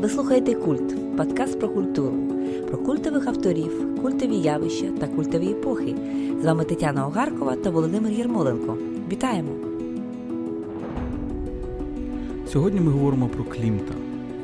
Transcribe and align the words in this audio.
Ви 0.00 0.08
слухаєте 0.08 0.54
Культ, 0.54 1.16
подкаст 1.16 1.58
про 1.58 1.68
культуру, 1.68 2.14
про 2.68 2.78
культових 2.78 3.26
авторів, 3.26 4.02
культові 4.02 4.36
явища 4.36 4.86
та 5.00 5.06
культові 5.06 5.50
епохи. 5.50 5.96
З 6.42 6.44
вами 6.44 6.64
Тетяна 6.64 7.06
Огаркова 7.06 7.56
та 7.56 7.70
Володимир 7.70 8.12
Єрмоленко. 8.12 8.76
Вітаємо! 9.12 9.48
Сьогодні 12.46 12.80
ми 12.80 12.92
говоримо 12.92 13.28
про 13.28 13.44
Клімта, 13.44 13.94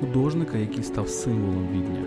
художника, 0.01 0.59
який 0.59 0.83
став 0.83 1.09
символом 1.09 1.69
відня, 1.73 2.05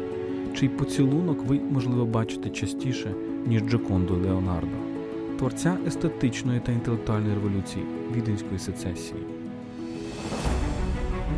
чий 0.53 0.69
поцілунок 0.69 1.37
ви, 1.47 1.59
можливо, 1.71 2.05
бачите 2.05 2.49
частіше, 2.49 3.15
ніж 3.45 3.61
Джоконду 3.61 4.13
Леонардо, 4.13 4.77
творця 5.37 5.77
естетичної 5.87 6.59
та 6.65 6.71
інтелектуальної 6.71 7.33
революції 7.33 7.85
віденської 8.15 8.59
сецесії. 8.59 9.38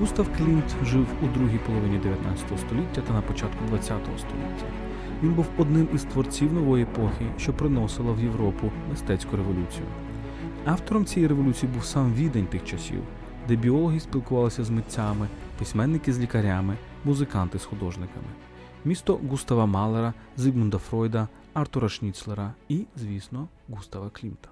Густав 0.02 0.38
Клімт 0.38 0.76
жив 0.84 1.08
у 1.23 1.28
другій 1.28 1.60
половині 1.66 1.98
19 1.98 2.60
століття 2.60 3.02
та 3.08 3.14
на 3.14 3.22
початку 3.22 3.66
20 3.68 4.02
століття. 4.04 4.66
Він 5.24 5.34
був 5.34 5.46
одним 5.58 5.88
із 5.94 6.04
творців 6.04 6.54
нової 6.54 6.84
епохи, 6.84 7.26
що 7.38 7.54
приносила 7.54 8.14
в 8.14 8.20
Європу 8.24 8.72
мистецьку 8.90 9.38
революцію. 9.38 9.86
Автором 10.66 11.05
цієї 11.05 11.27
революції 11.27 11.72
був 11.72 11.86
сам 11.86 12.14
відень 12.14 12.46
тих 12.46 12.64
часів, 12.64 13.02
де 13.48 13.55
біологи 13.55 14.00
спілкувалися 14.00 14.64
з 14.64 14.70
митцями, 14.70 15.27
письменники 15.60 16.13
з 16.13 16.20
лікарями, 16.20 16.77
музиканти 17.05 17.60
з 17.60 17.66
художниками. 17.66 18.27
Місто 18.86 19.20
Густава 19.30 19.66
Малера, 19.66 20.13
Зигмунда 20.38 20.77
Фройда, 20.77 21.27
Артура 21.54 21.90
Шніцлера 21.90 22.54
і, 22.70 22.86
звісно, 22.96 23.48
Густава 23.70 24.10
Клімта. 24.10 24.49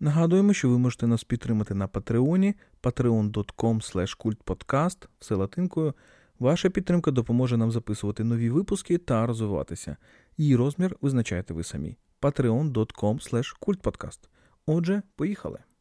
Нагадуємо, 0.00 0.52
що 0.52 0.68
ви 0.68 0.78
можете 0.78 1.06
нас 1.06 1.24
підтримати 1.24 1.74
на 1.74 1.86
Патреоні 1.86 2.54
patreon.com 2.84 3.80
kultpodcast, 4.18 5.08
все 5.18 5.34
латинкою. 5.34 5.94
Ваша 6.38 6.70
підтримка 6.70 7.10
допоможе 7.10 7.56
нам 7.56 7.70
записувати 7.70 8.24
нові 8.24 8.50
випуски 8.50 8.98
та 8.98 9.26
розвиватися. 9.26 9.96
Її 10.36 10.56
розмір 10.56 10.96
визначаєте 11.00 11.54
ви 11.54 11.64
самі. 11.64 11.96
patreon.com 12.20 13.18
kultpodcast. 13.60 14.18
Отже, 14.66 15.02
поїхали! 15.16 15.73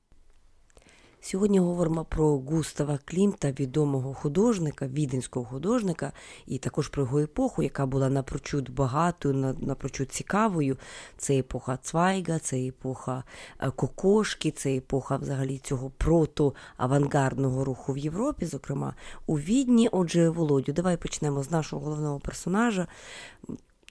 Сьогодні 1.26 1.60
говоримо 1.60 2.06
про 2.06 2.38
Густава 2.38 3.00
Клімта, 3.06 3.52
відомого 3.52 4.14
художника, 4.14 4.88
віденського 4.88 5.46
художника, 5.46 6.12
і 6.48 6.58
також 6.58 6.88
про 6.88 7.04
його 7.04 7.20
епоху, 7.20 7.64
яка 7.64 7.86
була 7.86 8.10
напрочуд 8.10 8.70
багатою, 8.70 9.56
напрочуд 9.60 10.12
цікавою. 10.12 10.78
Це 11.18 11.38
епоха 11.38 11.78
Цвайга, 11.78 12.40
це 12.40 12.60
епоха 12.60 13.24
е, 13.60 13.72
Кокошки, 13.72 14.52
це 14.52 14.76
епоха 14.76 15.18
взагалі 15.18 15.58
цього 15.58 15.92
прото-авангардного 16.00 17.64
руху 17.64 17.94
в 17.94 17.98
Європі, 17.98 18.46
зокрема 18.46 18.94
у 19.26 19.40
Відні. 19.40 19.90
Отже, 19.92 20.30
Володю, 20.30 20.74
давай 20.74 20.98
почнемо 20.98 21.44
з 21.44 21.52
нашого 21.52 21.86
головного 21.86 22.20
персонажа. 22.20 22.88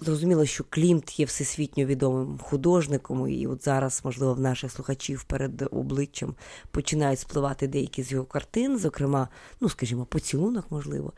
Зрозуміло, 0.01 0.47
що 0.47 0.65
Клімт 0.71 1.21
є 1.21 1.27
всесвітньо 1.27 1.85
відомим 1.85 2.39
художником, 2.39 3.29
і 3.29 3.47
от 3.47 3.65
зараз, 3.65 4.01
можливо, 4.05 4.35
в 4.35 4.41
наших 4.41 4.73
слухачів 4.73 5.25
перед 5.25 5.69
обличчям 5.71 6.35
починають 6.71 7.19
спливати 7.19 7.69
деякі 7.69 8.03
з 8.03 8.13
його 8.13 8.25
картин, 8.25 8.79
зокрема, 8.79 9.29
ну, 9.61 9.69
скажімо, 9.69 10.05
поцілунок, 10.05 10.67
можливо. 10.71 11.13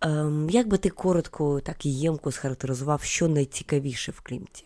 Ем, 0.00 0.50
Як 0.50 0.68
би 0.68 0.78
ти 0.78 0.88
коротко, 0.90 1.60
так 1.60 1.86
і 1.86 1.90
ємко 1.90 2.32
схарактеризував, 2.32 3.02
що 3.02 3.28
найцікавіше 3.28 4.12
в 4.12 4.20
Клімті? 4.20 4.64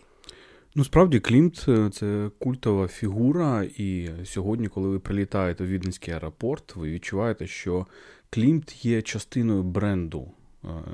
Ну, 0.74 0.84
справді, 0.84 1.20
Клімт 1.20 1.64
е, 1.68 1.90
це 1.92 2.30
культова 2.38 2.88
фігура, 2.88 3.64
і 3.76 4.10
сьогодні, 4.24 4.68
коли 4.68 4.88
ви 4.88 4.98
прилітаєте 4.98 5.64
в 5.64 5.66
Віденський 5.66 6.14
аеропорт, 6.14 6.76
ви 6.76 6.90
відчуваєте, 6.90 7.46
що 7.46 7.86
Клімт 8.30 8.84
є 8.84 9.02
частиною 9.02 9.62
бренду 9.62 10.32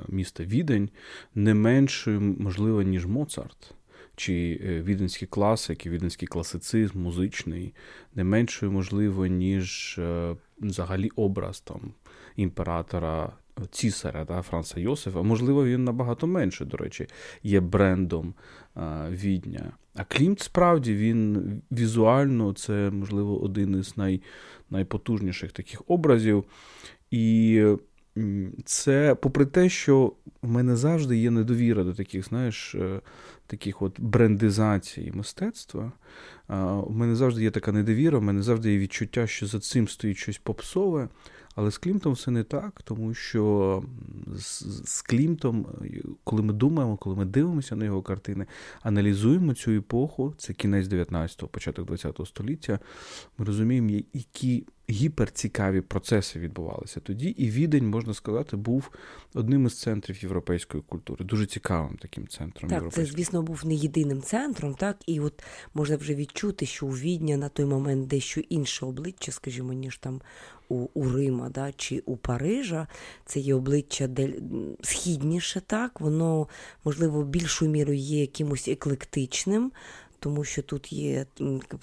міста 0.07 0.43
Відень 0.43 0.89
не 1.35 1.53
меншою, 1.53 2.21
можливо, 2.21 2.81
ніж 2.81 3.05
Моцарт. 3.05 3.73
Чи 4.15 4.61
е, 4.65 4.81
віденський 4.81 5.27
класик, 5.27 5.85
і 5.85 5.89
віденський 5.89 6.27
класицизм, 6.27 6.99
музичний, 6.99 7.73
не 8.15 8.23
меншою, 8.23 8.71
можливо, 8.71 9.25
ніж 9.25 9.95
е, 9.99 10.35
взагалі 10.59 11.09
образ 11.15 11.59
там 11.59 11.93
імператора 12.35 13.33
Цісаря 13.71 14.25
да, 14.25 14.41
Франца 14.41 14.79
Йосифа. 14.79 15.21
Можливо, 15.21 15.65
він 15.65 15.83
набагато 15.83 16.27
менше, 16.27 16.65
до 16.65 16.77
речі, 16.77 17.07
є 17.43 17.59
брендом 17.59 18.33
відня. 19.09 19.71
А 19.95 20.03
Клімт, 20.03 20.39
справді, 20.39 20.95
він 20.95 21.61
візуально 21.71 22.53
це, 22.53 22.91
можливо, 22.91 23.43
один 23.43 23.79
із 23.79 23.97
най, 23.97 24.21
найпотужніших 24.69 25.51
таких 25.51 25.81
образів. 25.87 26.43
І 27.11 27.63
це 28.65 29.15
попри 29.15 29.45
те, 29.45 29.69
що 29.69 30.13
в 30.41 30.49
мене 30.49 30.75
завжди 30.75 31.17
є 31.17 31.31
недовіра 31.31 31.83
до 31.83 31.93
таких, 31.93 32.25
знаєш, 32.25 32.75
е, 32.75 33.01
таких 33.47 33.81
от 33.81 34.01
брендизацій 34.01 35.11
мистецтва. 35.15 35.91
У 36.87 36.93
мене 36.93 37.15
завжди 37.15 37.43
є 37.43 37.51
така 37.51 37.71
недовіра, 37.71 38.19
в 38.19 38.23
мене 38.23 38.41
завжди 38.41 38.73
є 38.73 38.79
відчуття, 38.79 39.27
що 39.27 39.47
за 39.47 39.59
цим 39.59 39.87
стоїть 39.87 40.17
щось 40.17 40.37
попсове. 40.37 41.09
Але 41.57 41.71
з 41.71 41.77
Клімтом 41.77 42.13
все 42.13 42.31
не 42.31 42.43
так, 42.43 42.81
тому 42.83 43.13
що 43.13 43.83
з, 44.35 45.01
Клімтом, 45.01 45.65
коли 46.23 46.41
ми 46.41 46.53
думаємо, 46.53 46.97
коли 46.97 47.15
ми 47.15 47.25
дивимося 47.25 47.75
на 47.75 47.85
його 47.85 48.01
картини, 48.01 48.45
аналізуємо 48.81 49.53
цю 49.53 49.71
епоху, 49.71 50.33
це 50.37 50.53
кінець 50.53 50.87
19-го, 50.87 51.47
початок 51.47 51.89
20-го 51.89 52.25
століття, 52.25 52.79
ми 53.37 53.45
розуміємо, 53.45 53.89
які 54.13 54.65
гіперцікаві 54.89 55.81
процеси 55.81 56.39
відбувалися 56.39 56.99
тоді, 56.99 57.29
і 57.29 57.49
відень, 57.49 57.89
можна 57.89 58.13
сказати, 58.13 58.57
був 58.57 58.91
одним 59.33 59.65
із 59.65 59.79
центрів 59.79 60.23
європейської 60.23 60.83
культури, 60.83 61.25
дуже 61.25 61.45
цікавим 61.45 61.97
таким 61.97 62.27
центром. 62.27 62.69
Так, 62.69 62.93
це, 62.93 63.05
звісно, 63.05 63.41
був 63.41 63.65
не 63.65 63.73
єдиним 63.73 64.21
центром, 64.21 64.73
так, 64.73 64.97
і 65.05 65.19
от 65.19 65.43
можна 65.73 65.97
вже 65.97 66.15
відчути, 66.15 66.65
що 66.65 66.85
у 66.85 66.89
Відня 66.89 67.37
на 67.37 67.49
той 67.49 67.65
момент 67.65 68.07
дещо 68.07 68.41
інше 68.41 68.85
обличчя, 68.85 69.31
скажімо, 69.31 69.73
ніж 69.73 69.97
там 69.97 70.21
у 70.69 70.87
у 70.93 71.09
Рима 71.09 71.49
да, 71.49 71.71
чи 71.71 72.03
у 72.05 72.17
Парижа. 72.17 72.87
Це 73.25 73.39
є 73.39 73.55
обличчя 73.55 74.07
де 74.07 74.33
східніше, 74.81 75.61
так, 75.67 76.01
воно, 76.01 76.47
можливо, 76.85 77.23
більшою 77.23 77.71
мірою 77.71 77.99
є 77.99 78.21
якимось 78.21 78.67
еклектичним 78.67 79.71
тому 80.19 80.43
що 80.43 80.61
тут 80.61 80.93
є 80.93 81.25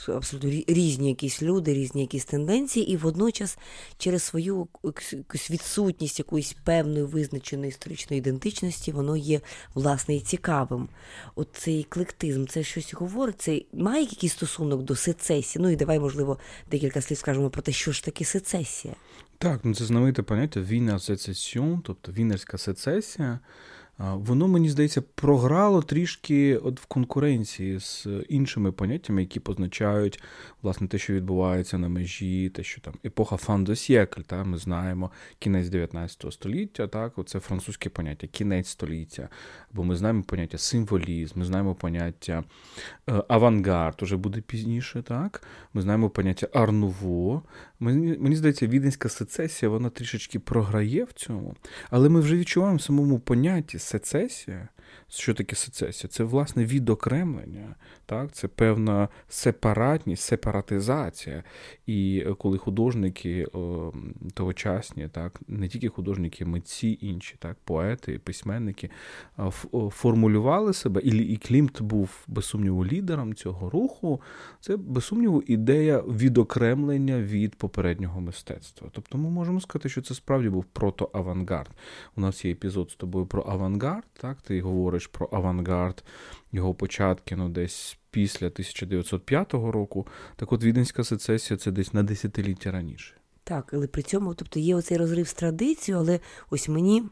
абсолютно 0.09 0.51
різні 0.67 1.09
якісь 1.09 1.43
люди, 1.43 1.75
різні 1.75 2.01
якісь 2.01 2.25
тенденції, 2.25 2.91
і 2.91 2.97
водночас 2.97 3.59
через 3.99 4.23
свою 4.23 4.69
якусь 5.13 5.51
відсутність 5.51 6.19
якоїсь 6.19 6.57
певної 6.65 7.05
визначеної 7.05 7.69
історичної 7.69 8.19
ідентичності, 8.19 8.93
воно 8.93 9.17
є 9.17 9.41
власне 9.75 10.17
і 10.17 10.21
цікавим. 10.21 10.89
От 11.35 11.49
цей 11.53 11.85
клектизм, 11.85 12.47
це 12.47 12.63
щось 12.63 12.95
говорить, 12.95 13.41
це 13.41 13.63
має 13.73 14.03
якийсь 14.03 14.33
стосунок 14.33 14.83
до 14.83 14.97
сецесії. 14.97 15.63
Ну 15.63 15.71
і 15.71 15.77
давай, 15.77 15.99
можливо, 15.99 16.39
декілька 16.71 17.01
слів 17.01 17.19
скажемо 17.19 17.51
про 17.51 17.63
те, 17.63 17.73
що 17.73 17.93
ж 17.93 18.05
таке 18.05 18.25
сецесія. 18.25 18.95
Так, 19.39 19.61
ну 19.65 19.75
це 19.75 19.85
знамените 19.85 20.23
поняття 20.23 20.61
війна 20.61 20.99
сецесіон, 20.99 21.83
тобто 21.85 22.13
вінерська 22.13 22.59
сецесія. 22.59 23.41
Воно, 23.99 24.49
мені 24.49 24.71
здається, 24.71 25.03
програло 25.03 25.83
трішки 25.83 26.57
от 26.57 26.81
в 26.81 26.87
конкуренції 26.87 27.81
з 27.81 28.07
іншими 28.29 28.73
поняттями, 28.73 29.23
які 29.23 29.41
позначають 29.41 30.23
власне 30.65 30.89
те, 30.89 30.99
що 30.99 31.13
відбувається 31.13 31.79
на 31.79 31.89
межі, 31.89 32.49
те, 32.49 32.63
що 32.63 32.81
там 32.81 32.95
епоха 33.05 33.37
фандосєкль, 33.37 34.21
та 34.21 34.45
ми 34.45 34.59
знаємо 34.59 35.11
кінець 35.39 35.69
19 35.69 36.33
століття, 36.33 36.87
так, 36.87 37.13
це 37.27 37.41
французьке 37.41 37.91
поняття, 37.91 38.27
кінець 38.27 38.69
століття, 38.69 39.29
бо 39.73 39.85
ми 39.85 39.97
знаємо 39.97 40.23
поняття 40.23 40.59
символізм, 40.59 41.39
ми 41.39 41.45
знаємо 41.45 41.75
поняття 41.75 42.45
е, 43.09 43.23
авангард, 43.29 44.03
уже 44.03 44.17
буде 44.17 44.41
пізніше, 44.41 45.03
так, 45.03 45.43
ми 45.75 45.83
знаємо 45.83 46.11
поняття 46.11 46.49
арнуво. 46.53 47.43
Мені, 47.81 48.19
мені 48.19 48.37
здається, 48.37 48.67
віденська 48.67 49.09
сецесія, 49.09 49.71
вона 49.71 49.91
трішечки 49.91 50.39
програє 50.39 51.05
в 51.05 51.13
цьому, 51.13 51.57
але 51.91 52.09
ми 52.09 52.21
вже 52.21 52.37
відчуваємо 52.37 52.77
в 52.77 52.83
самому 52.83 53.19
понятті 53.19 53.79
сецесія. 53.79 54.69
Що 55.09 55.35
таке 55.35 55.57
сецесія? 55.57 56.11
Це 56.11 56.25
власне 56.25 56.65
відокремлення, 56.65 57.75
так? 58.07 58.33
це 58.33 58.49
певна 58.49 59.09
сепаратність, 59.29 60.23
сепаратність, 60.23 60.54
сепаратизація. 60.55 61.43
І 61.87 62.27
коли 62.39 62.59
художники 62.59 63.47
о, 63.53 63.93
тогочасні, 64.35 65.09
так, 65.09 65.41
не 65.49 65.69
тільки 65.69 65.89
художники, 65.89 66.45
митці 66.45 66.99
інші, 67.01 67.37
так, 67.39 67.57
поети, 67.65 68.19
письменники 68.19 68.91
формулювали 69.91 70.73
себе, 70.73 71.01
і 71.01 71.37
Клімт 71.37 71.83
був 71.83 72.25
без 72.29 72.45
сумніву 72.45 72.87
лідером 72.87 73.35
цього 73.35 73.71
руху, 73.71 74.21
це 74.61 74.77
без 74.77 75.05
сумніву 75.05 75.43
ідея 75.47 75.99
відокремлення 75.99 77.21
від 77.21 77.55
попереднього 77.55 78.21
мистецтва. 78.21 78.89
Тобто 78.93 79.19
ми 79.19 79.31
можемо 79.31 79.61
сказати, 79.61 79.89
що 79.89 80.03
це 80.03 80.15
справді 80.15 80.49
був 80.49 80.65
протоавангард. 80.65 81.71
У 82.17 82.21
нас 82.21 82.45
є 82.45 82.53
епізод 82.53 82.91
з 82.91 82.95
тобою 82.95 83.27
про 83.27 83.45
авангард, 83.49 84.05
так, 84.13 84.43
ти 84.43 84.61
говориш 84.61 85.07
про 85.07 85.29
авангард, 85.33 86.05
його 86.53 86.75
початки 86.75 87.37
ну, 87.37 87.49
десь 87.49 87.99
після 88.15 88.47
1905 88.47 89.53
року. 89.53 90.07
Так 90.37 90.53
от 90.53 90.65
Віденська 90.65 91.05
сецесія 91.05 91.57
це 91.59 91.71
десь 91.71 91.95
на 91.95 92.03
десятиліття 92.03 92.71
раніше. 92.71 93.15
Так, 93.45 93.71
але 93.75 93.87
при 93.87 94.03
цьому, 94.03 94.35
тобто 94.35 94.61
є 94.61 94.75
оцей 94.75 94.97
розрив 94.97 95.29
з 95.29 95.35
традицією, 95.35 96.01
але 96.01 96.21
ось 96.51 96.69
мені. 96.69 97.03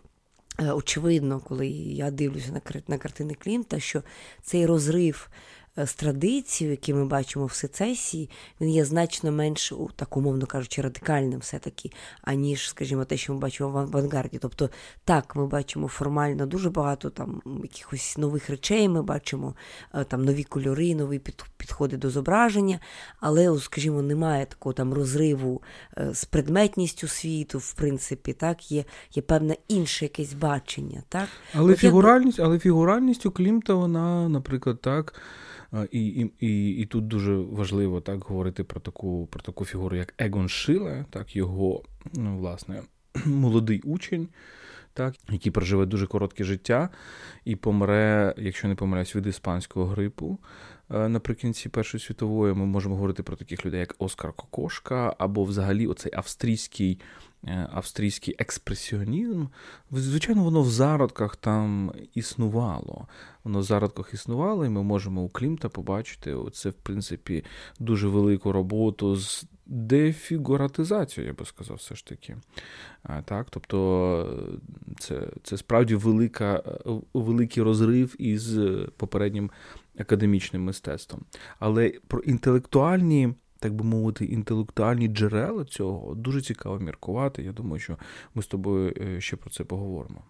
Е, 0.59 0.73
очевидно, 0.73 1.41
коли 1.41 1.69
я 1.69 2.11
дивлюся 2.11 2.61
на 2.89 2.99
картини 2.99 3.35
Клімта, 3.35 3.81
що 3.81 4.03
цей 4.43 4.67
розрив 4.67 5.29
з 5.77 5.95
традицією, 5.95 6.73
які 6.73 6.95
ми 6.95 7.05
бачимо 7.05 7.47
в 7.47 7.53
сецесії, 7.53 8.31
він 8.61 8.69
є 8.69 8.85
значно 8.85 9.33
менш, 9.33 9.73
так 9.97 10.17
умовно 10.17 10.47
кажучи, 10.47 10.83
радикальним 10.83 11.41
все-таки, 11.41 11.91
аніж, 12.23 12.69
скажімо, 12.69 13.05
те, 13.05 13.17
що 13.17 13.33
ми 13.35 13.39
бачимо 13.39 13.71
в 13.71 13.79
авангарді. 13.79 14.39
Тобто, 14.39 14.71
так, 15.05 15.37
ми 15.37 15.47
бачимо 15.47 15.89
формально 15.89 16.47
дуже 16.47 16.71
багато 16.71 17.11
там 17.11 17.43
якихось 17.63 18.19
нових 18.19 18.51
речей, 18.51 18.89
ми 18.89 19.03
бачимо 19.03 19.55
е, 19.95 20.05
там 20.05 20.25
нові 20.25 20.45
кольори, 20.45 20.95
нові 20.95 21.21
підходи 21.57 21.97
до 21.97 22.11
зображення, 22.11 22.79
але, 23.21 23.59
скажімо, 23.59 24.03
немає 24.03 24.47
такого 24.47 24.73
там 24.73 24.95
розриву 24.95 25.63
е, 25.99 26.15
з 26.15 26.25
предметністю 26.25 27.09
світу, 27.09 27.59
в 27.59 27.73
принципі, 27.73 28.33
так, 28.33 28.73
є 28.73 28.85
є 29.15 29.23
певне 29.23 29.57
інше 29.69 30.05
якесь 30.05 30.33
бачення. 30.33 31.03
так. 31.09 31.29
Але 31.55 31.75
фігуральність, 31.75 32.41
але 32.41 32.59
фігуральність 32.59 33.27
у 33.27 33.31
Клімта, 33.31 33.75
вона, 33.75 34.29
наприклад, 34.29 34.81
так. 34.81 35.15
І 35.91 36.07
і, 36.07 36.31
і, 36.41 36.71
і 36.71 36.87
тут 36.87 37.07
дуже 37.09 37.37
важливо 37.37 38.01
так 38.01 38.25
говорити 38.25 38.65
про 38.65 38.81
таку 38.81 39.27
про 39.27 39.43
таку 39.43 39.65
фігуру, 39.65 39.97
як 39.97 40.15
Егон 40.19 40.49
Шиле, 40.49 41.05
так, 41.11 41.37
його 41.37 41.83
ну, 42.15 42.39
власне, 42.39 42.83
молодий 43.27 43.81
учень, 43.81 44.29
так, 44.95 45.15
який 45.31 45.53
проживе 45.53 45.87
дуже 45.87 46.07
коротке 46.07 46.45
життя 46.45 46.89
і 47.45 47.57
помре, 47.57 48.35
якщо 48.39 48.69
не 48.69 48.75
помиляюсь, 48.75 49.17
від 49.17 49.27
іспанського 49.27 49.87
грипу. 49.87 50.39
Наприкінці 50.89 51.69
Першої 51.69 52.01
світової 52.01 52.55
ми 52.55 52.67
можемо 52.67 52.95
говорити 52.95 53.23
про 53.23 53.37
таких 53.37 53.67
людей, 53.67 53.81
як 53.81 53.95
Оскар 53.99 54.33
Кокошка, 54.33 55.17
або 55.19 55.45
взагалі 55.45 55.87
оцей 55.87 56.13
австрійський 56.15 57.01
австрійський 57.73 58.35
експресіонізм, 58.39 59.47
звичайно, 59.91 60.45
воно 60.45 60.63
в 60.63 60.71
зародках 60.71 61.37
там 61.37 61.93
існувало. 62.15 63.07
Воно 63.45 63.59
в 63.59 63.63
зародках 63.63 64.15
існувало, 64.15 64.67
і 64.67 64.69
ми 64.69 64.83
можемо 64.83 65.23
у 65.23 65.29
Клімта 65.29 65.69
побачити 65.69 66.37
це, 66.53 66.71
в 66.71 66.75
принципі, 66.75 67.45
дуже 67.79 68.09
велику 68.09 68.53
роботу 68.53 69.17
з 69.17 69.45
дефігуратизацією, 69.67 71.33
я 71.33 71.39
би 71.39 71.45
сказав, 71.45 71.77
все 71.77 71.95
ж 71.95 72.07
таки. 72.07 72.37
Так, 73.25 73.47
Тобто 73.51 74.49
це 74.99 75.29
це 75.43 75.57
справді 75.57 75.95
велика, 75.95 76.63
великий 77.15 77.63
розрив 77.63 78.15
із 78.19 78.59
попереднім 78.97 79.51
академічним 79.99 80.65
мистецтвом. 80.65 81.25
Але 81.59 81.93
про 82.09 82.21
інтелектуальні 82.21 83.35
так 83.63 83.75
би 83.75 83.85
мовити, 83.85 84.25
інтелектуальні 84.25 85.09
джерела 85.09 85.65
цього 85.65 86.15
дуже 86.15 86.43
цікаво 86.43 86.79
міркувати. 86.79 87.43
Я 87.43 87.53
думаю, 87.53 87.81
що 87.81 87.97
ми 88.35 88.43
з 88.43 88.47
тобою 88.47 88.95
е, 89.01 89.21
ще 89.21 89.37
про 89.37 89.51
це 89.51 89.65
поговоримо. 89.65 90.23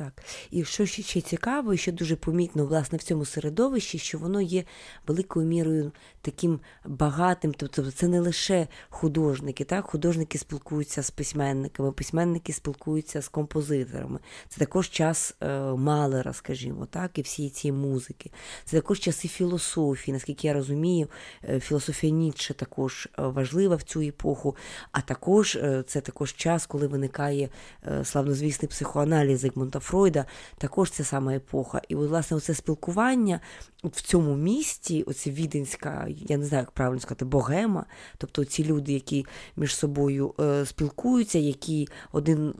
Так, 0.00 0.22
і 0.50 0.64
що 0.64 0.86
ще 0.86 1.20
цікаво, 1.20 1.74
і 1.74 1.76
що 1.76 1.92
дуже 1.92 2.16
помітно 2.16 2.66
власне 2.66 2.98
в 2.98 3.02
цьому 3.02 3.24
середовищі, 3.24 3.98
що 3.98 4.18
воно 4.18 4.40
є 4.40 4.64
великою 5.06 5.46
мірою 5.46 5.92
таким 6.22 6.60
багатим. 6.84 7.54
Тобто, 7.54 7.90
це 7.90 8.08
не 8.08 8.20
лише 8.20 8.68
художники, 8.88 9.64
так 9.64 9.84
художники 9.84 10.38
спілкуються 10.38 11.02
з 11.02 11.10
письменниками, 11.10 11.92
письменники 11.92 12.52
спілкуються 12.52 13.22
з 13.22 13.28
композиторами. 13.28 14.20
Це 14.48 14.58
також 14.58 14.90
час 14.90 15.36
е, 15.40 15.60
Малера, 15.60 16.32
скажімо, 16.32 16.86
так, 16.86 17.18
і 17.18 17.22
всі 17.22 17.50
ці 17.50 17.72
музики. 17.72 18.30
Це 18.64 18.76
також 18.76 19.00
часи 19.00 19.28
філософії. 19.28 20.12
Наскільки 20.12 20.46
я 20.46 20.54
розумію, 20.54 21.08
е, 21.48 21.60
філософія 21.60 22.12
Ніцше 22.12 22.54
також 22.54 23.08
е, 23.18 23.22
важлива 23.22 23.76
в 23.76 23.82
цю 23.82 24.00
епоху, 24.00 24.56
а 24.92 25.00
також 25.00 25.56
е, 25.56 25.84
це 25.86 26.00
також 26.00 26.34
час, 26.34 26.66
коли 26.66 26.86
виникає 26.86 27.48
е, 27.86 28.04
славнозвісний 28.04 28.68
психоаналіз 28.68 29.40
Зигмунда 29.40 29.78
Фройда, 29.90 30.24
також 30.58 30.90
ця 30.90 31.04
сама 31.04 31.34
епоха. 31.34 31.82
І, 31.88 31.94
от, 31.94 32.08
власне, 32.08 32.36
оце 32.36 32.54
спілкування 32.54 33.40
в 33.84 34.02
цьому 34.02 34.36
місті, 34.36 35.02
оця 35.02 35.30
віденська, 35.30 36.06
я 36.08 36.36
не 36.36 36.44
знаю, 36.44 36.62
як 36.62 36.70
правильно 36.70 37.00
сказати, 37.00 37.24
богема, 37.24 37.84
тобто 38.18 38.44
ці 38.44 38.64
люди, 38.64 38.92
які 38.92 39.26
між 39.56 39.76
собою 39.76 40.34
е, 40.40 40.66
спілкуються, 40.66 41.38
які 41.38 41.88
один 42.12 42.54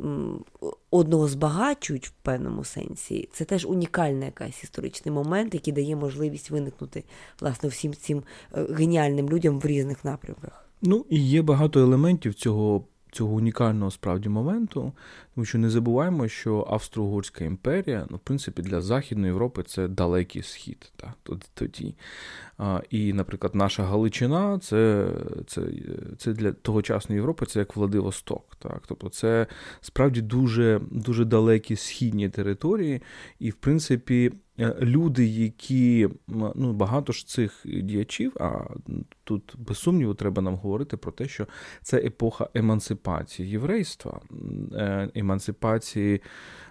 одного 0.90 1.28
збагачують 1.28 2.06
в 2.06 2.10
певному 2.10 2.64
сенсі, 2.64 3.28
це 3.32 3.44
теж 3.44 3.66
унікальний 3.66 4.24
якийсь 4.24 4.64
історичний 4.64 5.14
момент, 5.14 5.54
який 5.54 5.72
дає 5.72 5.96
можливість 5.96 6.50
виникнути 6.50 7.04
власне 7.40 7.68
всім 7.68 7.94
цим 7.94 8.22
е, 8.54 8.66
геніальним 8.70 9.28
людям 9.28 9.60
в 9.60 9.66
різних 9.66 10.04
напрямках. 10.04 10.66
Ну 10.82 11.04
і 11.10 11.28
є 11.28 11.42
багато 11.42 11.80
елементів 11.80 12.34
цього 12.34 12.84
цього 13.12 13.34
унікального 13.34 13.90
справді 13.90 14.28
моменту, 14.28 14.92
тому 15.40 15.46
що 15.46 15.58
не 15.58 15.70
забуваємо, 15.70 16.28
що 16.28 16.66
Австро-Угорська 16.70 17.44
імперія, 17.44 18.06
ну, 18.10 18.16
в 18.16 18.20
принципі, 18.20 18.62
для 18.62 18.80
Західної 18.80 19.26
Європи 19.26 19.62
це 19.62 19.88
далекий 19.88 20.42
схід. 20.42 20.92
Так, 20.96 21.38
тоді. 21.54 21.94
А, 22.58 22.80
І, 22.90 23.12
наприклад, 23.12 23.54
наша 23.54 23.82
Галичина 23.82 24.58
це 24.58 25.08
це, 25.46 25.62
це 26.18 26.32
для 26.32 26.52
тогочасної 26.52 27.18
Європи 27.18 27.46
це 27.46 27.58
як 27.58 27.76
Владивосток. 27.76 28.56
Так? 28.58 28.82
Тобто 28.86 29.08
це 29.08 29.46
справді 29.80 30.20
дуже, 30.20 30.80
дуже 30.90 31.24
далекі 31.24 31.76
східні 31.76 32.28
території, 32.28 33.02
і, 33.38 33.50
в 33.50 33.54
принципі, 33.54 34.32
Е, 34.60 34.74
люди, 34.80 35.26
які 35.26 36.08
ну 36.28 36.72
багато 36.72 37.12
ж 37.12 37.26
цих 37.26 37.60
діячів, 37.64 38.36
а 38.40 38.64
тут 39.24 39.54
без 39.58 39.78
сумніву 39.78 40.14
треба 40.14 40.42
нам 40.42 40.54
говорити 40.54 40.96
про 40.96 41.12
те, 41.12 41.28
що 41.28 41.46
це 41.82 41.98
епоха 41.98 42.48
емансипації 42.54 43.50
єврейства, 43.50 44.20
е, 44.72 45.10
емансипації, 45.30 46.22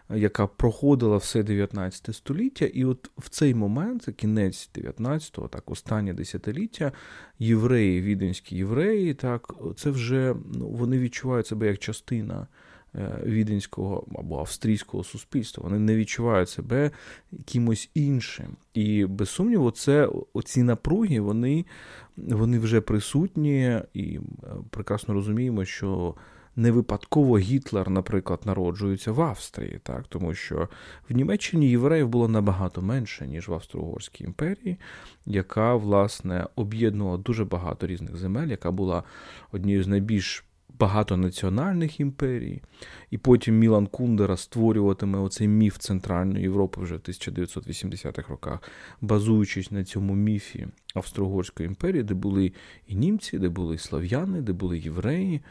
яка 0.09 0.47
проходила 0.47 1.17
все 1.17 1.43
19 1.43 2.15
століття, 2.15 2.65
і 2.65 2.85
от 2.85 3.11
в 3.17 3.29
цей 3.29 3.53
момент, 3.55 4.09
кінець 4.15 4.69
19-го, 4.75 5.47
так, 5.47 5.71
останнє 5.71 6.13
десятиліття, 6.13 6.91
євреї, 7.39 8.01
віденські 8.01 8.55
євреї, 8.55 9.13
так, 9.13 9.53
це 9.75 9.89
вже 9.89 10.35
ну, 10.53 10.67
вони 10.67 10.99
відчувають 10.99 11.47
себе 11.47 11.67
як 11.67 11.79
частина. 11.79 12.47
Е, 12.95 13.19
віденського 13.25 14.07
або 14.15 14.39
австрійського 14.39 15.03
суспільства. 15.03 15.63
Вони 15.63 15.79
не 15.79 15.95
відчувають 15.95 16.49
себе 16.49 16.91
якимось 17.31 17.89
іншим. 17.93 18.47
І 18.73 19.05
без 19.05 19.29
сумніву, 19.29 19.71
це 19.71 20.09
оці 20.33 20.63
напруги, 20.63 21.19
вони, 21.19 21.65
вони 22.17 22.59
вже 22.59 22.81
присутні, 22.81 23.81
і 23.93 24.15
е, 24.15 24.21
прекрасно 24.69 25.13
розуміємо, 25.13 25.65
що. 25.65 26.15
Не 26.55 26.71
випадково 26.71 27.37
Гітлер, 27.37 27.89
наприклад, 27.89 28.41
народжується 28.45 29.11
в 29.11 29.21
Австрії, 29.21 29.79
так? 29.83 30.07
Тому 30.07 30.33
що 30.33 30.69
в 31.09 31.13
Німеччині 31.13 31.69
євреїв 31.69 32.07
було 32.07 32.27
набагато 32.27 32.81
менше, 32.81 33.27
ніж 33.27 33.47
в 33.47 33.53
Австро-Угорській 33.53 34.23
імперії, 34.23 34.77
яка 35.25 35.75
власне 35.75 36.47
об'єднувала 36.55 37.17
дуже 37.17 37.45
багато 37.45 37.87
різних 37.87 38.17
земель, 38.17 38.47
яка 38.47 38.71
була 38.71 39.03
однією 39.51 39.83
з 39.83 39.87
найбільш 39.87 40.43
багатонаціональних 40.79 41.99
імперій, 41.99 42.61
і 43.11 43.17
потім 43.17 43.59
Мілан 43.59 43.87
Кундера 43.87 44.37
створюватиме 44.37 45.19
оцей 45.19 45.47
міф 45.47 45.77
Центральної 45.77 46.43
Європи 46.43 46.81
вже 46.81 46.95
в 46.95 46.99
1980-х 46.99 48.29
роках, 48.29 48.59
базуючись 49.01 49.71
на 49.71 49.83
цьому 49.83 50.15
міфі 50.15 50.67
Австро-Угорської 50.95 51.67
імперії, 51.67 52.03
де 52.03 52.13
були 52.13 52.53
і 52.87 52.95
німці, 52.95 53.39
де 53.39 53.49
були 53.49 53.75
і 53.75 53.77
слав'яни, 53.77 54.41
де 54.41 54.53
були 54.53 54.79
євреї, 54.79 55.41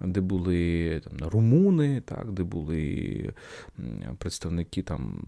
де 0.00 0.20
були 0.20 1.00
там, 1.04 1.28
румуни, 1.28 2.02
так, 2.04 2.32
де 2.32 2.42
були 2.42 3.32
представники 4.18 4.82
там, 4.82 5.24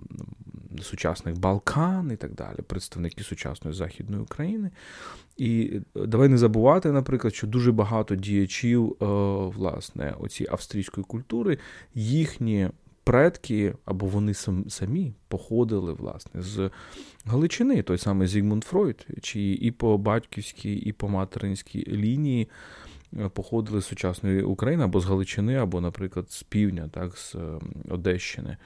сучасних 0.83 1.39
Балкан 1.39 2.11
і 2.13 2.17
так 2.17 2.35
далі, 2.35 2.57
представники 2.67 3.23
сучасної 3.23 3.77
Західної 3.77 4.23
України. 4.23 4.71
І 5.37 5.81
давай 5.95 6.29
не 6.29 6.39
забувати, 6.39 6.93
наприклад, 6.93 7.35
що 7.35 7.47
дуже 7.47 7.73
багато 7.73 8.15
діячів 8.15 8.97
е, 9.03 9.07
власне, 9.57 10.15
оці 10.21 10.47
австрійської 10.51 11.05
культури, 11.05 11.59
їхні 11.95 12.69
предки 13.05 13.75
або 13.85 14.07
вони 14.07 14.35
самі 14.69 15.13
походили 15.29 15.93
власне 15.93 16.43
з 16.43 16.71
Галичини, 17.25 17.83
той 17.83 17.99
самий 17.99 18.29
Зігмунд 18.29 18.65
Фройд, 18.65 19.07
чиї 19.23 19.71
по 19.71 19.99
батьківській, 19.99 20.75
і 20.75 20.93
по 20.93 21.09
материнській 21.09 21.87
лінії. 21.89 22.49
Е, 23.19 23.29
походили 23.29 23.81
з 23.81 23.87
сучасної 23.87 24.43
України 24.43 24.85
або 24.85 25.01
з 25.01 25.05
Галичини, 25.05 25.57
або, 25.57 25.81
наприклад, 25.81 26.31
з 26.31 26.43
півдня, 26.43 26.89
так, 26.93 27.17
з 27.17 27.37
Одещини. 27.89 28.57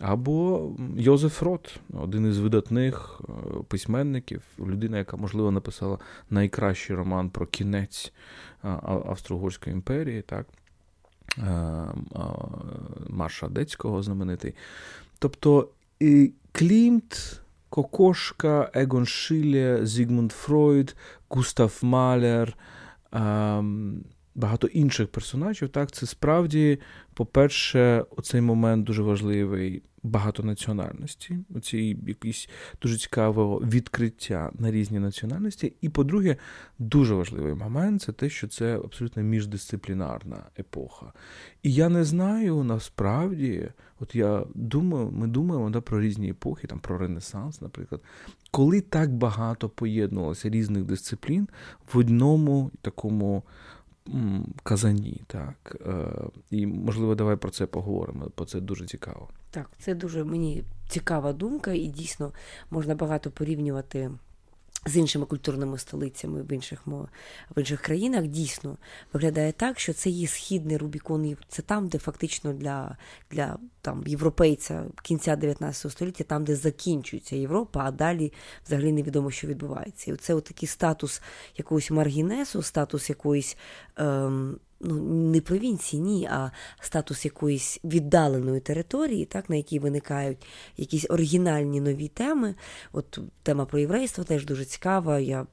Або 0.00 0.70
Йозеф 0.96 1.42
Рот, 1.42 1.80
один 1.92 2.26
із 2.30 2.38
видатних 2.38 3.20
е, 3.28 3.32
письменників, 3.68 4.42
людина, 4.58 4.98
яка, 4.98 5.16
можливо, 5.16 5.50
написала 5.50 5.98
найкращий 6.30 6.96
роман 6.96 7.30
про 7.30 7.46
кінець 7.46 8.12
Австро-Угорської 8.62 9.74
імперії, 9.74 10.22
так, 10.22 10.46
е, 11.38 11.42
Марш 13.08 13.48
Радецького 13.48 14.02
знаменитий. 14.02 14.54
Тобто 15.18 15.68
Клімт, 16.52 17.40
Кокошка, 17.68 18.70
Егон 18.74 19.06
Шиле, 19.06 19.86
Зігмунд 19.86 20.32
Фройд, 20.32 20.96
Густав 21.28 21.78
Малер. 21.82 22.56
Багато 24.34 24.66
інших 24.66 25.08
персонажів. 25.08 25.68
Так, 25.68 25.90
це 25.92 26.06
справді, 26.06 26.78
по-перше, 27.14 28.04
оцей 28.16 28.40
момент 28.40 28.84
дуже 28.84 29.02
важливий 29.02 29.82
багатонаціональності, 30.08 31.38
оці 31.54 31.98
якісь 32.06 32.48
дуже 32.82 32.96
цікаве 32.96 33.66
відкриття 33.66 34.50
на 34.58 34.70
різні 34.70 34.98
національності. 34.98 35.72
І, 35.80 35.88
по-друге, 35.88 36.36
дуже 36.78 37.14
важливий 37.14 37.54
момент 37.54 38.02
це 38.02 38.12
те, 38.12 38.30
що 38.30 38.48
це 38.48 38.76
абсолютно 38.76 39.22
міждисциплінарна 39.22 40.42
епоха. 40.58 41.12
І 41.62 41.72
я 41.72 41.88
не 41.88 42.04
знаю 42.04 42.64
насправді, 42.64 43.68
от 44.00 44.14
я 44.14 44.44
думаю, 44.54 45.10
ми 45.10 45.26
думаємо 45.26 45.70
да, 45.70 45.80
про 45.80 46.00
різні 46.00 46.30
епохи, 46.30 46.66
там 46.66 46.78
про 46.78 46.98
Ренесанс, 46.98 47.60
наприклад, 47.60 48.00
коли 48.50 48.80
так 48.80 49.12
багато 49.12 49.68
поєднувалося 49.68 50.50
різних 50.50 50.84
дисциплін 50.84 51.48
в 51.92 51.98
одному 51.98 52.70
такому 52.82 53.42
казані. 54.62 55.22
так. 55.26 55.76
Е, 55.86 56.06
і, 56.50 56.66
можливо, 56.66 57.14
давай 57.14 57.36
про 57.36 57.50
це 57.50 57.66
поговоримо, 57.66 58.30
бо 58.38 58.44
це 58.44 58.60
дуже 58.60 58.86
цікаво. 58.86 59.28
Так, 59.50 59.70
це 59.78 59.94
дуже 59.94 60.24
мені 60.24 60.64
цікава 60.88 61.32
думка, 61.32 61.72
і 61.72 61.86
дійсно 61.86 62.32
можна 62.70 62.94
багато 62.94 63.30
порівнювати 63.30 64.10
з 64.86 64.96
іншими 64.96 65.26
культурними 65.26 65.78
столицями 65.78 66.42
в 66.42 66.52
інших 66.52 66.86
в 66.86 67.58
інших 67.58 67.80
країнах 67.80 68.26
дійсно 68.26 68.76
виглядає 69.12 69.52
так, 69.52 69.80
що 69.80 69.92
це 69.92 70.10
є 70.10 70.26
східний 70.26 70.76
Рубікон, 70.76 71.36
це 71.48 71.62
там, 71.62 71.88
де 71.88 71.98
фактично 71.98 72.52
для 72.52 72.96
для 73.30 73.58
там, 73.80 74.04
європейця 74.06 74.84
кінця 75.02 75.36
19 75.36 75.92
століття, 75.92 76.24
там, 76.24 76.44
де 76.44 76.56
закінчується 76.56 77.36
Європа, 77.36 77.84
а 77.84 77.90
далі 77.90 78.32
взагалі 78.66 78.92
невідомо, 78.92 79.30
що 79.30 79.46
відбувається. 79.46 80.12
І 80.12 80.16
це 80.16 80.40
такий 80.40 80.68
статус 80.68 81.22
якогось 81.56 81.90
маргінесу, 81.90 82.62
статус 82.62 83.08
якоїсь. 83.08 83.56
Ем, 83.96 84.58
ну, 84.80 84.94
не 85.32 85.40
провінції, 85.40 86.02
ні, 86.02 86.26
а 86.26 86.50
статус 86.80 87.24
якоїсь 87.24 87.80
віддаленої 87.84 88.60
території, 88.60 89.24
так, 89.24 89.50
на 89.50 89.56
якій 89.56 89.78
виникають 89.78 90.46
якісь 90.76 91.06
оригінальні 91.10 91.80
нові 91.80 92.08
теми. 92.08 92.54
От 92.92 93.18
тема 93.42 93.64
про 93.64 93.78
єврейство 93.78 94.24
теж 94.24 94.44
дуже 94.44 94.64
цікава. 94.64 95.18
Я 95.18 95.46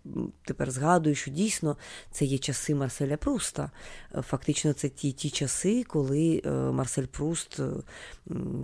тепер 0.46 0.72
згадую, 0.72 1.16
що 1.16 1.32
дійсно 1.32 1.78
це 2.12 2.26
є 2.26 2.38
часи 2.38 2.76
Марселя 2.76 3.18
Пруста. 3.18 3.72
Фактично, 4.22 4.74
це 4.74 4.90
ті 4.90 5.12
ті 5.12 5.30
часи, 5.30 5.84
коли 5.84 6.42
е, 6.46 6.50
Марсель 6.50 7.06
Пруст 7.06 7.60
е, 7.60 7.64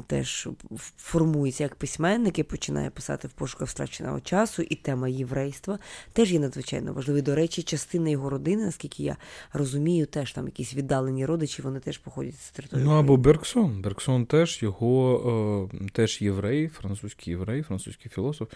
теж 0.07 0.49
формується 0.97 1.63
як 1.63 1.75
письменник 1.75 2.39
і 2.39 2.43
починає 2.43 2.89
писати 2.89 3.27
в 3.27 3.31
пошуках 3.31 3.67
втраченого 3.67 4.19
часу, 4.19 4.61
і 4.61 4.75
тема 4.75 5.07
єврейства 5.07 5.79
теж 6.13 6.33
є 6.33 6.39
надзвичайно 6.39 6.93
важливою. 6.93 7.23
До 7.23 7.35
речі, 7.35 7.63
частина 7.63 8.09
його 8.09 8.29
родини, 8.29 8.65
наскільки 8.65 9.03
я 9.03 9.17
розумію, 9.53 10.05
теж 10.05 10.33
там 10.33 10.50
якісь 10.51 10.73
віддалені 10.73 11.25
родичі, 11.25 11.61
вони 11.61 11.79
теж 11.79 11.97
походять 11.97 12.39
з 12.39 12.51
території. 12.51 12.85
Ну 12.87 12.91
або 12.91 13.17
Бергсон. 13.17 13.81
Бергсон 13.81 14.25
теж 14.25 14.63
його 14.63 15.69
е, 15.73 15.89
теж 15.93 16.21
єврей, 16.21 16.67
французький 16.67 17.31
єврей, 17.31 17.61
французький 17.61 18.11
філософ. 18.11 18.47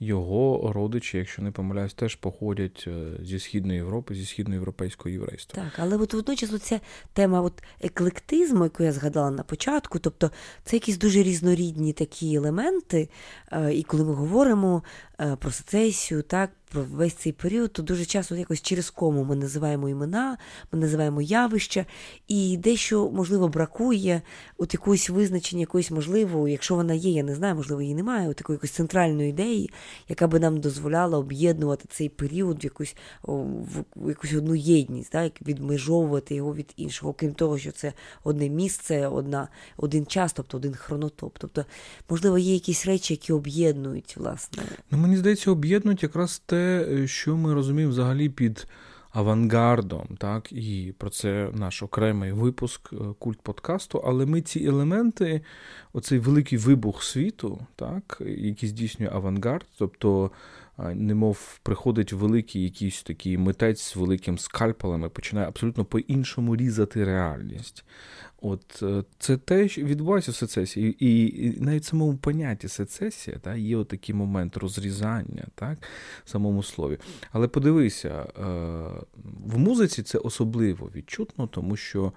Його 0.00 0.72
родичі, 0.72 1.18
якщо 1.18 1.42
не 1.42 1.50
помиляюсь, 1.50 1.94
теж 1.94 2.14
походять 2.14 2.84
е, 2.86 3.06
зі 3.22 3.38
східної 3.38 3.78
Європи, 3.78 4.14
зі 4.14 4.26
східноєвропейського 4.26 5.10
єврейства. 5.10 5.62
Так, 5.62 5.72
але 5.76 5.96
от 5.96 6.14
водночас 6.14 6.62
ця 6.62 6.80
тема 7.12 7.40
от 7.40 7.62
еклектизму, 7.80 8.64
яку 8.64 8.82
я 8.82 8.92
згадала 8.92 9.30
на 9.30 9.42
початку, 9.42 9.98
тобто 9.98 10.30
це 10.64 10.76
якісь 10.76 10.98
дуже 10.98 11.22
різнорідні 11.22 11.92
такі 11.92 12.34
елементи. 12.34 13.08
Е, 13.52 13.74
і 13.74 13.82
коли 13.82 14.04
ми 14.04 14.14
говоримо 14.14 14.82
про 15.18 15.50
сецесію, 15.50 16.22
так, 16.22 16.50
про 16.70 16.82
весь 16.82 17.14
цей 17.14 17.32
період, 17.32 17.72
то 17.72 17.82
дуже 17.82 18.04
часто 18.04 18.36
якось 18.36 18.62
через 18.62 18.90
кому 18.90 19.24
ми 19.24 19.36
називаємо 19.36 19.88
імена, 19.88 20.38
ми 20.72 20.78
називаємо 20.78 21.22
явища, 21.22 21.86
і 22.28 22.56
дещо, 22.56 23.10
можливо, 23.10 23.48
бракує 23.48 24.22
от 24.58 24.74
якоїсь 24.74 25.10
визначення, 25.10 25.60
якоїсь 25.60 25.90
можливо, 25.90 26.48
якщо 26.48 26.74
вона 26.74 26.94
є, 26.94 27.10
я 27.10 27.22
не 27.22 27.34
знаю, 27.34 27.54
можливо, 27.54 27.82
її 27.82 27.94
немає, 27.94 28.28
от 28.28 28.36
такої 28.36 28.54
якоїсь 28.54 28.72
центральної 28.72 29.30
ідеї, 29.30 29.70
яка 30.08 30.26
би 30.26 30.40
нам 30.40 30.60
дозволяла 30.60 31.18
об'єднувати 31.18 31.84
цей 31.90 32.08
період 32.08 32.62
в 32.62 32.64
якусь 32.64 32.96
в 33.22 34.08
якусь 34.08 34.32
одну 34.32 34.54
єдність, 34.54 35.10
так, 35.10 35.32
відмежовувати 35.42 36.34
його 36.34 36.54
від 36.54 36.72
іншого, 36.76 37.10
окрім 37.10 37.34
того, 37.34 37.58
що 37.58 37.72
це 37.72 37.92
одне 38.24 38.48
місце, 38.48 39.08
одна, 39.08 39.48
один 39.76 40.06
час, 40.06 40.32
тобто 40.32 40.56
один 40.56 40.74
хронотоп. 40.74 41.36
Тобто, 41.38 41.64
можливо, 42.08 42.38
є 42.38 42.54
якісь 42.54 42.86
речі, 42.86 43.14
які 43.14 43.32
об'єднують, 43.32 44.16
власне. 44.16 44.62
Ну, 44.90 44.98
мені 45.08 45.18
здається, 45.18 45.50
об'єднують 45.50 46.02
якраз 46.02 46.38
те, 46.38 46.86
е, 46.90 47.06
що 47.06 47.36
ми 47.36 47.54
розуміємо 47.54 47.90
взагалі 47.90 48.28
під 48.28 48.66
авангардом, 49.10 50.06
так, 50.18 50.52
і 50.52 50.94
про 50.98 51.10
це 51.10 51.50
наш 51.54 51.82
окремий 51.82 52.32
випуск 52.32 52.92
е, 52.92 52.96
культ 53.18 53.40
подкасту. 53.40 53.98
Але 53.98 54.26
ми 54.26 54.40
ці 54.40 54.64
елементи, 54.64 55.40
оцей 55.92 56.18
великий 56.18 56.58
вибух 56.58 57.02
світу, 57.02 57.66
так, 57.76 58.22
який 58.26 58.68
здійснює 58.68 59.10
авангард, 59.12 59.66
тобто. 59.78 60.30
Немов 60.78 61.60
приходить 61.62 62.12
великий 62.12 62.62
якийсь 62.62 63.02
такий 63.02 63.38
митець 63.38 63.82
з 63.82 63.96
великим 63.96 64.38
скальпелем 64.38 65.04
і 65.04 65.08
починає 65.08 65.48
абсолютно 65.48 65.84
по-іншому 65.84 66.56
різати 66.56 67.04
реальність. 67.04 67.84
От 68.42 68.82
е, 68.82 69.04
це 69.18 69.36
те, 69.36 69.68
що 69.68 69.82
відбувається 69.82 70.32
в 70.32 70.34
сецесії, 70.34 70.96
і 71.06 71.60
навіть 71.60 71.82
в 71.82 71.86
самому 71.86 72.16
понятті 72.16 72.68
сецесія 72.68 73.38
та, 73.38 73.54
є 73.54 73.76
отакий 73.76 74.14
момент 74.14 74.56
розрізання, 74.56 75.46
так, 75.54 75.78
в 76.24 76.30
самому 76.30 76.62
слові. 76.62 76.98
Але 77.32 77.48
подивися, 77.48 78.08
е, 78.08 78.42
в 79.44 79.58
музиці 79.58 80.02
це 80.02 80.18
особливо 80.18 80.90
відчутно, 80.94 81.46
тому 81.46 81.76
що. 81.76 82.12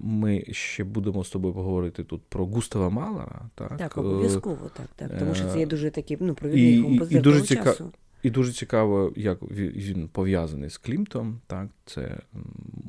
Ми 0.00 0.44
ще 0.50 0.84
будемо 0.84 1.24
з 1.24 1.30
тобою 1.30 1.54
поговорити 1.54 2.04
тут 2.04 2.22
про 2.28 2.46
Густава 2.46 2.90
Малера. 2.90 3.40
Так, 3.54 3.76
так 3.76 3.98
обов'язково, 3.98 4.70
так, 4.76 4.86
так. 4.96 5.18
Тому 5.18 5.34
що 5.34 5.44
це 5.44 5.58
є 5.58 5.66
дуже 5.66 5.90
такий 5.90 6.16
ну, 6.20 6.34
провідний 6.34 6.82
композитор 6.82 7.18
і 7.18 7.22
дуже 7.22 7.54
часу. 7.56 7.92
І 8.22 8.30
дуже 8.30 8.52
цікаво, 8.52 9.12
як 9.16 9.42
він 9.50 10.08
пов'язаний 10.08 10.70
з 10.70 10.78
Клімтом. 10.78 11.40
Так, 11.46 11.68
Це 11.86 12.18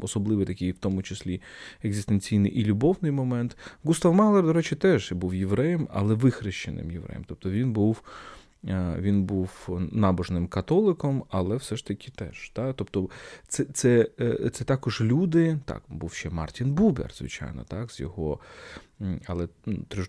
особливий 0.01 0.45
такий, 0.45 0.71
в 0.71 0.77
тому 0.77 1.03
числі, 1.03 1.41
екзистенційний 1.83 2.51
і 2.51 2.65
любовний 2.65 3.11
момент. 3.11 3.57
Густав 3.83 4.13
Малер, 4.13 4.43
до 4.43 4.53
речі, 4.53 4.75
теж 4.75 5.11
був 5.11 5.35
євреєм, 5.35 5.87
але 5.93 6.13
вихрещеним 6.13 6.91
євреєм. 6.91 7.23
Тобто 7.27 7.49
він 7.49 7.73
був 7.73 8.01
Е, 8.01 8.40
він 8.99 9.23
був 9.23 9.79
набожним 9.91 10.47
католиком, 10.47 11.23
але 11.29 11.55
все 11.55 11.75
ж 11.75 11.85
таки 11.85 12.11
теж. 12.11 12.49
Так? 12.49 12.75
Тобто 12.75 13.09
це 13.47 13.65
це, 13.65 14.07
е, 14.19 14.49
це 14.49 14.63
також 14.63 15.01
люди, 15.01 15.59
так, 15.65 15.83
був 15.89 16.13
ще 16.13 16.29
Мартін 16.29 16.73
Бубер, 16.73 17.11
звичайно, 17.13 17.65
так, 17.67 17.91
з 17.91 17.99
його, 17.99 18.39
але 19.25 19.47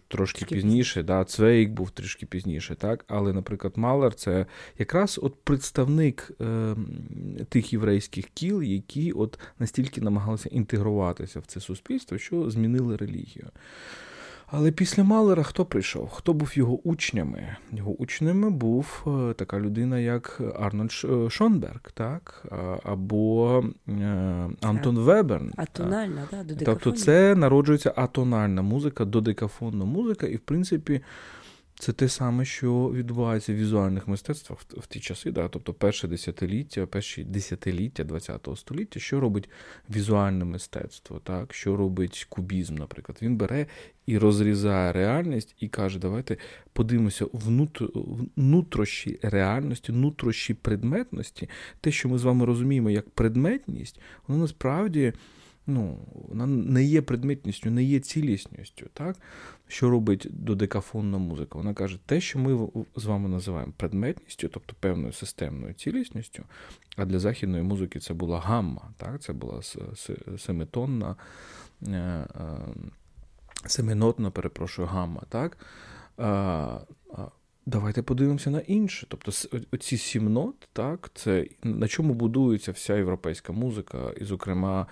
трошки 0.09 0.39
Трішки 0.39 0.55
пізніше, 0.55 1.03
да, 1.03 1.25
Цвейк 1.25 1.71
був 1.71 1.91
трішки 1.91 2.27
пізніше, 2.27 2.75
так, 2.75 3.05
але, 3.09 3.33
наприклад, 3.33 3.73
Малер 3.77 4.15
це 4.15 4.47
якраз 4.79 5.21
от 5.23 5.35
представник 5.45 6.33
е, 6.41 6.77
тих 7.49 7.73
єврейських 7.73 8.27
кіл, 8.35 8.63
які 8.63 9.13
от 9.13 9.39
настільки 9.59 10.01
намагалися 10.01 10.49
інтегруватися 10.49 11.41
в 11.41 11.47
це 11.47 11.61
суспільство, 11.61 12.19
що 12.19 12.51
змінили 12.51 12.97
релігію. 12.97 13.51
Але 14.55 14.71
після 14.71 15.05
Малера 15.05 15.43
хто 15.43 15.65
прийшов? 15.65 16.09
Хто 16.09 16.33
був 16.33 16.59
його 16.59 16.89
учнями? 16.89 17.57
Його 17.73 17.93
учнями 17.93 18.51
був 18.51 19.05
е, 19.07 19.35
така 19.35 19.61
людина, 19.61 19.99
як 19.99 20.41
Арнольд 20.59 20.91
е, 21.05 21.31
Шонберг, 21.31 21.81
так? 21.95 22.45
або 22.85 23.65
е, 23.89 24.49
Антон 24.61 24.99
Веберн. 24.99 25.53
Атональна, 25.57 26.23
так, 26.31 26.47
да, 26.47 26.65
Тобто 26.65 26.93
це 26.93 27.35
народжується 27.35 27.93
атональна 27.97 28.63
музика, 28.63 29.05
додекафонна 29.05 29.85
музика, 29.85 30.27
і 30.27 30.37
в 30.37 30.41
принципі. 30.41 31.01
Це 31.83 31.93
те 31.93 32.09
саме, 32.09 32.45
що 32.45 32.93
відбувається 32.95 33.53
в 33.53 33.57
візуальних 33.57 34.09
мистецтвах 34.09 34.61
в, 34.61 34.87
ті 34.87 35.01
часи, 35.01 35.31
да? 35.31 35.49
тобто 35.49 35.75
перше 35.75 36.09
десятиліття, 36.09 36.87
перші 36.87 37.25
десятиліття 37.25 38.05
ХХ 38.05 38.57
століття, 38.57 39.01
що 39.01 39.21
робить 39.21 39.51
візуальне 39.91 40.45
мистецтво, 40.45 41.21
так? 41.25 41.55
що 41.55 41.77
робить 41.77 42.27
кубізм, 42.29 42.75
наприклад. 42.75 43.19
Він 43.23 43.37
бере 43.37 43.67
і 44.07 44.19
розрізає 44.19 44.93
реальність 44.93 45.55
і 45.61 45.69
каже, 45.69 45.99
давайте 45.99 46.37
подивимося 46.73 47.27
внутрішні 48.37 49.19
реальності, 49.23 49.93
внутрішні 49.93 50.55
предметності. 50.55 51.49
Те, 51.81 51.91
що 51.91 52.09
ми 52.09 52.19
з 52.19 52.25
вами 52.25 52.45
розуміємо 52.45 52.91
як 52.91 53.11
предметність, 53.11 54.01
воно 54.29 54.41
насправді 54.41 55.13
ну, 55.67 55.99
вона 56.29 56.47
не 56.47 56.85
є 56.85 57.03
предметністю, 57.03 57.71
не 57.71 57.85
є 57.85 58.01
цілісністю. 58.01 58.87
Так? 58.93 59.17
Що 59.69 59.91
робить 59.91 60.27
додекафонна 60.31 61.19
музика? 61.19 61.59
Вона 61.59 61.75
каже, 61.75 61.99
те, 62.07 62.21
що 62.21 62.39
ми 62.39 62.69
з 62.97 63.05
вами 63.05 63.29
називаємо 63.29 63.73
предметністю, 63.77 64.49
тобто 64.49 64.75
певною 64.81 65.13
системною 65.13 65.75
цілісністю, 65.75 66.43
а 66.97 67.05
для 67.05 67.19
західної 67.19 67.63
музики 67.63 68.01
це 68.01 68.15
була 68.15 68.41
гамма, 68.41 68.91
так? 68.97 69.23
це 69.23 69.33
була 69.33 69.61
семитонна, 70.39 71.17
е, 71.87 71.91
е, 71.91 72.27
семинотна, 73.67 74.31
перепрошую, 74.31 74.89
гамма. 74.89 75.23
так? 75.29 75.59
давайте 77.67 78.03
подивимося 78.03 78.51
на 78.51 78.61
інше. 78.61 79.07
Тобто, 79.09 79.33
оці 79.73 79.97
сім 79.97 80.33
нот, 80.33 80.69
так, 80.73 81.11
це 81.15 81.47
на 81.63 81.89
чому 81.89 82.15
будується 82.15 82.73
вся 82.73 82.95
європейська 82.95 83.53
музика, 83.53 84.13
і, 84.21 84.25
зокрема, 84.25 84.87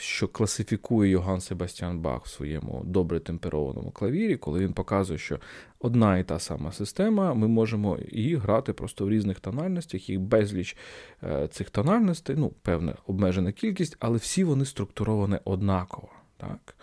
що 0.00 0.28
класифікує 0.28 1.10
Йоган 1.10 1.40
Себастьян 1.40 1.98
Бах 1.98 2.24
в 2.24 2.28
своєму 2.28 2.82
добре 2.84 3.20
темперованому 3.20 3.90
клавірі, 3.90 4.36
коли 4.36 4.60
він 4.60 4.72
показує, 4.72 5.18
що 5.18 5.38
одна 5.78 6.18
і 6.18 6.24
та 6.24 6.38
сама 6.38 6.72
система, 6.72 7.34
ми 7.34 7.48
можемо 7.48 7.98
її 8.12 8.36
грати 8.36 8.72
просто 8.72 9.04
в 9.04 9.10
різних 9.10 9.40
тональностях, 9.40 10.10
і 10.10 10.18
безліч 10.18 10.76
е, 11.22 11.48
цих 11.48 11.70
тональностей, 11.70 12.36
ну, 12.36 12.52
певна 12.62 12.94
обмежена 13.06 13.52
кількість, 13.52 13.96
але 14.00 14.18
всі 14.18 14.44
вони 14.44 14.64
структуровані 14.64 15.38
однаково. 15.44 16.08
Так? 16.36 16.74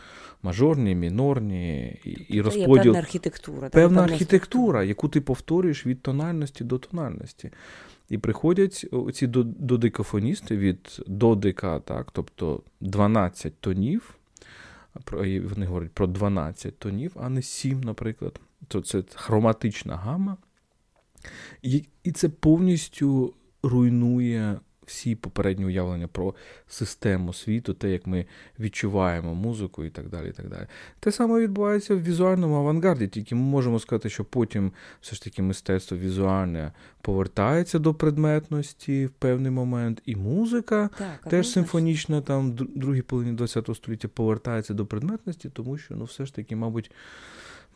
Мажорні, 0.43 0.95
мінорні 0.95 1.87
і 2.05 2.09
і 2.09 2.41
розподіл. 2.41 2.77
Є 2.77 2.83
певна 2.83 2.99
архітектура. 2.99 3.69
Певна 3.69 4.03
архітектура, 4.03 4.83
яку 4.83 5.09
ти 5.09 5.21
повторюєш 5.21 5.85
від 5.85 6.01
тональності 6.01 6.63
до 6.63 6.77
тональності. 6.77 7.51
І 8.09 8.17
приходять 8.17 8.85
ці 9.13 9.27
додекафоністи 9.27 10.57
від 10.57 11.01
додека, 11.07 11.79
так, 11.79 12.11
тобто 12.11 12.63
12 12.81 13.59
тонів. 13.59 14.17
Вони 15.11 15.65
говорять 15.65 15.91
про 15.91 16.07
12 16.07 16.77
тонів, 16.79 17.11
а 17.19 17.29
не 17.29 17.41
7, 17.41 17.81
наприклад. 17.81 18.39
То 18.67 18.81
це 18.81 19.03
хроматична 19.15 19.95
гама. 19.95 20.37
І 22.03 22.11
це 22.13 22.29
повністю 22.29 23.33
руйнує 23.63 24.59
всі 24.87 25.15
попередні 25.15 25.65
уявлення 25.65 26.07
про 26.07 26.33
систему 26.67 27.33
світу, 27.33 27.73
те, 27.73 27.89
як 27.89 28.07
ми 28.07 28.25
відчуваємо 28.59 29.35
музику 29.35 29.83
і 29.83 29.89
так 29.89 30.09
далі. 30.09 30.29
і 30.29 30.31
так 30.31 30.49
далі. 30.49 30.67
Те 30.99 31.11
саме 31.11 31.39
відбувається 31.39 31.95
в 31.95 32.03
візуальному 32.03 32.55
авангарді, 32.55 33.07
тільки 33.07 33.35
ми 33.35 33.41
можемо 33.41 33.79
сказати, 33.79 34.09
що 34.09 34.25
потім 34.25 34.71
все 35.01 35.15
ж 35.15 35.23
таки 35.23 35.41
мистецтво 35.41 35.97
візуальне 35.97 36.71
повертається 37.01 37.79
до 37.79 37.93
предметності 37.93 39.05
в 39.05 39.09
певний 39.09 39.51
момент, 39.51 40.01
і 40.05 40.15
музика 40.15 40.89
так, 40.97 41.31
теж 41.31 41.49
симфонічна, 41.49 42.21
там 42.21 42.51
в 42.51 42.55
другій 42.55 43.01
половині 43.01 43.37
ХХ 43.37 43.75
століття 43.75 44.07
повертається 44.07 44.73
до 44.73 44.85
предметності, 44.85 45.49
тому 45.49 45.77
що 45.77 45.95
ну, 45.95 46.03
все 46.03 46.25
ж 46.25 46.35
таки, 46.35 46.55
мабуть 46.55 46.91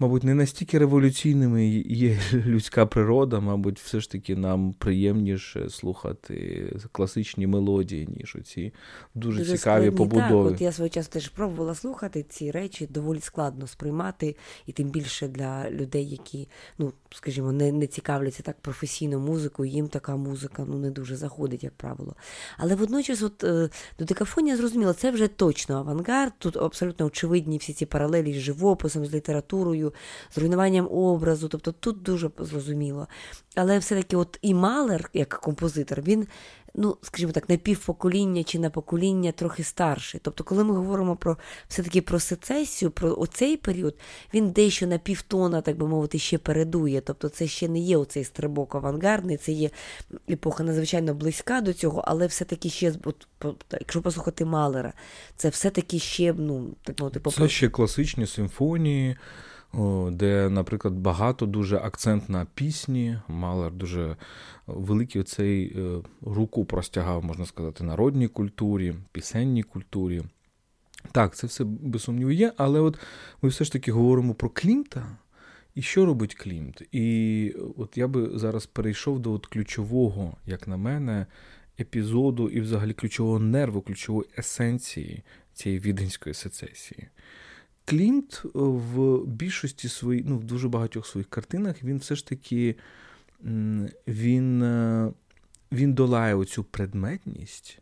мабуть, 0.01 0.24
не 0.24 0.36
настільки 0.36 0.77
революційними 0.77 1.67
є 1.86 2.20
людська 2.34 2.86
природа, 2.86 3.39
мабуть, 3.39 3.79
все 3.79 4.00
ж 4.00 4.12
таки 4.12 4.36
нам 4.36 4.74
приємніше 4.74 5.70
слухати 5.70 6.65
класичні 6.91 7.48
мелодії, 7.48 8.08
ніж 8.17 8.36
оці 8.36 8.74
дуже, 9.15 9.38
дуже 9.38 9.58
цікаві 9.58 9.81
складні, 9.84 9.98
побудови. 9.98 10.50
Так, 10.50 10.55
От 10.55 10.62
я 10.62 10.72
свого 10.72 10.89
часу 10.89 11.10
теж 11.10 11.29
пробувала 11.29 11.75
слухати 11.75 12.25
ці 12.29 12.51
речі, 12.51 12.88
доволі 12.89 13.20
складно 13.20 13.67
сприймати, 13.67 14.36
і 14.65 14.72
тим 14.72 14.89
більше 14.89 15.27
для 15.27 15.72
людей, 15.72 16.10
які, 16.10 16.48
ну, 16.77 16.93
скажімо, 17.10 17.51
не 17.51 17.72
не 17.72 17.88
цікавляться 17.88 18.43
так 18.43 18.60
професійно 18.62 19.20
музикою, 19.20 19.72
їм 19.72 19.88
така 19.88 20.15
музика 20.15 20.65
ну, 20.67 20.77
не 20.77 20.91
дуже 20.91 21.15
заходить, 21.15 21.63
як 21.63 21.74
правило. 21.74 22.15
Але 22.58 22.75
водночас, 22.75 23.22
от 23.22 23.43
е, 23.43 23.70
до 24.00 24.05
декафонія 24.05 24.58
зрозуміло, 24.58 24.93
це 24.93 25.12
вже 25.12 25.27
точно 25.27 25.75
авангард. 25.75 26.34
Тут 26.38 26.58
абсолютно 26.58 27.05
очевидні 27.05 27.58
всі 27.58 27.74
ці 27.74 27.86
паралелі 27.86 28.34
з 28.34 28.38
живописом, 28.38 29.05
з 29.05 29.13
літературою 29.13 29.90
з 30.31 30.38
руйнуванням 30.38 30.88
образу. 30.91 31.48
Тобто 31.48 31.71
тут 31.71 32.01
дуже 32.01 32.29
зрозуміло. 32.39 33.07
Але 33.55 33.79
все-таки 33.79 34.15
от 34.15 34.39
і 34.41 34.53
Малер, 34.53 35.10
як 35.13 35.29
композитор, 35.29 36.01
він, 36.01 36.27
ну, 36.75 36.98
скажімо 37.01 37.31
так, 37.31 37.50
на 37.50 37.57
півпокоління 37.57 38.43
чи 38.43 38.60
на 38.60 38.69
покоління 38.69 39.31
трохи 39.31 39.63
старший. 39.63 40.21
Тобто, 40.24 40.43
коли 40.43 40.63
ми 40.63 40.75
говоримо 40.75 41.15
про 41.15 41.38
все-таки 41.67 42.01
про 42.01 42.19
сецесію, 42.19 42.91
про 42.91 43.15
оцей 43.15 43.57
період, 43.57 43.95
він 44.33 44.51
дещо 44.51 44.88
на 44.88 44.98
півтона, 44.98 45.62
так 45.62 45.77
би 45.77 45.88
мовити, 45.88 46.19
ще 46.19 46.38
передує. 46.38 47.01
Тобто, 47.01 47.29
це 47.29 47.48
ще 47.48 47.67
не 47.67 47.79
є 47.79 47.98
оцей 47.98 48.24
стрибок 48.24 48.75
авангардний, 48.75 49.38
це 49.38 49.51
є 49.51 49.69
епоха 50.29 50.63
надзвичайно 50.63 51.13
близька 51.13 51.62
до 51.62 51.74
цього, 51.74 52.03
але 52.07 52.27
все-таки 52.27 52.69
ще, 52.69 52.93
от, 53.03 53.27
якщо 53.71 54.01
послухати 54.01 54.45
Малера, 54.45 54.93
це 55.36 55.50
все-таки 55.50 56.00
ще, 56.00 56.33
ну, 56.38 56.75
так 56.83 57.00
мовити, 57.00 57.19
Це 57.31 57.50
ще 57.50 57.69
класичні 57.69 58.27
симфонії 58.27 59.18
де, 60.12 60.50
наприклад, 60.50 60.94
багато 60.94 61.46
дуже 61.46 61.77
акцент 61.77 62.29
на 62.29 62.46
пісні. 62.46 63.18
Малер 63.27 63.72
дуже 63.72 64.16
великий 64.68 65.22
оцей 65.22 65.77
е, 65.77 66.01
руку 66.22 66.66
простягав, 66.66 67.24
можна 67.24 67.46
сказати, 67.46 67.84
народній 67.84 68.27
культурі, 68.27 68.96
пісенній 69.12 69.64
культурі. 69.64 70.22
Так, 71.12 71.36
це 71.36 71.48
все 71.48 71.64
без 71.64 72.03
сумніву 72.03 72.31
є, 72.31 72.53
але 72.57 72.79
от 72.79 73.00
ми 73.42 73.50
все 73.50 73.64
ж 73.64 73.72
таки 73.72 73.92
говоримо 73.92 74.34
про 74.34 74.50
Клімта. 74.50 75.18
І 75.75 75.81
що 75.81 76.05
робить 76.05 76.36
Клімт? 76.36 76.81
І 76.92 77.55
от 77.77 77.98
я 77.98 78.07
би 78.07 78.29
зараз 78.34 78.66
перейшов 78.66 79.20
до 79.20 79.31
от 79.31 79.46
ключового, 79.46 80.38
як 80.46 80.68
на 80.68 80.77
мене, 80.77 81.25
епізоду 81.79 82.50
і 82.50 82.62
взагалі 82.62 82.94
ключового 82.94 83.40
нерву, 83.40 83.81
ключової 83.81 84.29
есенції 84.38 85.24
цієї 85.53 85.79
віденської 85.79 86.36
сецесії. 86.36 87.07
Клімт 87.85 88.41
в 88.53 89.25
більшості 89.25 89.89
своїх, 89.89 90.25
ну, 90.25 90.37
в 90.37 90.44
дуже 90.44 90.67
багатьох 90.67 91.07
своїх 91.07 91.29
картинах, 91.29 91.83
він 91.83 91.98
все 91.98 92.15
ж 92.15 92.27
таки 92.27 92.75
він 94.07 94.63
е, 94.63 95.11
він 95.72 95.94
долає 95.94 96.35
оцю 96.35 96.63
предметність, 96.63 97.79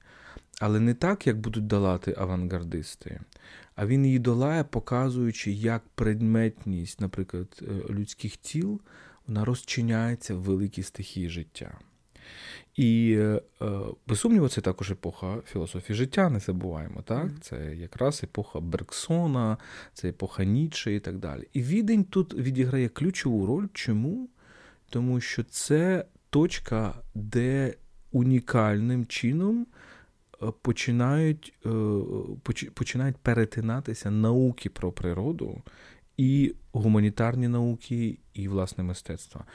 але 0.59 0.79
не 0.79 0.93
так, 0.93 1.27
як 1.27 1.37
будуть 1.37 1.67
долати 1.67 2.15
авангардисти, 2.17 3.21
а 3.75 3.85
він 3.85 4.05
її 4.05 4.19
долає, 4.19 4.63
показуючи, 4.63 5.51
як 5.51 5.83
предметність, 5.95 7.01
наприклад, 7.01 7.61
е, 7.61 7.93
людських 7.93 8.37
тіл, 8.37 8.81
вона 9.27 9.45
розчиняється 9.45 10.35
в 10.35 10.41
великій 10.41 10.83
стихії 10.83 11.29
життя. 11.29 11.77
І, 12.79 13.17
е, 13.19 13.41
без 14.07 14.19
сумніву, 14.19 14.47
це 14.47 14.61
також 14.61 14.91
епоха 14.91 15.37
філософії 15.45 15.97
життя, 15.97 16.29
не 16.29 16.39
забуваємо. 16.39 17.01
так? 17.01 17.31
Це 17.41 17.75
якраз 17.75 18.23
епоха 18.23 18.59
Берксона, 18.59 19.57
це 19.93 20.09
епоха 20.09 20.43
Ніче 20.43 20.95
і 20.95 20.99
так 20.99 21.17
далі. 21.17 21.47
І 21.53 21.61
відень 21.61 22.03
тут 22.03 22.33
відіграє 22.33 22.89
ключову 22.89 23.45
роль. 23.45 23.67
Чому? 23.73 24.29
Тому 24.89 25.21
що 25.21 25.43
це 25.43 26.05
точка, 26.29 26.93
де 27.15 27.73
унікальним 28.11 29.05
чином 29.05 29.67
е, 30.43 30.45
починають 30.61 31.53
е, 31.65 31.69
починають 32.73 33.17
перетинатися 33.17 34.11
науки 34.11 34.69
про 34.69 34.91
природу 34.91 35.61
і 36.17 36.55
гуманітарні 36.71 37.47
науки, 37.47 38.17
і 38.33 38.47
власне 38.47 38.83
мистецтво. 38.83 39.45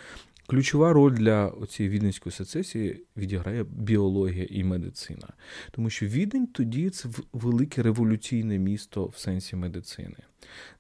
Ключова 0.47 0.93
роль 0.93 1.13
для 1.13 1.53
цієї 1.69 1.95
віденської 1.95 2.33
сецесії 2.33 3.03
відіграє 3.17 3.65
біологія 3.65 4.47
і 4.51 4.65
медицина, 4.65 5.29
тому 5.71 5.91
що 5.91 6.07
Відень 6.07 6.47
тоді 6.47 6.91
це 6.91 7.09
велике 7.33 7.83
революційне 7.83 8.59
місто 8.59 9.07
в 9.07 9.17
сенсі 9.17 9.57
медицини. 9.57 10.17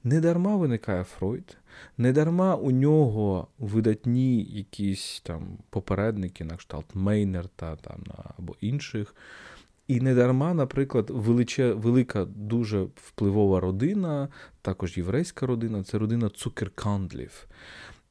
Недарма 0.04 0.56
виникає 0.56 1.04
Фройд, 1.04 1.56
недарма 1.98 2.54
у 2.54 2.70
нього 2.70 3.48
видатні 3.58 4.44
якісь 4.44 5.20
там 5.24 5.58
попередники, 5.70 6.44
на 6.44 6.56
кшталт 6.56 6.94
Мейнерта 6.94 7.76
там, 7.76 8.04
або 8.38 8.56
інших. 8.60 9.14
І 9.88 10.00
недарма, 10.00 10.54
наприклад, 10.54 11.10
величе, 11.10 11.72
велика, 11.72 12.24
дуже 12.24 12.82
впливова 12.82 13.60
родина, 13.60 14.28
також 14.62 14.96
єврейська 14.98 15.46
родина, 15.46 15.84
це 15.84 15.98
родина 15.98 16.28
цукеркандлів. 16.28 17.46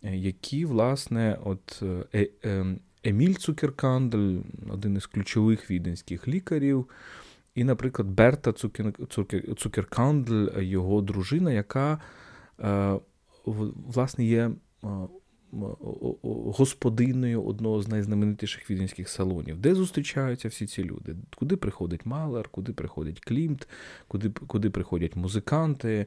Е, 0.03 0.17
які, 0.17 0.65
власне, 0.65 1.37
от 1.43 1.83
е, 2.13 2.29
е, 2.45 2.65
Еміль 3.03 3.33
Цукеркандль, 3.33 4.37
один 4.69 4.95
із 4.95 5.05
ключових 5.05 5.71
віденських 5.71 6.27
лікарів, 6.27 6.89
і, 7.55 7.63
наприклад, 7.63 8.07
Берта 8.07 8.53
Цукеркандль, 9.57 10.61
його 10.61 11.01
дружина, 11.01 11.51
яка 11.51 11.99
власне 13.45 14.25
є 14.25 14.51
господиною 16.31 17.43
одного 17.43 17.81
з 17.81 17.87
найзнаменитіших 17.87 18.69
віденських 18.69 19.09
салонів, 19.09 19.57
де 19.57 19.75
зустрічаються 19.75 20.47
всі 20.47 20.67
ці 20.67 20.83
люди, 20.83 21.15
куди 21.35 21.57
приходить 21.57 22.05
Малер, 22.05 22.49
куди 22.49 22.73
приходить 22.73 23.19
Клімт, 23.19 23.67
куди 24.07 24.29
куди 24.29 24.69
приходять 24.69 25.15
музиканти, 25.15 26.05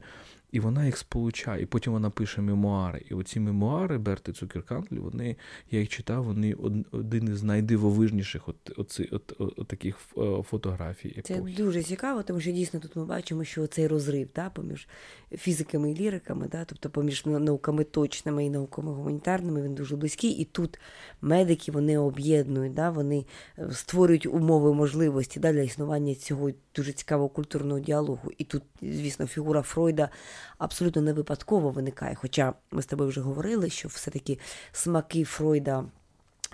і 0.51 0.59
вона 0.59 0.85
їх 0.85 0.97
сполучає. 0.97 1.63
І 1.63 1.65
потім 1.65 1.93
вона 1.93 2.09
пише 2.09 2.41
мемуари. 2.41 3.05
І 3.09 3.13
оці 3.13 3.39
мемуари 3.39 3.97
Берти 3.97 4.33
Цукеркандлі, 4.33 4.99
вони, 4.99 5.35
я 5.71 5.79
їх 5.79 5.89
читав, 5.89 6.23
вони 6.23 6.53
один 6.91 7.33
із 7.33 7.43
найдивовижніших 7.43 8.49
от, 8.49 8.55
от, 8.77 9.01
от, 9.11 9.33
от 9.39 9.67
таких 9.67 9.97
фотографій. 10.43 11.09
епохи. 11.09 11.53
Це 11.53 11.63
дуже 11.63 11.83
цікаво, 11.83 12.23
тому 12.23 12.39
що 12.39 12.51
дійсно 12.51 12.79
тут 12.79 12.95
ми 12.95 13.05
бачимо, 13.05 13.43
що 13.43 13.67
цей 13.67 13.87
розрив 13.87 14.29
да, 14.35 14.49
поміж 14.49 14.87
фізиками 15.31 15.91
і 15.91 15.95
ліриками, 15.95 16.47
да, 16.51 16.65
тобто 16.65 16.89
поміж 16.89 17.25
науками 17.25 17.83
точними 17.83 18.45
і 18.45 18.49
науками 18.49 18.91
гуманітарними 18.91 19.61
він 19.61 19.75
дуже 19.75 19.95
близький. 19.95 20.31
І 20.31 20.45
тут 20.45 20.79
медики 21.21 21.71
вони 21.71 21.97
об'єднують, 21.97 22.73
да, 22.73 22.89
вони 22.89 23.25
е, 23.59 23.71
створюють 23.71 24.25
умови 24.25 24.73
можливості 24.73 25.39
да, 25.39 25.53
для 25.53 25.61
існування 25.61 26.15
цього 26.15 26.51
дуже 26.75 26.91
цікавого 26.91 27.29
культурного 27.29 27.79
діалогу. 27.79 28.31
І 28.37 28.43
тут, 28.43 28.63
звісно, 28.81 29.27
фігура 29.27 29.61
Фройда 29.61 30.09
абсолютно 30.57 31.01
не 31.01 31.13
випадково 31.13 31.69
виникає. 31.69 32.15
Хоча 32.15 32.53
ми 32.71 32.81
з 32.81 32.85
тобою 32.85 33.09
вже 33.09 33.21
говорили, 33.21 33.69
що 33.69 33.87
все-таки 33.87 34.39
смаки 34.71 35.23
Фройда. 35.23 35.85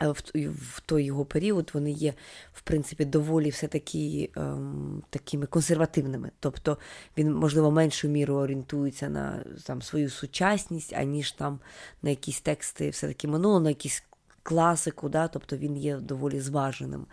Е, 0.01 0.13
в 0.49 0.81
той 0.85 1.03
його 1.03 1.25
період 1.25 1.71
вони 1.73 1.91
є, 1.91 2.13
в 2.53 2.61
принципі, 2.61 3.05
доволі 3.05 3.49
все-таки 3.49 4.29
ем, 4.35 5.03
такими 5.09 5.45
консервативними. 5.45 6.31
Тобто 6.39 6.77
він, 7.17 7.33
можливо, 7.33 7.71
меншу 7.71 8.07
міру 8.07 8.35
орієнтується 8.35 9.09
на 9.09 9.43
там, 9.65 9.81
свою 9.81 10.09
сучасність, 10.09 10.93
аніж 10.93 11.31
там 11.31 11.59
на 12.01 12.09
якісь 12.09 12.41
тексти 12.41 12.89
все-таки 12.89 13.27
минулого, 13.27 13.59
на 13.59 13.69
якісь 13.69 14.03
класику, 14.43 15.09
да? 15.09 15.27
тобто 15.27 15.57
він 15.57 15.77
є 15.77 15.97
доволі 15.97 16.39
зваженим 16.39 17.05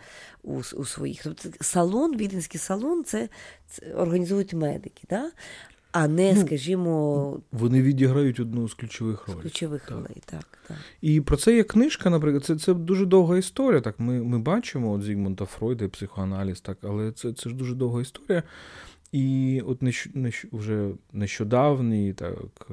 у 0.43 0.57
у 0.57 0.85
своїх. 0.85 1.23
Тобто 1.23 1.49
Салон, 1.61 2.17
віденський 2.17 2.59
салон, 2.59 3.03
це, 3.03 3.29
це 3.67 3.93
організують 3.93 4.53
медики. 4.53 5.03
Да? 5.09 5.31
А 5.91 6.07
не, 6.07 6.33
ну, 6.33 6.41
скажімо, 6.41 7.39
вони 7.51 7.81
відіграють 7.81 8.39
одну 8.39 8.69
з 8.69 8.73
ключових 8.73 9.27
ролей. 9.27 9.41
З 9.41 9.43
ключових 9.43 9.81
так. 9.81 9.91
ролей, 9.91 10.21
так, 10.25 10.57
так. 10.67 10.77
І 11.01 11.21
про 11.21 11.37
це 11.37 11.55
є 11.55 11.63
книжка, 11.63 12.09
наприклад, 12.09 12.45
це 12.45 12.55
це 12.55 12.73
дуже 12.73 13.05
довга 13.05 13.37
історія. 13.37 13.81
Так, 13.81 13.99
Ми 13.99 14.23
ми 14.23 14.39
бачимо 14.39 14.91
от 14.91 15.03
Зігмунда 15.03 15.45
Фройда 15.45 15.85
і 15.85 15.87
психоаналіз, 15.87 16.61
так, 16.61 16.77
але 16.83 17.11
це 17.11 17.33
це 17.33 17.49
ж 17.49 17.55
дуже 17.55 17.75
довга 17.75 18.01
історія. 18.01 18.43
І 19.11 19.61
от 19.67 19.81
нещ, 19.81 20.09
нещ, 20.13 20.45
вже 20.51 20.89
нещодавний 21.13 22.13
так, 22.13 22.67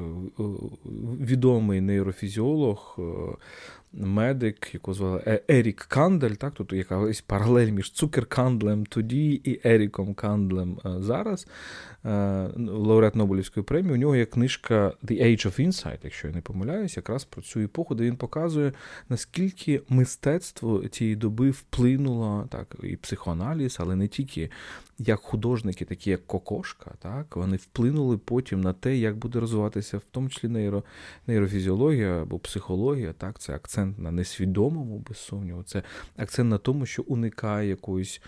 відомий 1.20 1.81
нейрофізіолог 1.81 2.98
медик, 3.92 4.74
якого 4.74 4.94
звали 4.94 5.22
е, 5.27 5.42
Ерік 5.48 5.77
Кандель, 5.77 6.31
так, 6.31 6.55
тут 6.55 6.72
якась 6.72 7.20
паралель 7.20 7.70
між 7.70 7.92
Цукер-Кандлем 7.92 8.87
тоді 8.88 9.33
і 9.44 9.61
Еріком 9.68 10.14
Кандлем 10.14 10.79
е, 10.85 11.03
зараз, 11.03 11.46
е, 12.05 12.11
лауреат 12.57 13.14
Нобелівської 13.14 13.64
премії. 13.64 13.94
У 13.94 13.96
нього 13.96 14.16
є 14.16 14.27
книжка 14.27 14.92
The 15.05 15.22
Age 15.22 15.46
of 15.46 15.66
Insight, 15.66 15.98
якщо 16.03 16.29
я 16.29 16.35
не 16.35 16.40
помиляюсь, 16.40 16.96
якраз 16.96 17.24
про 17.24 17.42
цю 17.42 17.61
епоху, 17.61 17.94
де 17.94 18.05
він 18.05 18.16
показує, 18.16 18.72
наскільки 19.09 19.83
мистецтво 19.88 20.88
цієї 20.88 21.16
доби 21.16 21.51
вплинуло, 21.51 22.48
так, 22.51 22.77
і 22.83 22.96
психоаналіз, 22.96 23.77
але 23.81 23.96
не 23.96 24.09
тільки 24.09 24.51
як 24.98 25.20
художники, 25.20 25.85
такі 25.85 26.11
як 26.11 26.27
Кокошка, 26.27 26.90
так, 26.98 27.37
вони 27.37 27.57
вплинули 27.57 28.18
потім 28.18 28.61
на 28.61 28.72
те, 28.72 28.96
як 28.96 29.16
буде 29.16 29.40
розвиватися, 29.40 29.98
в 29.98 30.03
тому 30.11 30.29
числі 30.29 30.48
нейро, 30.48 30.85
нейрофізіологія 31.27 32.22
або 32.22 32.38
психологія, 32.38 33.12
так, 33.12 33.38
це 33.38 33.55
акцент 33.55 33.78
на 33.87 34.11
несвідомому, 34.11 35.05
без 35.09 35.19
сумніву, 35.19 35.62
це 35.62 35.83
акцент 36.17 36.51
на 36.51 36.59
тому, 36.59 36.87
що 36.87 37.03
уникає 37.03 37.69
якоїсь 37.69 38.21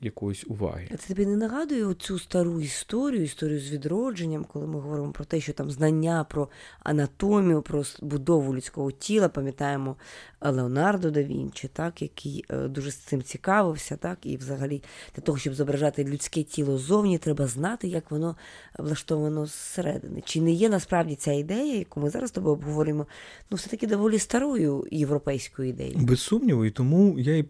якоїсь 0.00 0.44
уваги. 0.48 0.88
Це 0.98 1.08
тобі 1.08 1.26
не 1.26 1.36
нагадує 1.36 1.94
цю 1.94 2.18
стару 2.18 2.60
історію, 2.60 3.22
історію 3.22 3.60
з 3.60 3.70
відродженням, 3.70 4.44
коли 4.44 4.66
ми 4.66 4.80
говоримо 4.80 5.12
про 5.12 5.24
те, 5.24 5.40
що 5.40 5.52
там 5.52 5.70
знання 5.70 6.24
про 6.24 6.48
анатомію, 6.80 7.62
про 7.62 7.82
будову 8.02 8.54
людського 8.54 8.90
тіла, 8.90 9.28
пам'ятаємо 9.28 9.96
Леонардо 10.40 11.10
да 11.10 11.22
Вінчі, 11.22 11.68
так, 11.68 12.02
який 12.02 12.44
е, 12.50 12.68
дуже 12.68 12.90
з 12.90 12.96
цим 12.96 13.22
цікавився, 13.22 13.96
так, 13.96 14.18
і 14.22 14.36
взагалі 14.36 14.82
для 15.14 15.22
того, 15.22 15.38
щоб 15.38 15.54
зображати 15.54 16.04
людське 16.04 16.42
тіло 16.42 16.78
зовні, 16.78 17.18
треба 17.18 17.46
знати, 17.46 17.88
як 17.88 18.10
воно 18.10 18.36
влаштовано 18.78 19.46
зсередини. 19.46 20.22
Чи 20.24 20.40
не 20.40 20.52
є 20.52 20.68
насправді 20.68 21.14
ця 21.14 21.32
ідея, 21.32 21.78
яку 21.78 22.00
ми 22.00 22.10
зараз 22.10 22.30
з 22.30 22.32
тобою 22.32 22.54
обговорюємо, 22.54 23.06
ну 23.50 23.56
все-таки 23.56 23.86
доволі 23.86 24.18
старою 24.18 24.73
європейською 24.90 25.68
ідеї. 25.68 25.96
Без 26.00 26.20
сумніву, 26.20 26.64
і 26.64 26.70
тому 26.70 27.18
я 27.18 27.36
і 27.36 27.42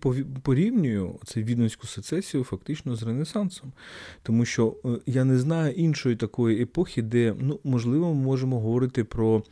порівнюю 0.43 1.19
цей 1.25 1.45
відноську 1.45 1.87
сецесію 1.87 2.45
фактично 2.45 2.97
з 2.97 3.03
Ренесансом. 3.03 3.73
Тому 4.23 4.45
що 4.45 4.77
е, 4.85 4.89
я 5.07 5.25
не 5.25 5.39
знаю 5.39 5.75
іншої 5.75 6.17
такої 6.17 6.63
епохи, 6.63 7.03
де 7.03 7.35
ну, 7.41 7.61
можливо 7.65 8.15
ми 8.15 8.23
можемо 8.23 8.61
говорити 8.61 9.05
про 9.05 9.43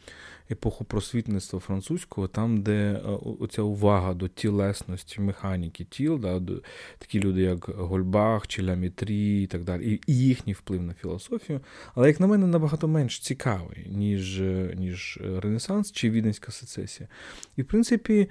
епоху 0.50 0.84
просвітництва 0.84 1.60
французького, 1.60 2.28
там, 2.28 2.62
де 2.62 2.72
е, 2.72 3.00
оця 3.40 3.62
увага 3.62 4.14
до 4.14 4.28
тілесності, 4.28 5.20
механіки 5.20 5.84
тіл, 5.84 6.18
да, 6.18 6.38
до, 6.38 6.62
такі 6.98 7.20
люди, 7.20 7.42
як 7.42 7.68
Гольбах 7.68 8.46
чи 8.46 8.62
Ламітрі 8.62 9.42
і 9.42 9.46
так 9.46 9.64
далі, 9.64 10.00
і 10.06 10.16
їхній 10.16 10.52
вплив 10.52 10.82
на 10.82 10.94
філософію. 10.94 11.60
Але, 11.94 12.08
як 12.08 12.20
на 12.20 12.26
мене, 12.26 12.46
набагато 12.46 12.88
менш 12.88 13.20
цікавий, 13.20 13.86
ніж, 13.88 14.40
е, 14.40 14.74
ніж 14.78 15.18
Ренесанс 15.42 15.92
чи 15.92 16.10
Віденська 16.10 16.52
сецесія. 16.52 17.08
І, 17.56 17.62
в 17.62 17.64
принципі, 17.64 18.28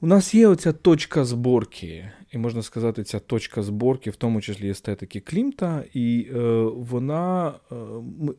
у 0.00 0.06
нас 0.06 0.34
є 0.34 0.48
оця 0.48 0.72
точка 0.72 1.24
зборки, 1.24 2.10
і 2.32 2.38
можна 2.38 2.62
сказати, 2.62 3.04
ця 3.04 3.18
точка 3.18 3.62
зборки, 3.62 4.10
в 4.10 4.16
тому 4.16 4.40
числі 4.40 4.70
естетики 4.70 5.20
Клімта, 5.20 5.84
і 5.94 6.28
е, 6.34 6.38
вона 6.74 7.54
е, 7.72 7.74
ми, 8.18 8.34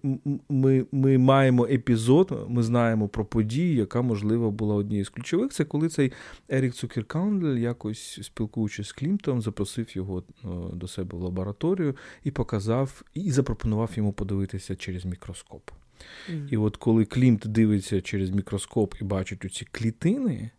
ми 0.50 0.86
ми, 0.92 1.18
маємо 1.18 1.66
епізод, 1.66 2.46
ми 2.50 2.64
знаємо 2.64 3.08
про 3.08 3.26
подію, 3.26 3.76
яка, 3.76 4.02
можливо, 4.02 4.52
була 4.52 4.76
однією 4.76 5.06
з 5.06 5.10
ключових. 5.10 5.52
Це 5.52 5.64
коли 5.64 5.90
цей 5.90 6.12
Ерік 6.50 6.74
Цукеркандель, 6.74 7.58
якось 7.58 8.20
спілкуючись 8.24 8.88
з 8.88 8.94
Клімтом, 8.94 9.42
запросив 9.42 9.98
його 9.98 10.24
е, 10.44 10.48
до 10.74 10.88
себе 10.88 11.18
в 11.18 11.22
лабораторію 11.22 11.96
і 12.24 12.32
показав, 12.32 13.02
і 13.14 13.32
запропонував 13.32 13.92
йому 13.96 14.14
подивитися 14.14 14.76
через 14.76 15.06
мікроскоп. 15.06 15.72
Mm. 16.32 16.48
І 16.50 16.58
от 16.58 16.78
коли 16.78 17.06
Клімт 17.06 17.48
дивиться 17.48 18.02
через 18.02 18.30
мікроскоп 18.30 18.96
і 19.02 19.04
бачить 19.04 19.46
оці 19.46 19.68
клітини. 19.72 20.50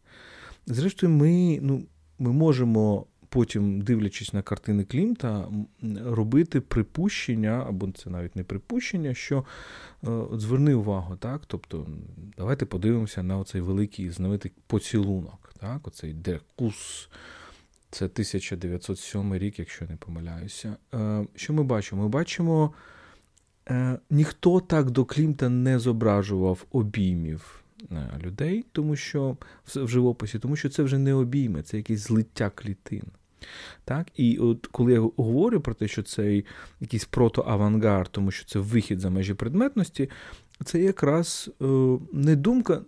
Зрештою, 0.66 1.12
ми 1.12 1.58
ну, 1.62 1.86
ми 2.18 2.32
можемо 2.32 3.06
потім, 3.28 3.80
дивлячись 3.80 4.32
на 4.32 4.42
картини 4.42 4.84
Клімта, 4.84 5.48
робити 6.04 6.60
припущення, 6.60 7.64
або 7.68 7.92
це 7.92 8.10
навіть 8.10 8.36
не 8.36 8.44
припущення, 8.44 9.14
що 9.14 9.44
е, 10.04 10.08
зверни 10.32 10.74
увагу, 10.74 11.16
так? 11.16 11.42
Тобто, 11.46 11.86
давайте 12.36 12.66
подивимося 12.66 13.22
на 13.22 13.38
оцей 13.38 13.60
великий 13.60 14.10
знаменитий 14.10 14.52
поцілунок, 14.66 15.52
так? 15.60 15.86
оцей 15.88 16.12
декус. 16.12 17.08
Це 17.90 18.04
1907 18.04 19.34
рік, 19.34 19.58
якщо 19.58 19.84
не 19.84 19.96
помиляюся. 19.96 20.76
Е, 20.94 21.26
що 21.34 21.52
ми 21.52 21.62
бачимо? 21.62 22.02
Ми 22.02 22.08
бачимо, 22.08 22.72
е, 23.70 23.98
ніхто 24.10 24.60
так 24.60 24.90
до 24.90 25.04
Клімта 25.04 25.48
не 25.48 25.78
зображував 25.78 26.64
обіймів. 26.70 27.65
Е, 27.92 28.20
людей, 28.24 28.64
тому 28.72 28.96
що 28.96 29.36
в 29.66 29.88
живописі, 29.88 30.38
тому 30.38 30.56
що 30.56 30.68
це 30.68 30.82
вже 30.82 30.98
не 30.98 31.14
обійми, 31.14 31.62
це 31.62 31.76
якесь 31.76 32.00
злиття 32.00 32.50
клітин. 32.50 33.04
Так? 33.84 34.06
І 34.14 34.38
от 34.38 34.66
коли 34.66 34.92
я 34.92 35.00
говорю 35.00 35.60
про 35.60 35.74
те, 35.74 35.88
що 35.88 36.02
це 36.02 36.42
якийсь 36.80 37.04
протоавангард, 37.04 38.08
тому 38.10 38.30
що 38.30 38.46
це 38.46 38.58
вихід 38.58 39.00
за 39.00 39.10
межі 39.10 39.34
предметності, 39.34 40.10
це 40.64 40.80
якраз 40.80 41.50
е, 41.62 41.64
не 42.12 42.36
думка, 42.36 42.80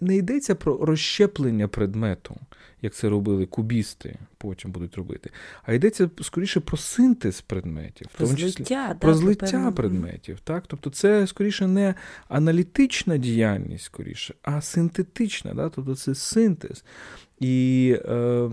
не 0.00 0.16
йдеться 0.16 0.54
про 0.54 0.86
розщеплення 0.86 1.68
предмету, 1.68 2.36
як 2.82 2.94
це 2.94 3.08
робили 3.08 3.46
кубісти, 3.46 4.18
потім 4.38 4.70
будуть 4.70 4.94
робити, 4.94 5.30
а 5.62 5.72
йдеться 5.72 6.10
скоріше 6.22 6.60
про 6.60 6.76
синтез 6.76 7.40
предметів, 7.40 8.06
про 8.16 8.26
злиття, 8.26 8.96
про 9.00 9.14
злиття 9.14 9.72
предметів. 9.72 10.40
Так? 10.40 10.64
Тобто 10.66 10.90
це 10.90 11.26
скоріше 11.26 11.66
не 11.66 11.94
аналітична 12.28 13.16
діяльність, 13.16 13.84
скоріше, 13.84 14.34
а 14.42 14.60
синтетична. 14.60 15.54
Так? 15.54 15.72
Тобто 15.74 15.94
це 15.94 16.14
синтез. 16.14 16.84
І 17.42 17.96
е, 18.04 18.50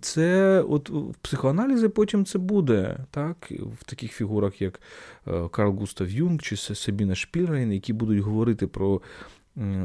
це 0.00 0.60
от 0.62 0.90
в 0.90 1.14
психоаналізі 1.22 1.88
потім 1.88 2.24
це 2.24 2.38
буде, 2.38 2.96
так, 3.10 3.52
в 3.80 3.84
таких 3.84 4.12
фігурах, 4.12 4.62
як 4.62 4.80
е, 5.26 5.48
Карл 5.48 5.76
Густав 5.76 6.10
Юнг 6.10 6.42
чи 6.42 6.56
Сабіна 6.56 7.14
Шпільрейн, 7.14 7.72
які 7.72 7.92
будуть 7.92 8.18
говорити 8.18 8.66
про 8.66 9.02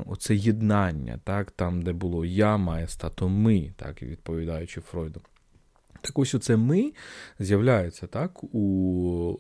оце 0.06 0.36
єднання, 0.36 1.20
так, 1.24 1.52
там, 1.52 1.82
де 1.82 1.94
було 1.94 2.26
я 2.26 2.58
має 2.58 2.88
стати 2.88 3.26
ми, 3.26 3.74
так, 3.76 4.04
відповідаючи 4.04 4.82
Фройду. 4.82 5.22
Так 6.02 6.20
ось 6.20 6.36
оце 6.36 6.58
ми 6.58 6.94
з'являється 7.40 8.08
так, 8.08 8.44
у, 8.44 8.60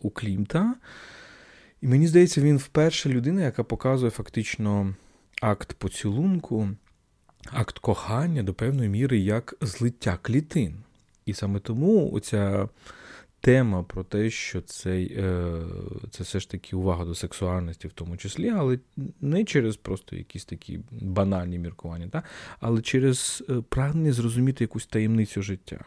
у 0.01 0.09
Клімта. 0.09 0.75
І 1.81 1.87
мені 1.87 2.07
здається, 2.07 2.41
він 2.41 2.57
вперше 2.57 3.09
людина, 3.09 3.41
яка 3.41 3.63
показує 3.63 4.11
фактично 4.11 4.95
акт 5.41 5.73
поцілунку 5.73 6.69
акт 7.51 7.79
кохання 7.79 8.43
до 8.43 8.53
певної 8.53 8.89
міри 8.89 9.19
як 9.19 9.55
злиття 9.61 10.19
клітин. 10.21 10.75
І 11.25 11.33
саме 11.33 11.59
тому 11.59 12.11
оця 12.13 12.69
тема 13.41 13.83
про 13.83 14.03
те, 14.03 14.29
що 14.29 14.61
це, 14.61 15.07
це 16.11 16.23
все 16.23 16.39
ж 16.39 16.49
таки 16.49 16.75
увага 16.75 17.05
до 17.05 17.15
сексуальності, 17.15 17.87
в 17.87 17.91
тому 17.91 18.17
числі, 18.17 18.49
але 18.49 18.79
не 19.21 19.45
через 19.45 19.75
просто 19.75 20.15
якісь 20.15 20.45
такі 20.45 20.79
банальні 20.91 21.59
міркування, 21.59 22.07
та? 22.07 22.23
але 22.59 22.81
через 22.81 23.43
е, 23.49 23.53
прагнення 23.69 24.13
зрозуміти 24.13 24.63
якусь 24.63 24.85
таємницю 24.85 25.41
життя. 25.41 25.85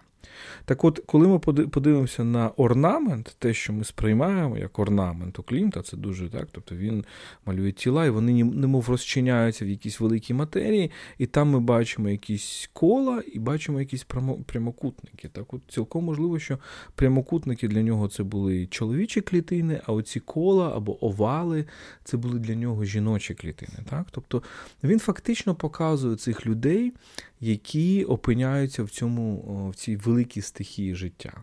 Так 0.65 0.85
от, 0.85 1.03
коли 1.07 1.29
ми 1.29 1.39
подивимося 1.69 2.25
на 2.25 2.49
орнамент, 2.49 3.37
те, 3.39 3.55
що 3.55 3.73
ми 3.73 3.85
сприймаємо 3.85 4.59
як 4.59 4.79
орнамент 4.79 5.39
у 5.39 5.43
Клімта, 5.43 5.83
це 5.83 5.97
дуже 5.97 6.29
так. 6.29 6.49
Тобто 6.53 6.75
він 6.75 7.05
малює 7.47 7.73
тіла, 7.73 8.07
і 8.07 8.11
вони 8.11 8.45
немов 8.45 8.89
розчиняються 8.89 9.65
в 9.65 9.69
якійсь 9.69 10.01
великій 10.01 10.35
матерії, 10.35 10.91
і 11.19 11.27
там 11.27 11.51
ми 11.51 11.61
бачимо 11.61 12.09
якісь 12.09 12.71
кола 12.73 13.23
і 13.33 13.39
бачимо 13.39 13.81
якісь 13.81 14.07
прямокутники. 14.47 15.29
Так, 15.29 15.55
от 15.55 15.61
цілком 15.69 16.05
можливо, 16.05 16.39
що 16.39 16.59
прямокутники 16.95 17.69
для 17.69 17.83
нього 17.83 18.09
це 18.09 18.23
були 18.23 18.67
чоловічі 18.67 19.21
клітини, 19.21 19.81
а 19.87 19.93
оці 19.93 20.21
кола 20.21 20.77
або 20.77 21.07
овали 21.07 21.65
це 22.05 22.17
були 22.17 22.39
для 22.39 22.55
нього 22.55 22.85
жіночі 22.85 23.35
клітини. 23.35 23.79
Так? 23.91 24.07
Тобто 24.11 24.43
він 24.85 24.99
фактично 24.99 25.55
показує 25.55 26.17
цих 26.17 26.47
людей, 26.47 26.93
які 27.41 28.05
опиняються 28.05 28.83
в 28.83 28.91
цьому 28.91 29.43
в 29.71 29.77
цій 29.77 29.97
великій 29.97 30.43
стихії 30.43 30.95
життя. 30.95 31.43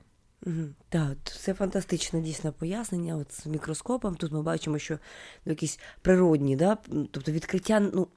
Так, 0.89 1.17
це 1.23 1.53
фантастичне 1.53 2.21
дійсне 2.21 2.51
пояснення. 2.51 3.17
От 3.17 3.31
з 3.33 3.45
мікроскопом 3.45 4.15
тут 4.15 4.31
ми 4.31 4.41
бачимо, 4.41 4.79
що 4.79 4.99
якісь 5.45 5.79
природні, 6.01 6.55
да? 6.55 6.77
тобто 7.11 7.31
відкриття. 7.31 7.79
ну, 7.79 8.07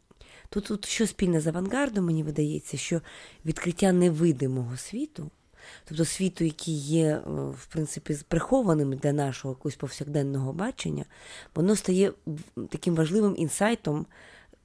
Тут 0.48 0.64
тут 0.64 0.84
що 0.86 1.06
спільне 1.06 1.40
з 1.40 1.46
авангардом, 1.46 2.04
мені 2.04 2.22
видається, 2.22 2.76
що 2.76 3.00
відкриття 3.44 3.92
невидимого 3.92 4.76
світу, 4.76 5.30
тобто 5.84 6.04
світу, 6.04 6.44
який 6.44 6.74
є, 6.74 7.22
в 7.26 7.66
принципі, 7.66 8.18
прихованим 8.28 8.92
для 8.92 9.12
нашого 9.12 9.54
якогось 9.54 9.76
повсякденного 9.76 10.52
бачення, 10.52 11.04
воно 11.54 11.76
стає 11.76 12.12
таким 12.70 12.94
важливим 12.94 13.34
інсайтом 13.38 14.06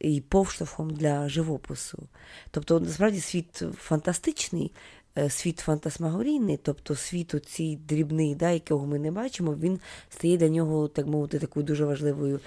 і 0.01 0.21
повштовхом 0.21 0.89
для 0.89 1.29
живопису. 1.29 2.03
Тобто, 2.51 2.79
насправді, 2.79 3.19
світ 3.19 3.63
фантастичний, 3.77 4.71
е, 5.17 5.29
світ 5.29 5.59
фантасмагорійний, 5.59 6.57
тобто 6.57 6.95
світ 6.95 7.35
оцій 7.35 7.79
дрібний, 7.87 8.35
да, 8.35 8.49
якого 8.51 8.85
ми 8.85 8.99
не 8.99 9.11
бачимо, 9.11 9.55
він 9.55 9.79
стає 10.09 10.37
для 10.37 10.49
нього, 10.49 10.87
так 10.87 10.99
би 10.99 11.07
мовити, 11.07 11.39
такою 11.39 11.65
дуже 11.65 11.85
важливою. 11.85 12.39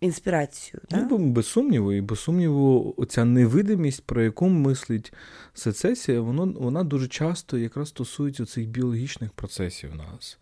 інспірацією. 0.00 0.80
Ну, 0.90 1.18
без 1.18 1.46
сумніву, 1.46 1.92
і 1.92 2.00
без 2.00 2.20
сумніву, 2.20 2.94
оця 2.96 3.24
невидимість, 3.24 4.04
про 4.06 4.22
яку 4.22 4.48
мислить 4.48 5.12
сецесія, 5.54 6.20
воно, 6.20 6.46
вона 6.46 6.84
дуже 6.84 7.08
часто 7.08 7.58
якраз 7.58 7.88
стосується 7.88 8.46
цих 8.46 8.68
біологічних 8.68 9.30
процесів 9.32 9.90
в 9.92 9.94
нас. 9.94 10.38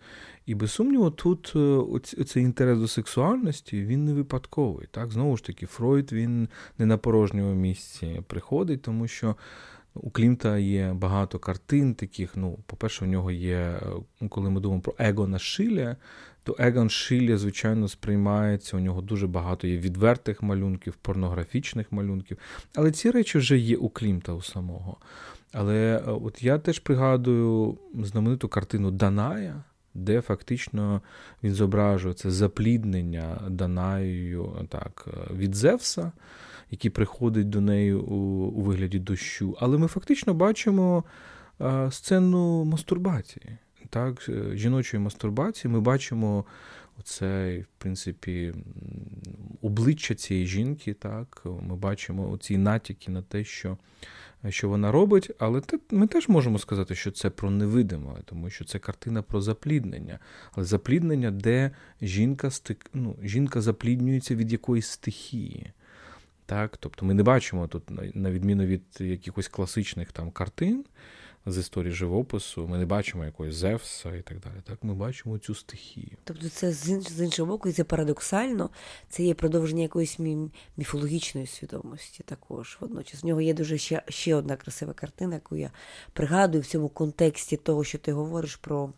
І 0.47 0.55
без 0.55 0.73
сумніву, 0.73 1.11
тут 1.11 1.53
е, 2.19 2.25
цей 2.25 2.43
інтерес 2.43 2.79
до 2.79 2.89
сексуальності 2.89 3.83
він 3.85 4.05
не 4.05 4.15
випадковий. 4.15 4.89
Так? 4.91 5.13
Знову 5.13 5.37
ж 5.37 5.45
таки, 5.45 5.67
Фройд 5.67 6.13
він 6.13 6.49
не 6.79 6.87
на 6.87 6.99
порожньому 6.99 7.55
місці 7.55 8.23
приходить, 8.27 8.83
тому 8.83 9.09
що 9.09 9.37
у 9.95 10.11
Клімта 10.11 10.59
є 10.59 10.93
багато 10.93 11.39
картин 11.39 11.95
таких. 11.95 12.37
Ну, 12.37 12.59
По-перше, 12.67 13.05
у 13.05 13.09
нього 13.09 13.31
є, 13.31 13.57
е, 13.57 13.81
ну, 14.21 14.29
коли 14.29 14.51
ми 14.51 14.61
думаємо 14.61 14.83
про 14.83 14.95
Егона 14.99 15.39
Шиля, 15.39 15.97
то 16.49 16.57
Егон 16.59 16.91
Шиля, 16.91 17.39
звичайно, 17.39 17.89
сприймається. 17.89 18.77
У 18.77 18.81
нього 18.81 19.01
дуже 19.01 19.27
багато 19.27 19.67
є 19.67 19.79
відвертих 19.79 20.43
малюнків, 20.43 20.95
порнографічних 20.95 21.93
малюнків. 21.93 22.39
Але 22.75 22.91
ці 22.91 23.11
речі 23.11 23.39
вже 23.39 23.59
є 23.59 23.77
у 23.77 23.89
Клімта 23.89 24.33
у 24.33 24.43
самого. 24.43 24.97
Але 25.53 26.03
е, 26.07 26.11
от 26.11 26.43
я 26.43 26.59
теж 26.59 26.79
пригадую 26.79 27.79
знамениту 27.95 28.49
картину 28.49 28.91
Даная 28.91 29.65
де 29.95 30.21
фактично 30.21 31.03
він 31.43 31.55
зображує 31.55 32.15
це 32.15 32.31
запліднення 32.31 33.41
Данаєю 33.49 34.67
так, 34.69 35.09
від 35.31 35.55
Зевса, 35.55 36.13
який 36.71 36.91
приходить 36.91 37.49
до 37.49 37.61
неї 37.61 37.95
у, 37.95 38.15
у 38.47 38.61
вигляді 38.61 38.99
дощу. 38.99 39.57
Але 39.61 39.79
ми 39.79 39.87
фактично 39.87 40.35
бачимо 40.35 41.05
а, 41.59 41.91
сцену 41.91 42.65
мастурбації. 42.65 43.59
Так, 43.91 44.31
Жіночої 44.55 45.03
мастурбації 45.03 45.73
ми 45.73 45.81
бачимо 45.81 46.45
оце, 47.01 47.59
в 47.59 47.79
принципі, 47.79 48.55
обличчя 49.63 50.15
цієї 50.15 50.47
жінки. 50.47 50.95
так, 50.95 51.43
Ми 51.61 51.77
бачимо 51.77 52.39
ці 52.41 52.59
натяки 52.59 53.11
на 53.11 53.23
те, 53.23 53.45
що 53.45 53.79
що 54.49 54.69
вона 54.69 54.93
робить, 54.93 55.31
але 55.39 55.63
ми 55.91 56.07
теж 56.07 56.29
можемо 56.29 56.59
сказати, 56.59 56.95
що 56.95 57.11
це 57.11 57.31
про 57.31 57.51
невидиме, 57.51 58.15
тому 58.25 58.51
що 58.51 58.65
це 58.65 58.79
картина 58.79 59.23
про 59.23 59.41
запліднення. 59.41 60.19
Але 60.53 60.65
запліднення, 60.65 61.31
де 61.31 61.71
жінка 62.03 62.51
стик... 62.51 62.91
ну, 62.95 63.17
жінка 63.23 63.61
запліднюється 63.61 64.35
від 64.35 64.53
якоїсь 64.53 64.87
стихії. 64.87 65.73
Так? 66.47 66.77
Тобто 66.77 67.07
ми 67.07 67.15
не 67.15 67.23
бачимо 67.23 67.67
тут, 67.67 68.15
на 68.15 68.31
відміну 68.31 68.65
від 68.65 68.83
якихось 69.01 69.49
класичних 69.49 70.13
там 70.13 70.31
картин, 70.31 70.85
з 71.53 71.59
історії 71.59 71.93
живопису. 71.93 72.67
Ми 72.69 72.79
не 72.79 72.87
бачимо 72.87 73.25
якогось 73.25 73.55
Зевса 73.55 74.15
і 74.17 74.23
так 74.23 74.41
далі. 74.41 74.55
Так, 74.65 74.79
ми 74.85 74.95
бачимо 74.95 75.39
цю 75.39 75.55
стихію. 75.55 76.17
Тобто, 76.25 76.49
це 76.49 76.73
з 76.73 77.21
іншого 77.21 77.53
боку, 77.53 77.69
і 77.69 77.73
це 77.73 77.85
парадоксально, 77.85 78.71
це 79.09 79.23
є 79.23 79.35
продовження 79.35 79.83
якоїсь 79.83 80.19
мі- 80.21 80.51
міфологічної 80.77 81.47
свідомості. 81.47 82.23
Також 82.27 82.79
водночас 82.81 83.23
в 83.23 83.27
нього 83.27 83.41
є 83.41 83.55
дуже 83.55 83.79
ще 83.79 84.03
ще 84.09 84.35
одна 84.35 84.57
красива 84.57 84.93
картина, 84.93 85.35
яку 85.35 85.57
я 85.57 85.71
пригадую 86.13 86.63
в 86.63 86.67
цьому 86.67 86.89
контексті 86.89 87.57
того, 87.57 87.85
що 87.85 87.99
ти 87.99 88.13
говориш 88.13 88.57
про. 88.57 88.93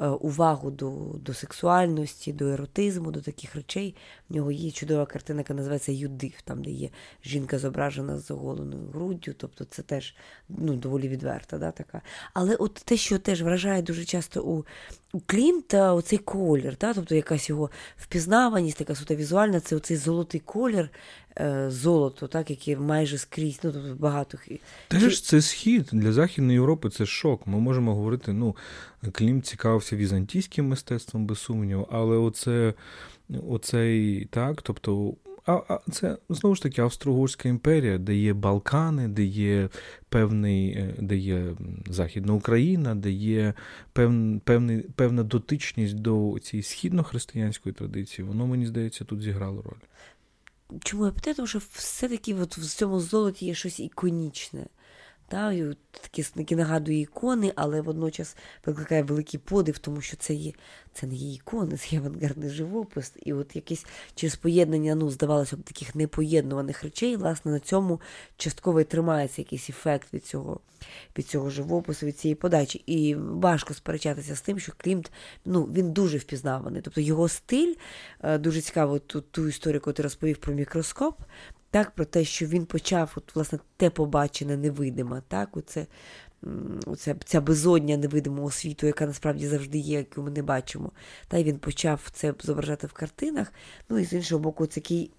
Е, 0.00 0.08
увагу 0.08 0.70
до 0.70 0.90
до 1.24 1.34
сексуальності, 1.34 2.32
до 2.32 2.48
еротизму, 2.48 3.10
до 3.10 3.20
таких 3.20 3.54
речей. 3.54 3.96
В 4.28 4.34
нього 4.34 4.52
є 4.52 4.70
чудова 4.70 5.06
картина, 5.06 5.40
яка 5.40 5.54
називається 5.54 5.92
Юдив, 5.92 6.32
там, 6.44 6.64
де 6.64 6.70
є 6.70 6.90
жінка 7.24 7.58
зображена 7.58 8.18
з 8.18 8.30
оголеною 8.30 8.88
груддю, 8.88 9.34
тобто 9.36 9.64
це 9.64 9.82
теж 9.82 10.14
ну, 10.48 10.74
доволі 10.74 11.08
відверта. 11.08 11.58
да, 11.58 11.70
така. 11.70 12.02
Але 12.34 12.54
от 12.54 12.74
те, 12.74 12.96
що 12.96 13.18
теж 13.18 13.42
вражає 13.42 13.82
дуже 13.82 14.04
часто 14.04 14.42
у 14.42 14.64
у 15.12 15.20
Клімта, 15.20 15.92
оцей 15.92 16.18
колір, 16.18 16.76
да, 16.80 16.94
тобто 16.94 17.14
якась 17.14 17.48
його 17.48 17.70
впізнаваність, 17.96 18.78
така 18.78 18.94
суто 18.94 19.14
візуальна, 19.14 19.60
це 19.60 19.76
оцей 19.76 19.96
золотий 19.96 20.40
колір, 20.40 20.90
золото, 21.68 22.26
так, 22.28 22.50
яке 22.50 22.76
майже 22.76 23.18
скрізь, 23.18 23.60
ну, 23.62 23.72
тобто 23.72 23.94
багато. 23.98 24.38
Теж 24.88 25.20
це 25.20 25.40
схід 25.40 25.88
для 25.92 26.12
Західної 26.12 26.54
Європи 26.54 26.90
це 26.90 27.06
шок. 27.06 27.46
Ми 27.46 27.60
можемо 27.60 27.94
говорити, 27.94 28.32
ну, 28.32 28.56
Клім 29.12 29.42
цікавився 29.42 29.96
візантійським 29.96 30.68
мистецтвом, 30.68 31.26
без 31.26 31.38
сумніву, 31.38 31.88
але 31.90 32.16
оце, 32.16 32.74
оцей, 33.48 34.24
так, 34.30 34.62
тобто 34.62 35.14
а, 35.48 35.62
а 35.68 35.78
це 35.90 36.16
знову 36.28 36.54
ж 36.54 36.62
таки 36.62 36.82
Австро-Угорська 36.82 37.48
імперія, 37.48 37.98
де 37.98 38.14
є 38.16 38.32
Балкани, 38.32 39.08
де 39.08 39.24
є 39.24 39.68
певний, 40.08 40.70
е, 40.70 40.94
де 40.98 41.16
є 41.16 41.44
Західна 41.86 42.32
Україна, 42.32 42.94
де 42.94 43.10
є 43.10 43.54
пев, 43.92 44.40
певний, 44.44 44.78
певна 44.78 45.22
дотичність 45.22 45.94
до 45.94 46.36
цієї 46.42 46.62
східно-християнської 46.62 47.72
традиції, 47.72 48.28
воно, 48.28 48.46
мені 48.46 48.66
здається, 48.66 49.04
тут 49.04 49.22
зіграло 49.22 49.62
роль. 49.62 49.80
Чому 50.84 51.06
я 51.06 51.12
питаю? 51.12 51.36
Тому 51.36 51.46
що 51.46 51.60
все-таки 51.72 52.34
от 52.34 52.58
в 52.58 52.76
цьому 52.76 53.00
золоті 53.00 53.46
є 53.46 53.54
щось 53.54 53.80
іконічне. 53.80 54.66
Та, 55.28 55.54
такі, 55.90 56.22
такі 56.22 56.56
нагадує 56.56 57.00
ікони, 57.00 57.52
але 57.56 57.80
водночас 57.80 58.36
викликає 58.66 59.02
великий 59.02 59.40
подив, 59.40 59.78
тому 59.78 60.00
що 60.00 60.16
це 60.16 60.34
є, 60.34 60.52
це 60.92 61.06
не 61.06 61.14
є 61.14 61.34
ікони, 61.34 61.76
це 61.76 61.88
є 61.90 61.98
авангардний 61.98 62.50
живопис. 62.50 63.12
І 63.22 63.32
от 63.32 63.56
якесь 63.56 63.86
через 64.14 64.36
поєднання, 64.36 64.94
ну, 64.94 65.10
здавалося 65.10 65.56
б, 65.56 65.62
таких 65.62 65.94
непоєднуваних 65.94 66.82
речей, 66.82 67.16
власне, 67.16 67.52
на 67.52 67.60
цьому 67.60 68.00
частково 68.36 68.80
і 68.80 68.84
тримається 68.84 69.42
якийсь 69.42 69.70
ефект 69.70 70.14
від 70.14 70.26
цього 70.26 70.60
від 71.18 71.26
цього 71.26 71.50
живопису, 71.50 72.06
від 72.06 72.18
цієї 72.18 72.34
подачі. 72.34 72.82
І 72.86 73.14
важко 73.14 73.74
сперечатися 73.74 74.36
з 74.36 74.40
тим, 74.40 74.58
що 74.58 74.72
Клімт 74.76 75.12
ну, 75.44 75.64
він 75.64 75.92
дуже 75.92 76.18
впізнаваний. 76.18 76.82
Тобто 76.82 77.00
його 77.00 77.28
стиль 77.28 77.74
е, 78.22 78.38
дуже 78.38 78.60
цікаво 78.60 78.98
ту, 78.98 79.20
ту 79.20 79.48
історію, 79.48 79.76
яку 79.76 79.92
ти 79.92 80.02
розповів 80.02 80.36
про 80.36 80.54
мікроскоп 80.54 81.20
так, 81.70 81.90
про 81.90 82.04
те, 82.04 82.24
що 82.24 82.46
він 82.46 82.66
почав, 82.66 83.12
от, 83.16 83.34
власне, 83.34 83.58
те 83.76 83.90
побачене 83.90 84.56
невидиме, 84.56 85.22
так, 85.28 85.56
оце, 85.56 85.86
оце, 86.86 87.16
ця 87.24 87.40
безодня 87.40 87.96
невидимого 87.96 88.50
світу, 88.50 88.86
яка 88.86 89.06
насправді 89.06 89.48
завжди 89.48 89.78
є, 89.78 89.98
яку 89.98 90.22
ми 90.22 90.30
не 90.30 90.42
бачимо. 90.42 90.92
Та 91.28 91.38
й 91.38 91.44
він 91.44 91.58
почав 91.58 92.08
це 92.12 92.34
зображати 92.42 92.86
в 92.86 92.92
картинах. 92.92 93.52
Ну 93.88 93.98
і 93.98 94.04
з 94.04 94.12
іншого 94.12 94.38
боку, 94.38 94.66
такий 94.66 95.10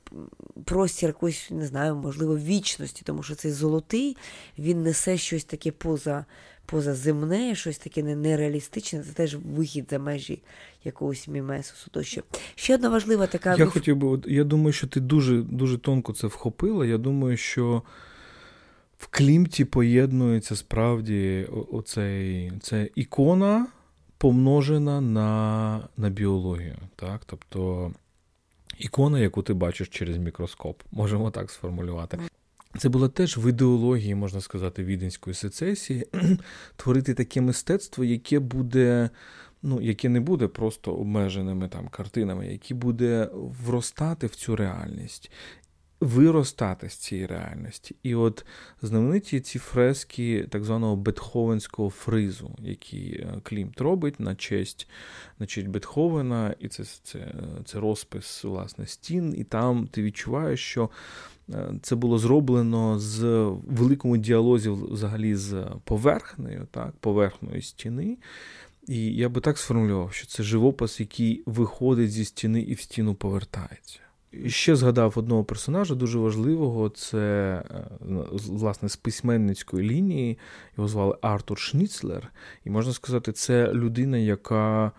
простір 0.65 1.09
якоїсь, 1.09 1.51
не 1.51 1.65
знаю, 1.65 1.95
можливо, 1.95 2.37
вічності, 2.37 3.01
тому 3.05 3.23
що 3.23 3.35
цей 3.35 3.51
золотий 3.51 4.17
він 4.57 4.83
несе 4.83 5.17
щось 5.17 5.43
таке 5.43 5.71
поза 5.71 6.25
позаземне, 6.69 7.55
щось 7.55 7.77
таке 7.77 8.03
нереалістичне, 8.03 9.03
це 9.03 9.11
теж 9.11 9.35
вихід 9.35 9.87
за 9.89 9.99
межі 9.99 10.41
якогось 10.83 11.27
мімесусу. 11.27 11.89
Тощо. 11.91 12.23
Ще 12.55 12.75
одна 12.75 12.89
важлива 12.89 13.27
така. 13.27 13.55
Я 13.55 13.65
хотів 13.65 13.95
би, 13.95 14.21
я 14.25 14.43
думаю, 14.43 14.73
що 14.73 14.87
ти 14.87 14.99
дуже 14.99 15.41
дуже 15.41 15.77
тонко 15.77 16.13
це 16.13 16.27
вхопила. 16.27 16.85
Я 16.85 16.97
думаю, 16.97 17.37
що 17.37 17.83
в 18.97 19.07
Клімті 19.07 19.65
поєднується 19.65 20.55
справді 20.55 21.47
оцей, 21.71 22.51
це 22.61 22.89
ікона 22.95 23.67
помножена 24.17 25.01
на 25.01 25.87
на 25.97 26.09
біологію. 26.09 26.75
Так? 26.95 27.21
Тобто 27.25 27.91
ікона, 28.77 29.19
яку 29.19 29.43
ти 29.43 29.53
бачиш 29.53 29.89
через 29.89 30.17
мікроскоп, 30.17 30.81
можемо 30.91 31.31
так 31.31 31.51
сформулювати. 31.51 32.19
Це 32.77 32.89
було 32.89 33.09
теж 33.09 33.37
в 33.37 33.49
ідеології, 33.49 34.15
можна 34.15 34.41
сказати, 34.41 34.83
віденської 34.83 35.33
сецесії, 35.33 36.07
творити 36.75 37.13
таке 37.13 37.41
мистецтво, 37.41 38.03
яке 38.03 38.39
буде, 38.39 39.09
ну, 39.61 39.81
яке 39.81 40.09
не 40.09 40.19
буде 40.19 40.47
просто 40.47 40.93
обмеженими 40.93 41.67
там 41.67 41.87
картинами, 41.87 42.47
яке 42.47 42.73
буде 42.73 43.29
вростати 43.65 44.27
в 44.27 44.35
цю 44.35 44.55
реальність, 44.55 45.31
виростати 45.99 46.89
з 46.89 46.93
цієї 46.93 47.27
реальності. 47.27 47.95
І 48.03 48.15
от 48.15 48.45
знамениті 48.81 49.39
ці 49.39 49.59
фрески 49.59 50.47
так 50.49 50.63
званого 50.63 50.95
Бетховенського 50.95 51.89
фризу, 51.89 52.55
який 52.59 53.15
е, 53.15 53.41
Клімт 53.43 53.81
робить 53.81 54.19
на 54.19 54.35
честь 54.35 54.89
на 55.39 55.45
честь 55.45 55.67
Бетховена, 55.67 56.55
і 56.59 56.67
це, 56.67 56.83
це, 56.83 57.33
це 57.65 57.79
розпис 57.79 58.43
власне 58.43 58.87
стін, 58.87 59.33
і 59.37 59.43
там 59.43 59.87
ти 59.87 60.03
відчуваєш, 60.03 60.59
що. 60.59 60.89
Це 61.81 61.95
було 61.95 62.17
зроблено 62.17 62.99
з 62.99 63.19
великому 63.67 64.17
діалозі 64.17 64.69
взагалі 64.69 65.35
з 65.35 65.65
поверхнею, 65.83 66.67
так, 66.71 66.93
поверхнею 66.99 67.61
стіни. 67.61 68.17
І 68.87 69.15
я 69.15 69.29
би 69.29 69.41
так 69.41 69.57
сформулював, 69.57 70.13
що 70.13 70.27
це 70.27 70.43
живопис, 70.43 70.99
який 70.99 71.43
виходить 71.45 72.11
зі 72.11 72.25
стіни 72.25 72.61
і 72.61 72.73
в 72.73 72.81
стіну 72.81 73.15
повертається. 73.15 73.99
І 74.31 74.49
ще 74.49 74.75
згадав 74.75 75.13
одного 75.15 75.43
персонажа 75.43 75.95
дуже 75.95 76.19
важливого, 76.19 76.89
це 76.89 77.17
е, 77.71 77.85
власне 78.47 78.89
з 78.89 78.95
письменницької 78.95 79.89
лінії. 79.89 80.37
Його 80.77 80.87
звали 80.87 81.17
Артур 81.21 81.59
Шніцлер. 81.59 82.31
І 82.65 82.69
можна 82.69 82.93
сказати, 82.93 83.31
це 83.31 83.73
людина, 83.73 84.17
яка 84.17 84.91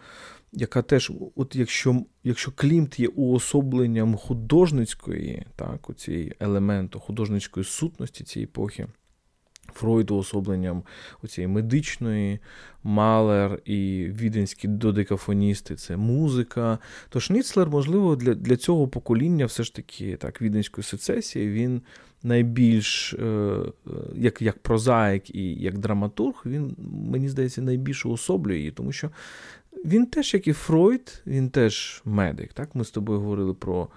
яка 0.53 0.83
теж, 0.83 1.13
от 1.37 1.57
якщо 1.57 2.05
якщо 2.25 2.53
Клімт 2.53 3.01
є 3.01 3.09
уособленням 3.09 4.17
художницької, 4.17 5.47
так, 5.57 5.91
цієї 5.97 6.35
елементу 6.41 7.01
художницької 7.01 7.65
сутності 7.65 8.25
цієї 8.25 8.45
епохи, 8.45 8.87
Фройд 9.73 10.11
уособленням 10.11 10.83
цієї 11.29 11.49
медичної, 11.49 12.39
Малер 12.83 13.61
і 13.65 14.07
віденські 14.11 14.69
додекафоністи 14.69 15.75
це 15.77 15.97
музика. 15.97 16.79
То 17.09 17.21
Шніцлер, 17.21 17.71
можливо, 17.71 18.17
для 18.17 18.35
для 18.35 18.57
цього 18.57 18.89
покоління 18.89 19.47
все 19.47 19.63
ж 19.63 19.75
таки 19.75 20.17
так, 20.17 20.43
віденської 20.43 20.85
сецесії, 20.85 21.51
він 21.51 21.83
найбільш, 22.23 23.15
е, 23.15 23.25
е, 23.25 23.91
як 24.15 24.43
як 24.43 24.59
прозаїк 24.59 25.35
і 25.35 25.55
як 25.55 25.79
драматург, 25.79 26.43
він, 26.47 26.77
мені 27.11 27.29
здається, 27.29 27.63
найбільше 27.63 28.09
уособлює 28.09 28.57
її, 28.57 28.71
тому 28.71 28.93
що 28.93 29.11
він 29.85 30.07
теж, 30.07 30.35
як 30.35 30.47
і 30.47 30.53
Фройд, 30.53 31.23
він 31.27 31.51
теж 31.51 32.03
медик. 32.05 32.53
Так? 32.53 32.75
Ми 32.75 32.85
з 32.85 32.91
тобою 32.91 33.21
говорили 33.21 33.55
про. 33.55 33.89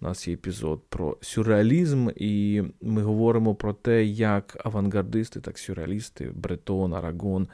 У 0.00 0.04
нас 0.04 0.28
є 0.28 0.34
епізод 0.34 0.82
про 0.88 1.16
сюрреалізм, 1.20 2.08
і 2.16 2.62
ми 2.80 3.02
говоримо 3.02 3.54
про 3.54 3.72
те, 3.72 4.04
як 4.04 4.60
авангардисти, 4.64 5.40
так 5.40 5.58
сюрреалісти, 5.58 6.30
Бретон, 6.34 6.94
Арагон 6.94 7.48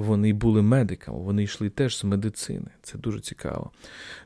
вони 0.00 0.32
були 0.32 0.62
медиками, 0.62 1.18
вони 1.18 1.42
йшли 1.42 1.70
теж 1.70 1.98
з 1.98 2.04
медицини. 2.04 2.70
Це 2.82 2.98
дуже 2.98 3.20
цікаво. 3.20 3.70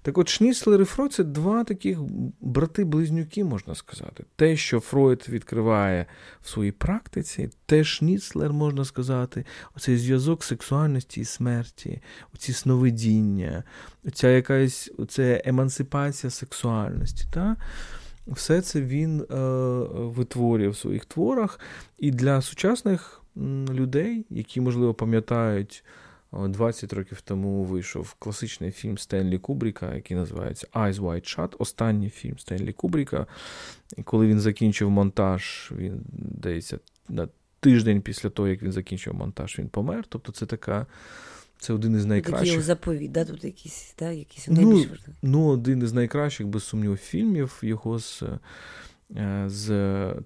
Так 0.03 0.19
от 0.19 0.29
Шніцлер 0.29 0.81
і 0.81 0.85
Фройд 0.85 1.13
це 1.13 1.25
два 1.25 1.65
таких 1.65 1.99
брати-близнюки, 2.41 3.45
можна 3.45 3.75
сказати. 3.75 4.25
Те, 4.37 4.57
що 4.57 4.81
Фройд 4.81 5.27
відкриває 5.29 6.07
в 6.43 6.49
своїй 6.49 6.73
практиці, 6.73 7.51
те 7.67 7.85
Шніцлер, 7.85 8.53
можна 8.53 8.85
сказати, 8.85 9.45
оцей 9.77 9.97
зв'язок 9.97 10.45
сексуальності 10.45 11.21
і 11.21 11.25
смерті, 11.25 12.03
оці 12.35 12.53
сновидіння, 12.53 13.65
оця 14.05 14.29
якась 14.29 14.91
оця 14.99 15.43
емансипація 15.45 16.31
сексуальності. 16.31 17.25
Та? 17.33 17.57
Все 18.27 18.61
це 18.61 18.81
він 18.81 19.21
е, 19.21 19.37
витворює 19.91 20.69
в 20.69 20.77
своїх 20.77 21.05
творах. 21.05 21.61
І 21.99 22.11
для 22.11 22.43
сучасних 22.43 23.24
людей, 23.70 24.27
які, 24.31 24.61
можливо, 24.61 24.94
пам'ятають, 24.94 25.85
20 26.33 26.92
років 26.92 27.20
тому 27.20 27.64
вийшов 27.64 28.14
класичний 28.14 28.70
фільм 28.70 28.99
Стенлі 28.99 29.38
Кубріка, 29.38 29.94
який 29.94 30.16
називається 30.16 30.66
Eyes 30.73 30.94
Wide 30.94 31.37
Shut. 31.37 31.55
Останній 31.59 32.11
фільм 32.11 32.38
Стенлі 32.38 32.73
Кубріка. 32.73 33.27
І 33.97 34.03
коли 34.03 34.27
він 34.27 34.40
закінчив 34.40 34.90
монтаж, 34.90 35.73
він 35.77 36.01
здається, 36.37 36.79
на 37.09 37.29
тиждень 37.61 38.01
після 38.01 38.31
того, 38.31 38.49
як 38.49 38.62
він 38.62 38.73
закінчив 38.73 39.14
монтаж, 39.14 39.59
він 39.59 39.68
помер. 39.68 40.05
Тобто 40.09 40.33
це 40.33 40.47
така. 40.47 40.87
Це 41.59 41.73
один 41.73 41.97
із 41.97 42.05
найкращих. 42.05 42.49
Такий 42.49 42.62
заповідь, 42.62 43.12
да? 43.12 43.25
Тут 43.25 43.44
якісь, 43.44 43.94
да? 43.99 44.11
якісь 44.11 44.49
ну, 44.49 44.70
найбільш. 44.70 45.01
Ну, 45.23 45.47
один 45.47 45.83
із 45.83 45.92
найкращих, 45.92 46.47
без 46.47 46.64
сумніву, 46.64 46.97
фільмів 46.97 47.59
його 47.62 47.99
з 47.99 48.23
Е, 48.23 48.38
з 49.47 49.69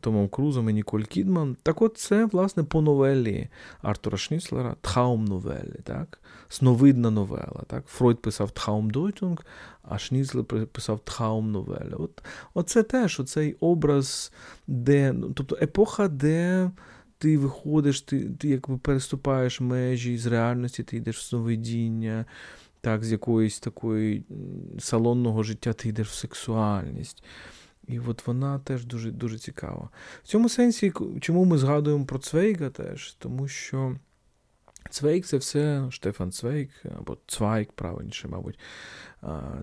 Томом 0.01 0.29
Крузом 0.29 0.71
і 0.71 0.73
Ніколь 0.73 1.03
Кідман. 1.03 1.57
Так 1.63 1.83
от 1.83 1.99
це, 1.99 2.25
власне, 2.25 2.63
по 2.63 2.83
новелі 2.83 3.49
Артура 3.83 4.19
Шніцлера 4.19 4.77
Traumnovelle, 4.81 5.81
так? 5.85 6.21
Сновидна 6.49 7.11
новела. 7.11 7.63
Так? 7.67 7.87
Фройд 7.87 8.23
писав 8.23 8.51
Traumdeutung, 8.51 9.45
а 9.83 9.99
Шніцлер 9.99 10.45
писав 10.45 11.01
Traumnovelle. 11.01 11.93
От, 11.93 12.23
Оце 12.55 12.83
теж 12.83 13.21
оцей 13.21 13.57
образ, 13.61 14.33
де, 14.67 15.13
ну, 15.13 15.33
тобто 15.33 15.59
епоха, 15.63 16.09
де. 16.09 16.71
Ти 17.21 17.39
виходиш, 17.39 18.01
ти 18.01 18.31
ти 18.31 18.49
якби 18.49 18.79
переступаєш 18.79 19.61
межі 19.61 20.19
з 20.19 20.27
реальності, 20.27 20.83
ти 20.83 20.97
йдеш 20.97 21.19
в 21.19 21.23
сновидіння, 21.23 22.25
так, 22.81 23.05
з 23.05 23.13
якоїсь 23.13 23.61
такої 23.61 24.25
салонного 24.79 25.43
життя 25.43 25.73
ти 25.73 25.89
йдеш 25.89 26.09
в 26.09 26.15
сексуальність. 26.15 27.25
І 27.89 27.99
от 27.99 28.27
вона 28.27 28.59
теж 28.59 28.85
дуже 28.85 29.11
дуже 29.11 29.39
цікава. 29.39 29.89
В 30.23 30.27
цьому 30.27 30.49
сенсі, 30.49 30.93
чому 31.21 31.45
ми 31.45 31.59
згадуємо 31.59 32.05
про 32.05 32.19
Цвейга 32.19 32.71
теж? 32.71 33.13
Тому 33.13 33.49
що 33.49 33.97
Цвейк 34.91 35.27
це 35.27 35.37
все 35.37 35.87
Штефан 35.91 36.33
Цвейк, 36.33 36.71
або 36.99 37.17
Цвайк, 37.27 37.73
правильніше, 37.73 38.29
мабуть. 38.29 38.59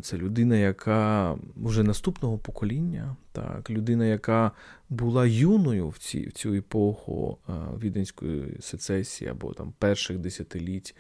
Це 0.02 0.18
людина, 0.18 0.56
яка 0.56 1.38
вже 1.56 1.84
наступного 1.84 2.38
покоління, 2.38 3.16
так, 3.32 3.70
людина, 3.70 4.06
яка 4.06 4.52
була 4.90 5.26
юною 5.26 5.90
в 5.90 5.98
ці, 5.98 6.28
в 6.28 6.32
цю 6.32 6.54
епоху 6.54 7.38
віденської 7.80 8.58
сецесії 8.62 9.32
або 9.32 9.54
там 9.54 9.74
перших 9.80 10.18
десятиліть 10.18 10.96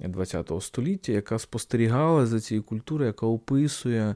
ХХ 0.00 0.62
століття, 0.62 1.12
яка 1.12 1.38
спостерігала 1.38 2.26
за 2.26 2.40
цією 2.40 2.62
культурою, 2.62 3.06
яка 3.06 3.26
описує 3.26 4.14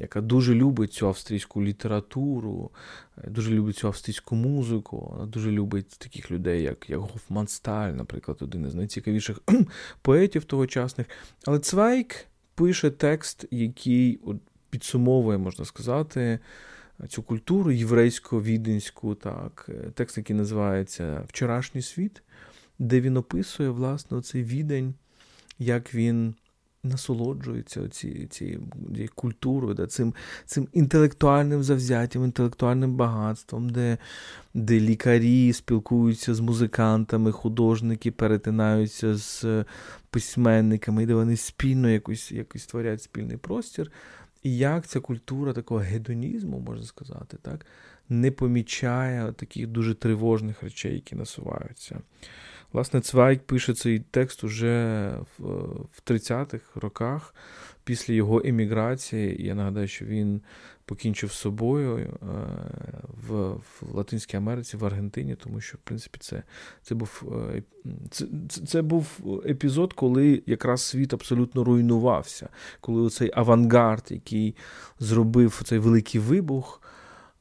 яка 0.00 0.20
дуже 0.20 0.54
любить 0.54 0.92
цю 0.92 1.08
австрійську 1.08 1.64
літературу, 1.64 2.70
е, 3.18 3.30
дуже 3.30 3.50
любить 3.50 3.76
цю 3.76 3.86
австрійську 3.86 4.34
музику, 4.34 5.08
вона 5.12 5.26
дуже 5.26 5.50
любить 5.50 5.98
таких 5.98 6.30
людей, 6.30 6.62
як 6.62 6.90
як 6.90 7.00
Гофман 7.00 7.46
наприклад, 7.66 8.38
один 8.40 8.66
із 8.66 8.74
найцікавіших 8.74 9.40
поетів 10.02 10.44
тогочасних. 10.44 11.06
Але 11.44 11.58
Цвайк 11.58 12.26
пише 12.54 12.90
текст, 12.90 13.44
який 13.50 14.20
підсумовує, 14.70 15.38
можна 15.38 15.64
сказати, 15.64 16.38
цю 17.08 17.22
культуру 17.22 17.70
єврейсько-віденську, 17.70 19.14
так, 19.14 19.66
е, 19.68 19.90
текст, 19.94 20.16
який 20.16 20.36
називається 20.36 21.24
Вчорашній 21.28 21.82
світ, 21.82 22.22
де 22.78 23.00
він 23.00 23.16
описує, 23.16 23.68
власне, 23.68 24.22
цей 24.22 24.42
відень, 24.42 24.94
як 25.58 25.94
він 25.94 26.34
насолоджуються 26.86 27.88
цією 27.88 28.26
ці, 28.26 28.58
культурою, 29.14 29.74
да, 29.74 29.86
цим 29.86 30.14
цим 30.44 30.68
інтелектуальним 30.72 31.62
завзяттям, 31.62 32.24
інтелектуальним 32.24 32.94
багатством, 32.94 33.70
де 33.70 33.98
де 34.54 34.80
лікарі 34.80 35.52
спілкуються 35.52 36.34
з 36.34 36.40
музикантами, 36.40 37.32
художники 37.32 38.10
перетинаються 38.10 39.16
з 39.16 39.64
письменниками, 40.10 41.06
де 41.06 41.14
вони 41.14 41.36
спільно 41.36 41.90
якось, 41.90 42.32
якось 42.32 42.66
творять 42.66 43.02
спільний 43.02 43.36
простір. 43.36 43.90
І 44.42 44.56
як 44.56 44.86
ця 44.86 45.00
культура 45.00 45.52
такого 45.52 45.80
гедонізму, 45.80 46.58
можна 46.58 46.84
сказати, 46.84 47.36
так, 47.42 47.66
не 48.08 48.30
помічає 48.30 49.32
таких 49.32 49.66
дуже 49.66 49.94
тривожних 49.94 50.62
речей, 50.62 50.94
які 50.94 51.16
насуваються. 51.16 52.00
Власне, 52.76 53.00
Цвайк 53.00 53.42
пише 53.42 53.74
цей 53.74 53.98
текст 53.98 54.44
уже 54.44 55.18
в 55.38 56.02
30-х 56.06 56.60
роках 56.74 57.34
після 57.84 58.14
його 58.14 58.42
еміграції. 58.44 59.46
Я 59.46 59.54
нагадаю, 59.54 59.88
що 59.88 60.04
він 60.04 60.40
покінчив 60.84 61.32
з 61.32 61.34
собою 61.34 61.98
е, 61.98 62.08
в 63.28 63.56
Латинській 63.92 64.36
Америці, 64.36 64.76
в 64.76 64.84
Аргентині, 64.84 65.34
тому 65.34 65.60
що, 65.60 65.78
в 65.78 65.80
принципі, 65.80 66.18
це 66.20 66.42
це, 66.82 66.94
був 66.94 67.22
е, 67.56 67.62
це, 68.10 68.26
це 68.66 68.82
був 68.82 69.06
епізод, 69.46 69.92
коли 69.92 70.42
якраз 70.46 70.82
світ 70.82 71.12
абсолютно 71.12 71.64
руйнувався, 71.64 72.48
коли 72.80 73.10
цей 73.10 73.30
авангард, 73.34 74.06
який 74.10 74.56
зробив 74.98 75.62
цей 75.64 75.78
великий 75.78 76.20
вибух. 76.20 76.82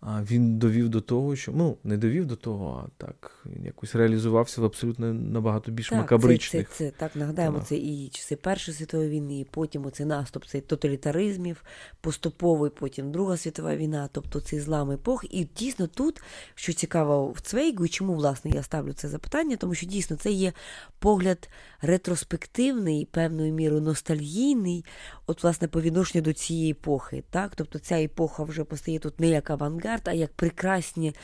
Він 0.06 0.58
довів 0.58 0.90
до 0.90 1.02
того, 1.02 1.36
що 1.36 1.52
ну 1.52 1.78
не 1.84 1.98
довів 1.98 2.26
до 2.26 2.36
того, 2.36 2.84
а 2.86 3.06
так 3.06 3.46
він 3.46 3.66
якось 3.66 3.96
реалізувався 3.96 4.62
в 4.62 4.66
абсолютно 4.66 5.14
набагато 5.14 5.72
більш 5.72 5.90
так, 5.90 5.98
макабричних. 5.98 6.70
Це, 6.70 6.76
це, 6.76 6.92
це 6.92 6.98
так 6.98 7.16
нагадаємо. 7.16 7.60
Це 7.60 7.76
і 7.76 8.10
часи 8.10 8.36
Першої 8.36 8.78
світової 8.78 9.10
війни, 9.10 9.40
і 9.40 9.44
потім 9.44 9.86
оцей 9.86 10.06
наступ 10.06 10.46
цей 10.46 10.62
тоталітаризмів, 10.62 11.64
поступовий, 12.02 12.72
потім 12.72 13.12
Друга 13.12 13.38
світова 13.38 13.76
війна, 13.76 14.10
тобто 14.12 14.40
цей 14.40 14.60
злам 14.60 14.92
епох. 14.92 15.26
І 15.30 15.48
дійсно 15.58 15.88
тут, 15.88 16.22
що 16.56 16.74
цікаво 16.74 17.28
в 17.32 17.42
Цвейгу, 17.42 17.86
і 17.86 17.90
чому 17.90 18.14
власне 18.14 18.52
я 18.52 18.64
ставлю 18.64 18.94
це 18.94 19.08
запитання, 19.08 19.56
тому 19.56 19.76
що 19.76 19.86
дійсно 19.86 20.18
це 20.18 20.32
є 20.32 20.54
погляд 21.00 21.50
ретроспективний, 21.82 23.06
певною 23.06 23.54
мірою 23.54 23.82
ностальгійний, 23.82 24.86
от 25.28 25.44
власне 25.44 25.68
по 25.68 25.82
відношенню 25.82 26.24
до 26.24 26.34
цієї 26.34 26.72
епохи. 26.72 27.24
Так? 27.30 27.52
Тобто 27.56 27.80
ця 27.80 27.96
епоха 28.02 28.44
вже 28.44 28.64
постає 28.64 29.00
тут 29.00 29.20
не 29.20 29.28
як 29.28 29.50
авангард, 29.50 29.95
а 30.04 30.14
як 30.14 30.34
прекрасні, 30.34 31.16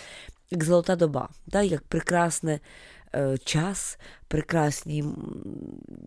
як 0.51 0.63
золота 0.63 0.95
доба, 0.95 1.29
так? 1.51 1.65
як 1.65 1.81
прекрасне 1.83 2.59
е, 3.15 3.37
час, 3.37 3.99
прекрасні 4.27 5.05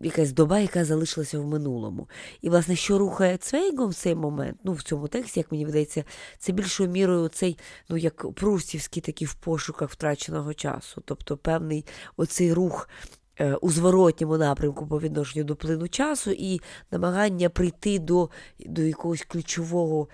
якась 0.03 0.31
доба, 0.31 0.59
яка 0.59 0.85
залишилася 0.85 1.39
в 1.39 1.45
минулому. 1.45 2.09
І, 2.41 2.49
власне, 2.49 2.75
що 2.75 2.97
рухає 2.97 3.37
Цвейгом 3.37 3.89
в 3.89 3.95
цей 3.95 4.15
момент, 4.15 4.57
ну 4.63 4.73
в 4.73 4.83
цьому 4.83 5.07
тексті, 5.07 5.39
як 5.39 5.51
мені 5.51 5.65
видається, 5.65 6.03
це 6.37 6.51
більшою 6.51 6.89
мірою 6.89 7.27
цей, 7.27 7.57
ну 7.89 7.97
як 7.97 8.33
прустівський 8.33 9.01
такий 9.01 9.27
в 9.27 9.33
пошуках 9.33 9.89
втраченого 9.89 10.53
часу. 10.53 11.01
Тобто 11.05 11.37
певний 11.37 11.85
оцей 12.17 12.53
рух 12.53 12.89
у 13.61 13.71
зворотньому 13.71 14.37
напрямку 14.37 14.87
по 14.87 14.99
відношенню 14.99 15.43
до 15.43 15.55
плину 15.55 15.87
часу 15.87 16.31
і 16.31 16.61
намагання 16.91 17.49
прийти 17.49 17.99
до 17.99 18.29
до 18.59 18.81
якогось 18.81 19.25
ключового, 19.25 20.07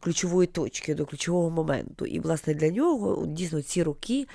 ключової 0.00 0.46
точки, 0.46 0.94
до 0.94 1.06
ключового 1.06 1.50
моменту. 1.50 2.06
І, 2.06 2.20
власне, 2.20 2.54
для 2.54 2.70
нього 2.70 3.26
дійсно 3.26 3.62
ці 3.62 3.82
роки, 3.82 4.26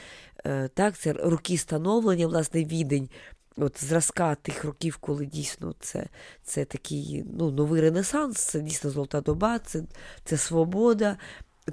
е, 0.45 0.69
так, 0.73 0.97
це 0.97 1.13
роки 1.13 1.57
становлення, 1.57 2.27
власне, 2.27 2.63
відень. 2.63 3.09
От 3.57 3.83
зразка 3.83 4.35
тих 4.35 4.63
років, 4.63 4.97
коли 4.97 5.25
дійсно 5.25 5.75
це 5.79 6.07
це 6.43 6.65
такий 6.65 7.25
ну, 7.33 7.51
новий 7.51 7.81
ренесанс, 7.81 8.37
це 8.37 8.59
дійсно 8.59 8.89
золота 8.89 9.21
доба, 9.21 9.59
це 9.59 9.83
це 10.23 10.37
свобода, 10.37 11.17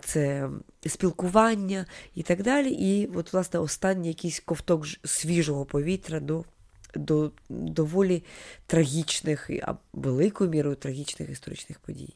це 0.04 0.50
спілкування 0.86 1.86
і 2.14 2.22
так 2.22 2.42
далі. 2.42 2.70
І 2.70 3.06
от, 3.06 3.32
власне, 3.32 3.60
останній 3.60 4.08
якийсь 4.08 4.40
ковток 4.40 4.86
свіжого 5.04 5.64
повітря 5.64 6.20
до 6.20 6.44
до 6.95 7.30
доволі 7.49 8.22
трагічних, 8.66 9.51
а 9.62 9.74
великою 9.93 10.51
мірою 10.51 10.76
трагічних 10.76 11.30
історичних 11.30 11.78
подій. 11.78 12.14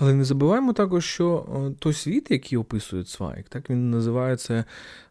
Але 0.00 0.14
не 0.14 0.24
забуваємо 0.24 0.72
також, 0.72 1.04
що 1.04 1.46
е, 1.70 1.74
той 1.78 1.92
світ, 1.92 2.30
який 2.30 2.58
описує 2.58 3.04
Цвайк, 3.04 3.48
так 3.48 3.70
він 3.70 3.90
називається 3.90 4.64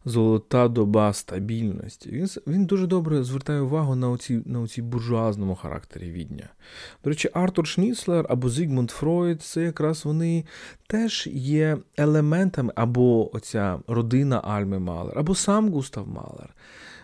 Золота 0.06 0.68
доба 0.68 1.14
стабільності. 1.14 2.10
Він 2.10 2.28
він 2.48 2.66
дуже 2.66 2.88
добре 2.88 3.24
звертає 3.24 3.62
увагу 3.62 3.96
на 3.96 4.10
оці, 4.10 4.42
на 4.46 4.62
оці 4.62 4.82
буржуазному 4.82 5.56
характері 5.56 6.12
Відня. 6.12 6.50
До 7.04 7.10
речі, 7.10 7.30
Артур 7.34 7.68
Шніцлер 7.68 8.26
або 8.30 8.50
Зігмунд 8.50 8.92
Фройд 8.92 9.42
це 9.42 9.64
якраз 9.64 10.06
вони 10.06 10.46
теж 10.88 11.30
є 11.34 11.78
елементами, 11.98 12.74
або 12.76 13.36
оця 13.36 13.80
родина 13.88 14.40
Альми 14.40 14.80
Малер, 14.80 15.20
або 15.20 15.36
сам 15.36 15.70
Густав 15.70 16.08
Малер 16.08 16.56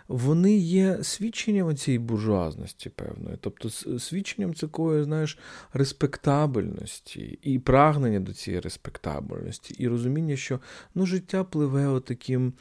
вони 0.07 0.57
є 0.57 1.03
свідченням 1.03 1.75
цієї 1.75 1.99
буржуазності 1.99 2.89
певної, 2.89 3.37
тобто 3.41 3.69
свідченням 3.99 4.53
такої, 4.53 5.03
знаєш, 5.03 5.37
респектабельності 5.73 7.39
і 7.41 7.59
прагнення 7.59 8.19
до 8.19 8.33
цієї 8.33 8.61
респектабельності, 8.61 9.75
і 9.77 9.87
розуміння, 9.87 10.35
що 10.35 10.59
ну, 10.95 11.05
життя 11.05 11.43
пливе 11.43 11.87
отаким, 11.87 12.53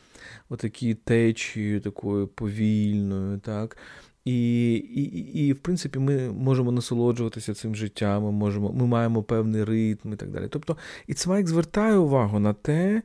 отакій 0.49 0.95
течією, 0.95 1.81
такою 1.81 2.27
повільною, 2.27 3.39
так. 3.39 3.77
І, 4.25 4.73
і, 4.75 5.03
і, 5.47 5.53
в 5.53 5.59
принципі, 5.59 5.99
ми 5.99 6.31
можемо 6.31 6.73
насолоджуватися 6.73 7.55
цим 7.55 7.75
життям, 7.75 8.23
ми 8.23 8.33
можемо, 8.33 8.73
ми 8.73 8.87
маємо 8.87 9.23
певний 9.23 9.65
ритм 9.65 10.13
і 10.13 10.17
так 10.17 10.31
далі. 10.31 10.49
Тобто, 10.51 10.77
і 11.07 11.15
Цвайк 11.15 11.47
звертає 11.47 11.97
увагу 11.97 12.39
на 12.39 12.53
те, 12.53 13.03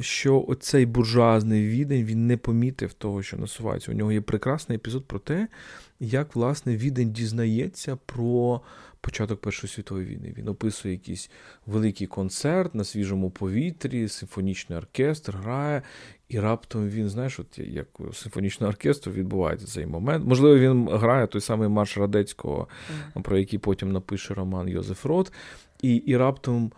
що 0.00 0.44
оцей 0.48 0.86
буржуазний 0.86 1.66
відень 1.66 2.04
він 2.04 2.26
не 2.26 2.36
помітив 2.36 2.92
того, 2.92 3.22
що 3.22 3.36
насувається. 3.36 3.92
У 3.92 3.94
нього 3.94 4.12
є 4.12 4.20
прекрасний 4.20 4.76
епізод 4.76 5.04
про 5.04 5.18
те, 5.18 5.48
як 6.00 6.36
власне 6.36 6.76
відень 6.76 7.12
дізнається 7.12 7.98
про 8.06 8.60
початок 9.02 9.40
Першої 9.40 9.72
світової 9.72 10.06
війни. 10.06 10.34
Він 10.38 10.48
описує 10.48 10.94
якийсь 10.94 11.30
великий 11.66 12.06
концерт 12.06 12.74
на 12.74 12.84
свіжому 12.84 13.30
повітрі, 13.30 14.08
симфонічний 14.08 14.78
оркестр 14.78 15.36
грає, 15.36 15.82
і 16.28 16.40
раптом 16.40 16.88
він, 16.88 17.08
знаєш, 17.08 17.40
от 17.40 17.58
як 17.58 18.00
у 18.00 18.12
симфонічного 18.12 18.70
оркестру 18.70 19.12
відбувається 19.12 19.66
цей 19.66 19.86
момент. 19.86 20.26
Можливо, 20.26 20.58
він 20.58 20.88
грає 20.88 21.26
той 21.26 21.40
самий 21.40 21.68
марш 21.68 21.98
Радецького, 21.98 22.68
про 23.22 23.38
який 23.38 23.58
потім 23.58 23.92
напише 23.92 24.34
Роман 24.34 24.68
Йозеф 24.68 25.04
Рот, 25.04 25.32
і, 25.82 25.94
і 25.94 26.16
раптом 26.16 26.72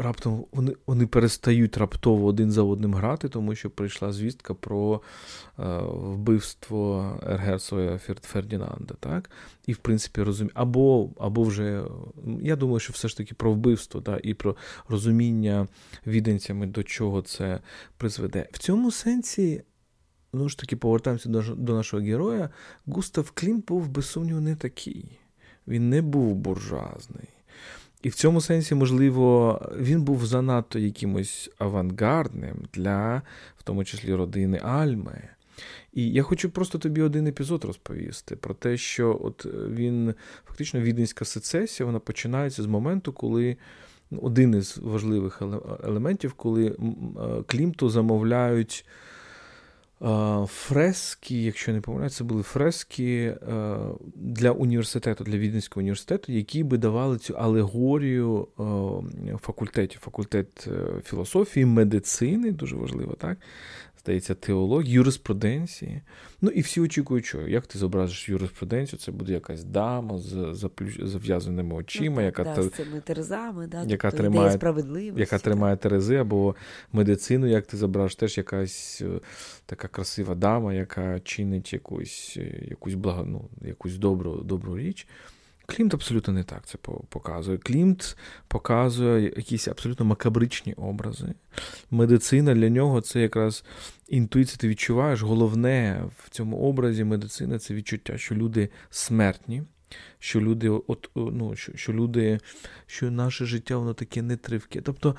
раптом 0.00 0.44
вони 0.52 0.72
вони 0.86 1.06
перестають 1.06 1.76
раптово 1.76 2.26
один 2.26 2.50
за 2.50 2.62
одним 2.62 2.94
грати, 2.94 3.28
тому 3.28 3.54
що 3.54 3.70
прийшла 3.70 4.12
звістка 4.12 4.54
про 4.54 5.02
е, 5.58 5.78
вбивство 5.84 7.12
Ергерцога 7.26 7.98
Фердінанда. 8.22 8.94
Так? 9.00 9.30
І, 9.66 9.72
в 9.72 9.76
принципі, 9.76 10.22
розумі... 10.22 10.50
або 10.54 11.10
або 11.18 11.42
вже, 11.42 11.82
я 12.40 12.56
думаю, 12.56 12.80
що 12.80 12.92
все 12.92 13.08
ж 13.08 13.16
таки 13.16 13.34
про 13.34 13.52
вбивство 13.52 14.00
так? 14.00 14.20
і 14.22 14.34
про 14.34 14.56
розуміння 14.88 15.68
віденцями, 16.06 16.66
до 16.66 16.82
чого 16.82 17.22
це 17.22 17.60
призведе. 17.96 18.48
В 18.52 18.58
цьому 18.58 18.90
сенсі. 18.90 19.62
Ну 20.32 20.48
ж 20.48 20.58
таки, 20.58 20.76
повертаємося 20.76 21.28
до 21.28 21.42
до 21.42 21.74
нашого 21.74 22.02
героя. 22.02 22.50
Густав 22.86 23.30
Клімт 23.30 23.66
був, 23.66 23.88
без 23.88 24.06
сумніву, 24.06 24.40
не 24.40 24.56
такий. 24.56 25.18
Він 25.66 25.88
не 25.88 26.02
був 26.02 26.34
буржуазний. 26.34 27.28
І 28.02 28.08
в 28.08 28.14
цьому 28.14 28.40
сенсі, 28.40 28.74
можливо, 28.74 29.60
він 29.78 30.02
був 30.02 30.26
занадто 30.26 30.78
якимось 30.78 31.50
авангардним 31.58 32.56
для, 32.72 33.22
в 33.58 33.62
тому 33.62 33.84
числі, 33.84 34.14
родини 34.14 34.58
Альми. 34.58 35.28
І 35.92 36.10
я 36.10 36.22
хочу 36.22 36.50
просто 36.50 36.78
тобі 36.78 37.02
один 37.02 37.26
епізод 37.26 37.64
розповісти 37.64 38.36
про 38.36 38.54
те, 38.54 38.76
що 38.76 39.20
от 39.22 39.46
він 39.68 40.14
фактично 40.46 40.80
віденська 40.80 41.24
сецесія 41.24 41.86
вона 41.86 41.98
починається 41.98 42.62
з 42.62 42.66
моменту, 42.66 43.12
коли 43.12 43.56
ну, 44.10 44.18
один 44.22 44.54
із 44.54 44.78
важливих 44.78 45.42
елементів, 45.84 46.32
коли 46.32 46.76
Клімту 47.46 47.88
замовляють 47.88 48.86
Фрески, 50.46 51.42
якщо 51.42 51.72
не 51.72 51.80
помиляю, 51.80 52.10
це 52.10 52.24
були 52.24 52.42
фрески 52.42 53.36
для 54.14 54.50
університету, 54.50 55.24
для 55.24 55.38
Віденського 55.38 55.80
університету, 55.80 56.32
які 56.32 56.64
би 56.64 56.78
давали 56.78 57.18
цю 57.18 57.34
алегорію 57.34 58.48
факультетів, 59.40 60.00
факультет 60.00 60.68
е, 60.68 61.00
філософії, 61.04 61.66
медицини, 61.66 62.52
дуже 62.52 62.76
важливо, 62.76 63.14
так? 63.14 63.38
Здається, 64.00 64.34
теології, 64.34 64.92
юриспруденції. 64.92 66.02
Ну 66.40 66.50
і 66.50 66.60
всі 66.60 66.80
очікують, 66.80 67.26
що 67.26 67.48
як 67.48 67.66
ти 67.66 67.78
зобразиш 67.78 68.28
юриспруденцію, 68.28 69.00
це 69.00 69.12
буде 69.12 69.32
якась 69.32 69.64
дама 69.64 70.18
з 70.18 70.54
зав'язаними 71.02 71.74
очима, 71.74 72.16
ну, 72.16 72.22
яка 72.22 72.44
да, 72.44 72.62
з 72.62 72.70
цими 72.70 73.00
терезами, 73.00 73.66
да, 73.66 73.82
яка 73.82 74.10
тобто 74.10 74.22
тримає 74.22 74.52
справедливості, 74.52 75.20
яка 75.20 75.38
тримає 75.38 75.76
терези, 75.76 76.16
або 76.16 76.54
медицину, 76.92 77.46
як 77.46 77.66
ти 77.66 77.76
зображиш, 77.76 78.16
теж 78.16 78.38
якась 78.38 79.02
е, 79.02 79.20
така 79.66 79.88
красива 79.88 80.34
дама, 80.34 80.74
яка 80.74 81.20
чинить 81.20 81.72
якусь 81.72 82.34
е, 82.36 82.66
якусь 82.70 82.94
благо, 82.94 83.24
ну, 83.24 83.48
якусь 83.68 83.96
добру, 83.96 84.36
добру 84.36 84.78
річ. 84.78 85.06
Клімт 85.70 85.94
абсолютно 85.94 86.32
не 86.32 86.44
так 86.44 86.66
це 86.66 86.78
показує. 87.08 87.58
Клімт 87.58 88.16
показує 88.48 89.22
якісь 89.22 89.68
абсолютно 89.68 90.06
макабричні 90.06 90.72
образи. 90.72 91.34
Медицина 91.90 92.54
для 92.54 92.68
нього 92.68 93.00
це 93.00 93.20
якраз 93.20 93.64
інтуїція, 94.08 94.56
ти 94.56 94.68
відчуваєш. 94.68 95.22
Головне 95.22 96.04
в 96.18 96.30
цьому 96.30 96.58
образі 96.58 97.04
медицини 97.04 97.58
це 97.58 97.74
відчуття, 97.74 98.18
що 98.18 98.34
люди 98.34 98.68
смертні, 98.90 99.62
що 100.18 100.40
люди, 100.40 100.68
от, 100.68 101.10
ну, 101.14 101.56
що, 101.56 101.72
що 101.76 101.92
люди, 101.92 102.38
що 102.86 103.10
наше 103.10 103.44
життя 103.44 103.76
воно 103.76 103.94
таке 103.94 104.22
нетривке. 104.22 104.80
Тобто, 104.80 105.16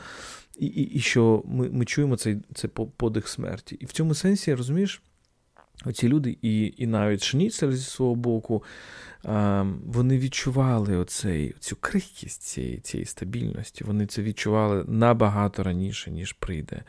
і 0.59 0.65
і, 0.65 0.83
і 0.83 0.99
що 0.99 1.43
ми 1.45 1.69
ми 1.69 1.85
чуємо 1.85 2.17
цей 2.17 2.37
цей 2.53 2.69
подих 2.69 3.27
смерті. 3.27 3.75
І 3.75 3.85
в 3.85 3.91
цьому 3.91 4.15
сенсі, 4.15 4.53
розумієш, 4.53 5.01
оці 5.85 6.07
люди, 6.07 6.37
і 6.41 6.73
і 6.77 6.87
навіть 6.87 7.23
Шніцель 7.23 7.71
зі 7.71 7.83
свого 7.83 8.15
боку 8.15 8.63
вони 9.85 10.17
відчували 10.17 10.97
оцей, 10.97 11.55
цю 11.59 11.75
крихкість 11.75 12.41
цієї 12.41 12.77
цієї 12.77 13.05
стабільності. 13.05 13.83
Вони 13.83 14.05
це 14.05 14.21
відчували 14.21 14.83
набагато 14.87 15.63
раніше, 15.63 16.11
ніж 16.11 16.33
прийде 16.33 16.83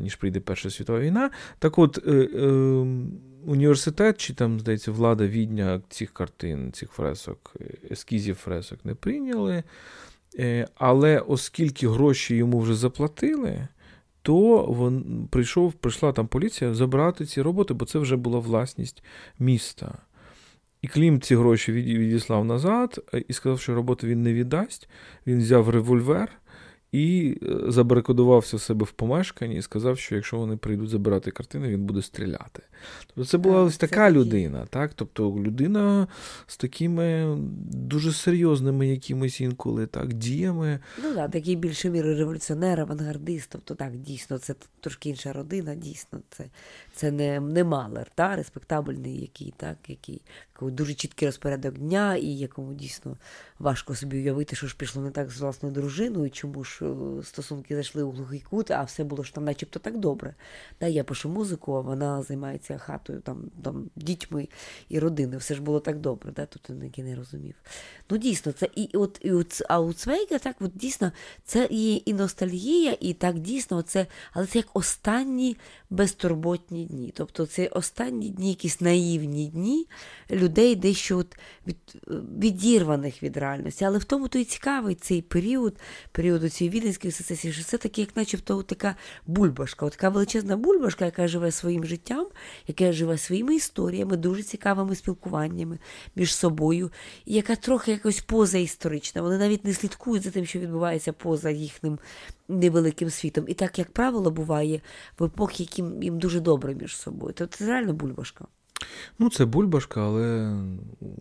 ніж 0.00 0.16
прийде 0.16 0.40
Перша 0.40 0.70
світова 0.70 1.00
війна. 1.00 1.30
Так 1.58 1.78
от, 1.78 1.98
е, 2.06 2.10
е, 2.10 2.46
університет, 3.46 4.18
чи 4.18 4.34
там, 4.34 4.60
здається, 4.60 4.92
влада 4.92 5.26
відня 5.26 5.82
цих 5.88 6.12
картин, 6.12 6.72
цих 6.72 6.90
фресок, 6.90 7.54
ескізів 7.90 8.34
фресок 8.34 8.84
не 8.84 8.94
прийняли. 8.94 9.62
Е, 10.38 10.68
але 10.74 11.18
оскільки 11.18 11.88
гроші 11.88 12.36
йому 12.36 12.60
вже 12.60 12.74
заплатили, 12.74 13.68
то 14.22 14.66
вон, 14.66 15.28
прийшов, 15.30 15.72
прийшла 15.72 16.12
там 16.12 16.26
поліція 16.26 16.74
забрати 16.74 17.26
ці 17.26 17.42
роботи, 17.42 17.74
бо 17.74 17.84
це 17.84 17.98
вже 17.98 18.16
була 18.16 18.38
власність 18.38 19.04
міста. 19.38 19.98
І 20.82 20.88
Клім 20.88 21.20
ці 21.20 21.36
гроші 21.36 21.72
відіслав 21.72 22.44
назад 22.44 22.98
е, 23.14 23.24
і 23.28 23.32
сказав, 23.32 23.60
що 23.60 23.74
роботу 23.74 24.06
він 24.06 24.22
не 24.22 24.32
віддасть. 24.32 24.88
Він 25.26 25.38
взяв 25.38 25.68
револьвер 25.68 26.28
і 26.92 27.38
е, 27.42 27.70
забарикодувався 27.70 28.56
в 28.56 28.60
себе 28.60 28.84
в 28.84 28.90
помешканні 28.90 29.56
і 29.56 29.62
сказав, 29.62 29.98
що 29.98 30.14
якщо 30.14 30.36
вони 30.36 30.56
прийдуть 30.56 30.88
забирати 30.88 31.30
картини, 31.30 31.68
він 31.68 31.84
буде 31.84 32.02
стріляти. 32.02 32.62
Тобто 33.06 33.24
це 33.24 33.38
була 33.38 33.62
ось 33.62 33.76
така 33.76 34.10
людина, 34.10 34.66
так? 34.70 34.94
Тобто 34.94 35.30
людина 35.30 36.08
з 36.46 36.56
такими 36.56 37.36
дуже 37.72 38.12
серйозними 38.12 38.88
якимись 38.88 39.40
інколи 39.40 39.86
так, 39.86 40.12
діями. 40.12 40.78
Ну 41.02 41.14
так, 41.14 41.30
такий 41.30 41.56
більше 41.56 41.90
міри 41.90 42.14
революціонер, 42.14 42.80
авангардист. 42.80 43.50
Тобто 43.52 43.74
так, 43.74 43.96
дійсно, 43.96 44.38
це 44.38 44.54
трошки 44.80 45.08
інша 45.08 45.32
родина, 45.32 45.74
дійсно, 45.74 46.18
це 46.30 46.44
це 46.94 47.10
не 47.10 47.40
не 47.40 47.64
малер, 47.64 48.10
та, 48.14 48.36
респектабельний, 48.36 49.20
який, 49.20 49.54
так, 49.56 49.76
який 49.88 50.22
дуже 50.70 50.94
чіткий 50.94 51.28
розпорядок 51.28 51.78
дня, 51.78 52.16
і 52.16 52.26
якому 52.26 52.74
дійсно 52.74 53.16
важко 53.58 53.94
собі 53.94 54.16
уявити, 54.16 54.56
що 54.56 54.66
ж 54.66 54.76
пішло 54.76 55.02
не 55.02 55.10
так 55.10 55.30
з 55.30 55.40
власною 55.40 55.74
дружиною, 55.74 56.30
чому 56.30 56.64
ж 56.64 56.81
стосунки 57.24 57.74
зайшли 57.74 58.02
у 58.02 58.10
глухий 58.10 58.40
кут, 58.40 58.70
а 58.70 58.82
все 58.82 59.04
було 59.04 59.22
ж 59.22 59.34
там, 59.34 59.44
начебто, 59.44 59.78
так 59.78 59.98
добре. 59.98 60.34
Та, 60.78 60.86
Я 60.86 61.04
пишу 61.04 61.28
музику, 61.28 61.74
а 61.74 61.80
вона 61.80 62.22
займається 62.22 62.78
хатою, 62.78 63.20
там, 63.20 63.50
там, 63.62 63.90
дітьми 63.96 64.48
і 64.88 64.98
родиною. 64.98 65.38
Все 65.38 65.54
ж 65.54 65.62
було 65.62 65.80
так 65.80 65.98
добре, 65.98 66.32
та, 66.32 66.46
тут 66.46 66.70
він 66.70 67.06
не 67.06 67.16
розумів. 67.16 67.54
Ну, 68.10 68.18
дійсно, 68.18 68.52
це 68.52 68.68
і 68.74 68.88
от, 68.92 69.18
і 69.22 69.32
от 69.32 69.62
а 69.68 69.80
у 69.80 69.92
Цвейга, 69.92 70.38
так, 70.38 70.56
от 70.60 70.70
дійсно, 70.74 71.12
це 71.44 71.68
і, 71.70 72.02
і 72.06 72.14
ностальгія, 72.14 72.96
і 73.00 73.14
так 73.14 73.38
дійсно, 73.38 73.82
це, 73.82 74.06
але 74.32 74.46
це 74.46 74.58
як 74.58 74.68
останні 74.74 75.56
безтурботні 75.90 76.84
дні. 76.84 77.12
Тобто 77.16 77.46
це 77.46 77.66
останні 77.66 78.28
дні, 78.28 78.48
якісь 78.48 78.80
наївні 78.80 79.48
дні 79.48 79.86
людей 80.30 80.76
дещо 80.76 81.18
от 81.18 81.36
від, 81.66 81.76
відірваних 82.38 83.22
від 83.22 83.36
реальності. 83.36 83.84
Але 83.84 83.98
в 83.98 84.04
тому 84.04 84.28
то 84.28 84.38
і 84.38 84.44
цікавий 84.44 84.94
цей 84.94 85.22
період, 85.22 85.76
період 86.12 86.52
цієї 86.52 86.71
віденської 86.72 87.12
сецесії, 87.12 87.52
що 87.52 87.64
це 87.64 87.78
таке, 87.78 88.00
як 88.00 88.16
начебто 88.16 88.62
така 88.62 88.96
бульбашка, 89.26 89.88
така 89.88 90.08
величезна 90.08 90.56
бульбашка, 90.56 91.04
яка 91.04 91.28
живе 91.28 91.50
своїм 91.50 91.84
життям, 91.84 92.26
яка 92.66 92.92
живе 92.92 93.18
своїми 93.18 93.54
історіями, 93.54 94.16
дуже 94.16 94.42
цікавими 94.42 94.94
спілкуваннями 94.94 95.78
між 96.16 96.34
собою, 96.34 96.90
і 97.24 97.34
яка 97.34 97.56
трохи 97.56 97.90
якось 97.90 98.20
позаісторична. 98.20 99.22
Вони 99.22 99.38
навіть 99.38 99.64
не 99.64 99.74
слідкують 99.74 100.22
за 100.22 100.30
тим, 100.30 100.46
що 100.46 100.58
відбувається 100.58 101.12
поза 101.12 101.50
їхнім 101.50 101.98
невеликим 102.48 103.10
світом. 103.10 103.44
І 103.48 103.54
так, 103.54 103.78
як 103.78 103.90
правило, 103.90 104.30
буває 104.30 104.80
в 105.18 105.24
епохи, 105.24 105.62
які 105.62 105.84
їм 106.02 106.18
дуже 106.18 106.40
добре 106.40 106.74
між 106.74 106.96
собою. 106.96 107.34
Тобто 107.36 107.56
це 107.56 107.66
реально 107.66 107.92
бульбашка. 107.92 108.44
Ну, 109.18 109.30
це 109.30 109.44
бульбашка, 109.44 110.04
але 110.04 110.56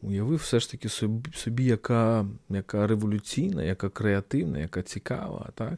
уявив 0.02 0.40
все 0.40 0.60
ж 0.60 0.72
таки 0.72 0.90
собі, 0.90 1.30
собі 1.36 1.64
яка 1.64 2.26
яка 2.50 2.88
революційна, 2.88 3.64
яка 3.64 3.90
креативна, 3.90 4.60
яка 4.60 4.82
цікава. 4.82 5.50
Так? 5.56 5.74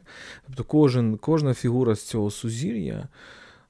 Тобто 0.46 0.64
кожен, 0.64 1.16
кожна 1.16 1.54
фігура 1.54 1.94
з 1.94 2.02
цього 2.02 2.30
сузір'я. 2.30 3.08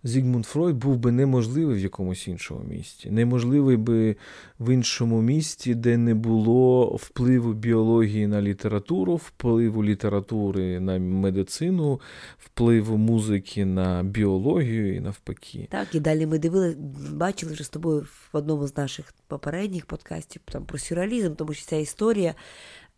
Зігмунд 0.05 0.47
Фройд 0.47 0.77
був 0.77 0.97
би 0.97 1.13
неможливий 1.13 1.77
в 1.77 1.79
якомусь 1.79 2.29
іншому 2.29 2.61
місті. 2.69 3.11
Неможливий 3.11 3.77
би 3.77 4.17
в 4.61 4.75
іншому 4.75 5.23
місті, 5.23 5.75
де 5.75 5.97
не 5.97 6.15
було 6.15 6.87
впливу 6.87 7.53
біології 7.53 8.27
на 8.27 8.43
літературу, 8.43 9.17
впливу 9.17 9.85
літератури 9.85 10.81
на 10.81 10.99
медицину, 10.99 12.01
впливу 12.39 12.97
музики 12.97 13.65
на 13.65 14.03
біологію 14.03 14.97
і 14.97 15.01
навпаки. 15.01 15.69
Так, 15.71 15.95
і 15.95 16.01
далі 16.01 16.27
ми 16.27 16.39
дивили, 16.39 16.77
бачили 17.13 17.53
вже 17.53 17.65
з 17.65 17.69
тобою 17.69 18.01
в 18.33 18.37
одному 18.37 18.67
з 18.67 18.77
наших 18.77 19.15
попередніх 19.27 19.87
подкастів 19.87 20.43
там 20.45 20.65
про 20.65 20.79
сюрреалізм, 20.79 21.35
тому 21.35 21.55
що 21.55 21.67
ця 21.67 21.77
історія. 21.77 22.35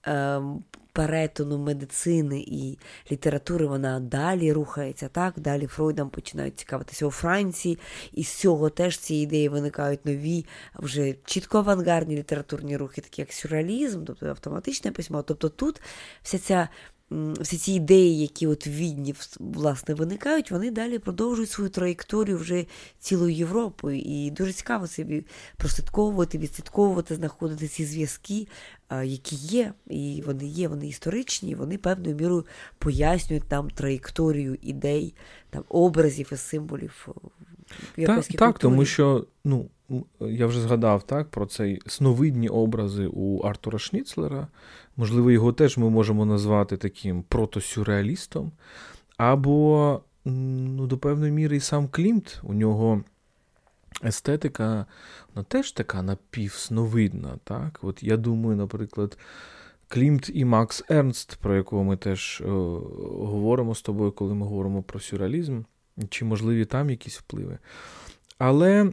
Ем, 0.07 0.62
перетину 0.96 1.59
медицини 1.59 2.44
і 2.46 2.78
літератури 3.12 3.66
вона 3.66 4.00
далі 4.00 4.52
рухається. 4.52 5.09
так, 5.09 5.34
Далі 5.36 5.66
Фройдом 5.66 6.11
починають 6.11 6.59
цікавитися 6.59 7.07
у 7.07 7.11
Франції, 7.11 7.78
і 8.12 8.24
з 8.24 8.34
цього 8.34 8.70
теж 8.70 8.98
ці 8.98 9.14
ідеї 9.14 9.48
виникають 9.48 10.07
нові, 10.07 10.46
вже 10.74 11.14
чітко 11.24 11.59
авангардні 11.59 12.16
літературні 12.16 12.76
рухи, 12.76 13.00
такі 13.00 13.22
як 13.22 13.32
сюрреалізм, 13.32 14.04
тобто 14.04 14.26
автоматичне 14.26 14.90
письмо. 14.90 15.22
Тобто 15.22 15.48
тут 15.48 15.80
вся 16.22 16.38
ця 16.38 16.68
всі 17.11 17.59
ці 17.59 17.72
ідеї, 17.72 18.20
які 18.20 18.46
от 18.46 18.66
в 18.66 18.70
Відні 18.70 19.14
власне 19.38 19.94
виникають, 19.94 20.50
вони 20.50 20.70
далі 20.70 20.98
продовжують 20.98 21.50
свою 21.50 21.70
траєкторію 21.70 22.38
вже 22.38 22.66
цілою 22.98 23.34
Європою. 23.34 23.98
І 23.98 24.30
дуже 24.30 24.52
цікаво 24.52 24.86
собі 24.86 25.26
прослідковувати, 25.57 26.38
відслідковувати, 26.38 27.14
знаходити 27.14 27.68
ці 27.68 27.84
зв'язки, 27.84 28.46
які 28.91 29.37
є, 29.37 29.72
і 29.87 30.22
вони 30.26 30.47
є, 30.47 30.68
вони 30.68 30.89
історичні, 30.89 31.51
і 31.51 31.55
вони 31.55 31.78
певною 31.78 32.16
мірою 32.16 32.47
пояснюють 32.78 33.51
нам 33.51 33.70
траєкторію 33.70 34.59
ідей, 34.62 35.14
там 35.51 35.64
образів 35.68 36.30
і 36.32 36.37
символів. 36.37 37.09
Так, 37.97 38.24
так, 38.24 38.59
тому 38.59 38.84
що 38.84 39.26
ну, 39.45 39.68
я 40.20 40.47
вже 40.47 40.61
згадав 40.61 41.03
так, 41.03 41.30
про 41.30 41.47
цей 41.47 41.82
сновидні 41.87 42.49
образи 42.49 43.07
у 43.12 43.41
Артура 43.41 43.78
Шніцлера. 43.78 44.49
Можливо, 44.97 45.30
його 45.30 45.53
теж 45.53 45.76
ми 45.76 45.91
можемо 45.91 46.24
назвати 46.24 46.76
таким 46.76 47.22
протосюрреалістом. 47.22 48.53
Або, 49.16 50.01
ну, 50.24 50.87
до 50.87 50.99
певної 50.99 51.32
міри, 51.32 51.57
і 51.57 51.61
сам 51.61 51.89
Клімт, 51.89 52.41
у 52.43 52.55
нього 52.55 53.03
естетика 54.05 54.86
вона 55.34 55.44
теж 55.44 55.72
така 55.72 56.03
напівсновидна. 56.03 57.38
Так? 57.44 57.78
От 57.82 58.03
Я 58.03 58.16
думаю, 58.16 58.57
наприклад, 58.57 59.18
Клімт 59.88 60.30
і 60.34 60.44
Макс 60.44 60.84
Ернст, 60.88 61.36
про 61.36 61.57
якого 61.57 61.84
ми 61.84 61.97
теж 61.97 62.42
е, 62.44 62.49
говоримо 62.49 63.74
з 63.74 63.82
тобою, 63.82 64.12
коли 64.12 64.34
ми 64.34 64.47
говоримо 64.47 64.82
про 64.82 65.01
сюрреалізм, 65.01 65.62
чи 66.09 66.24
можливі 66.24 66.64
там 66.64 66.90
якісь 66.90 67.18
впливи. 67.18 67.59
Але 68.38 68.92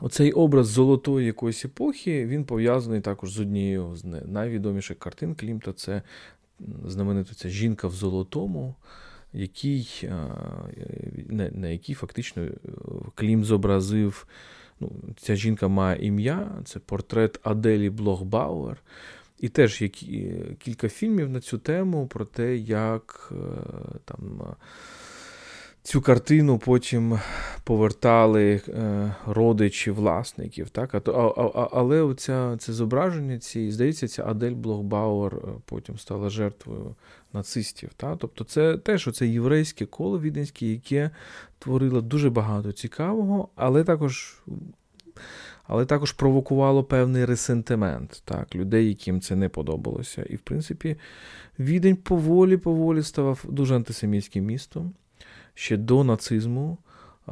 Оцей 0.00 0.32
образ 0.32 0.68
золотої 0.68 1.26
якоїсь 1.26 1.64
епохи 1.64 2.26
він 2.26 2.44
пов'язаний 2.44 3.00
також 3.00 3.32
з 3.32 3.40
однією 3.40 3.96
з 3.96 4.04
найвідоміших 4.04 4.98
картин 4.98 5.34
Клімта. 5.34 5.72
Це 5.72 6.02
знаменито 6.86 7.34
ця 7.34 7.48
жінка 7.48 7.88
в 7.88 7.92
золотому, 7.92 8.74
який, 9.32 10.08
на, 11.28 11.50
на 11.50 11.68
якій 11.68 11.94
фактично 11.94 12.42
е, 12.42 12.50
Клімт 13.14 13.44
зобразив. 13.44 14.26
Ну, 14.80 14.92
Ця 15.16 15.36
жінка 15.36 15.68
має 15.68 16.06
ім'я, 16.06 16.50
це 16.64 16.78
портрет 16.78 17.40
Аделі 17.42 17.90
Блох-Бауер. 17.90 18.82
І 19.38 19.48
теж 19.48 19.82
є 19.82 19.90
кілька 20.58 20.88
фільмів 20.88 21.28
на 21.28 21.40
цю 21.40 21.58
тему 21.58 22.06
про 22.06 22.24
те, 22.24 22.56
як 22.56 23.32
е, 23.32 23.36
там. 24.04 24.40
Цю 25.88 26.00
картину 26.02 26.58
потім 26.58 27.18
повертали 27.64 28.60
е, 28.68 29.14
родичі 29.26 29.90
власників. 29.90 30.70
Так? 30.70 30.94
А, 30.94 30.98
а, 30.98 31.68
Але 31.72 32.02
оця, 32.02 32.56
це 32.56 32.72
зображення, 32.72 33.38
ці, 33.38 33.70
здається, 33.70 34.08
ця 34.08 34.26
Адель 34.26 34.52
Блох-Бауер 34.54 35.34
е, 35.34 35.48
потім 35.64 35.98
стала 35.98 36.30
жертвою 36.30 36.94
нацистів. 37.32 37.90
Та? 37.96 38.16
Тобто 38.16 38.44
це 38.44 38.78
теж 38.78 39.08
оце 39.08 39.26
єврейське 39.26 39.86
коло 39.86 40.20
віденське, 40.20 40.66
яке 40.66 41.10
творило 41.58 42.00
дуже 42.00 42.30
багато 42.30 42.72
цікавого, 42.72 43.48
але 43.56 43.84
також. 43.84 44.42
Але 45.66 45.86
також 45.86 46.12
провокувало 46.12 46.84
певний 46.84 47.24
ресентимент 47.24 48.22
так, 48.24 48.54
людей, 48.54 48.88
яким 48.88 49.20
це 49.20 49.36
не 49.36 49.48
подобалося. 49.48 50.22
І, 50.22 50.36
в 50.36 50.40
принципі, 50.40 50.96
відень 51.58 51.96
поволі-поволі 51.96 53.02
ставав 53.02 53.44
дуже 53.48 53.76
антисемітським 53.76 54.44
містом 54.44 54.94
ще 55.54 55.76
до 55.76 56.04
нацизму. 56.04 56.78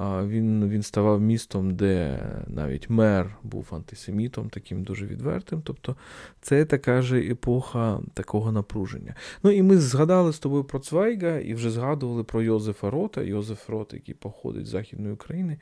Він 0.01 0.69
він 0.69 0.83
ставав 0.83 1.21
містом, 1.21 1.75
де 1.75 2.19
навіть 2.47 2.91
мер 2.91 3.37
був 3.43 3.69
антисемітом, 3.71 4.51
таким 4.51 4.85
дуже 4.85 5.07
відвертим. 5.07 5.63
Тобто 5.65 5.97
це 6.41 6.65
така 6.65 7.03
ж 7.03 7.21
епоха 7.21 8.01
такого 8.15 8.53
напруження. 8.53 9.15
Ну 9.43 9.51
і 9.51 9.63
ми 9.63 9.79
згадали 9.79 10.33
з 10.33 10.39
тобою 10.39 10.65
про 10.65 10.79
Цвайга 10.79 11.39
і 11.39 11.55
вже 11.55 11.71
згадували 11.71 12.25
про 12.25 12.43
Йозефа 12.43 12.91
Рота, 12.91 13.23
Йозеф 13.23 13.69
Рот, 13.69 13.95
який 13.95 14.15
походить 14.15 14.67
з 14.67 14.71
Західної 14.71 15.15
України, 15.15 15.59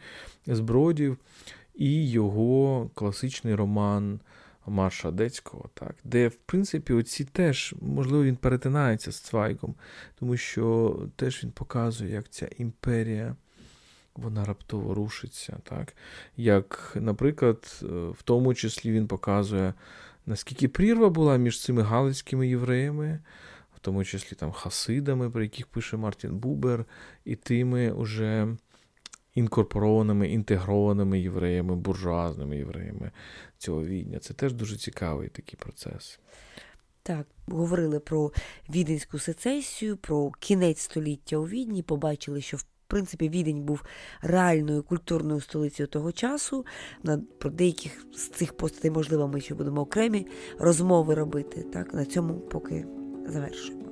з 0.47 0.61
Бродів, 0.61 1.19
і 1.75 2.11
його 2.11 2.91
класичний 2.95 3.55
роман 3.55 4.21
Марша 4.67 5.11
Децького, 5.11 5.71
так, 5.75 5.95
де, 6.05 6.29
в 6.29 6.35
принципі, 6.35 6.93
оці 6.93 7.25
теж, 7.25 7.75
можливо, 7.81 8.25
він 8.25 8.37
перетинається 8.37 9.13
з 9.13 9.21
Цвайгом, 9.21 9.75
тому 10.19 10.37
що 10.37 10.99
теж 11.17 11.45
він 11.45 11.51
показує, 11.51 12.13
як 12.13 12.29
ця 12.29 12.49
імперія 12.59 13.37
вона 14.15 14.45
раптово 14.45 14.95
рушиться. 14.95 15.57
так, 15.63 15.95
Як, 16.37 16.93
наприклад, 17.01 17.81
в 18.19 18.23
тому 18.25 18.55
числі 18.55 18.93
він 18.93 19.07
показує, 19.07 19.75
наскільки 20.27 20.69
прірва 20.69 21.09
була 21.09 21.37
між 21.37 21.63
цими 21.63 21.83
галицькими 21.83 22.49
євреями. 22.49 23.21
в 23.77 23.79
тому 23.85 24.05
числі 24.05 24.37
там 24.37 24.53
хасидами, 24.53 25.31
про 25.31 25.43
яких 25.43 25.67
пише 25.67 25.97
Мартін 25.97 26.37
Бубер, 26.39 26.85
і 27.25 27.37
тими 27.37 27.93
уже 27.93 28.57
інкорпорованими, 29.35 30.29
інтегрованими 30.29 31.21
євреями, 31.21 31.77
буржуазними 31.77 32.57
євреями 32.57 33.11
цього 33.59 33.85
відня. 33.85 34.19
Це 34.19 34.35
теж 34.35 34.53
дуже 34.53 34.77
цікавий 34.77 35.29
такий 35.29 35.59
процес. 35.59 36.21
Так, 37.03 37.27
говорили 37.47 38.01
про 38.01 38.33
віденську 38.71 39.19
сецесію, 39.19 39.97
про 39.97 40.31
кінець 40.31 40.81
століття 40.81 41.37
у 41.37 41.47
Відні, 41.47 41.83
побачили, 41.83 42.41
що 42.41 42.57
в 42.57 42.65
принципі 42.87 43.29
Відень 43.29 43.63
був 43.63 43.83
реальною 44.23 44.83
культурною 44.83 45.41
столицею 45.41 45.87
того 45.87 46.13
часу. 46.13 46.67
Про 47.39 47.51
деяких 47.51 48.07
з 48.15 48.29
цих 48.29 48.53
постатей, 48.53 48.91
можливо, 48.91 49.29
ми 49.29 49.41
ще 49.41 49.55
будемо 49.55 49.81
окремі 49.81 50.27
розмови 50.59 51.15
робити. 51.15 51.67
Так, 51.73 51.95
На 51.95 52.05
цьому 52.05 52.35
поки 52.35 52.87
завершуємо. 53.27 53.85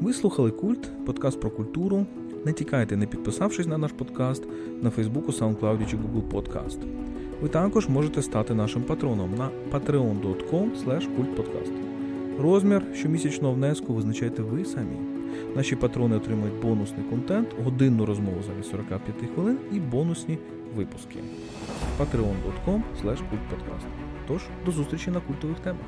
Ви 0.00 0.12
слухали 0.12 0.50
Культ, 0.50 1.04
подкаст 1.06 1.40
про 1.40 1.50
культуру. 1.50 2.06
Не 2.44 2.52
тікайте, 2.52 2.96
не 2.96 3.06
підписавшись 3.06 3.66
на 3.66 3.78
наш 3.78 3.92
подкаст 3.92 4.42
на 4.82 4.90
Фейсбуку, 4.90 5.32
SoundCloud 5.32 5.90
чи 5.90 5.96
Google 5.96 6.30
Podcast. 6.30 6.78
Ви 7.42 7.48
також 7.48 7.88
можете 7.88 8.22
стати 8.22 8.54
нашим 8.54 8.82
патроном 8.82 9.34
на 9.34 9.50
patreon.com. 9.72 10.70
Розмір 12.40 12.82
щомісячного 12.94 13.54
внеску 13.54 13.94
визначайте 13.94 14.42
ви 14.42 14.64
самі. 14.64 15.15
Наші 15.56 15.76
патрони 15.76 16.16
отримують 16.16 16.60
бонусний 16.62 17.06
контент, 17.10 17.48
годинну 17.64 18.06
розмову 18.06 18.42
замість 18.46 18.70
45 18.70 19.30
хвилин 19.34 19.58
і 19.72 19.80
бонусні 19.80 20.38
випуски. 20.76 21.18
patreon.com. 21.98 22.82
Тож, 24.28 24.42
до 24.66 24.72
зустрічі 24.72 25.10
на 25.10 25.20
культових 25.20 25.60
темах. 25.60 25.86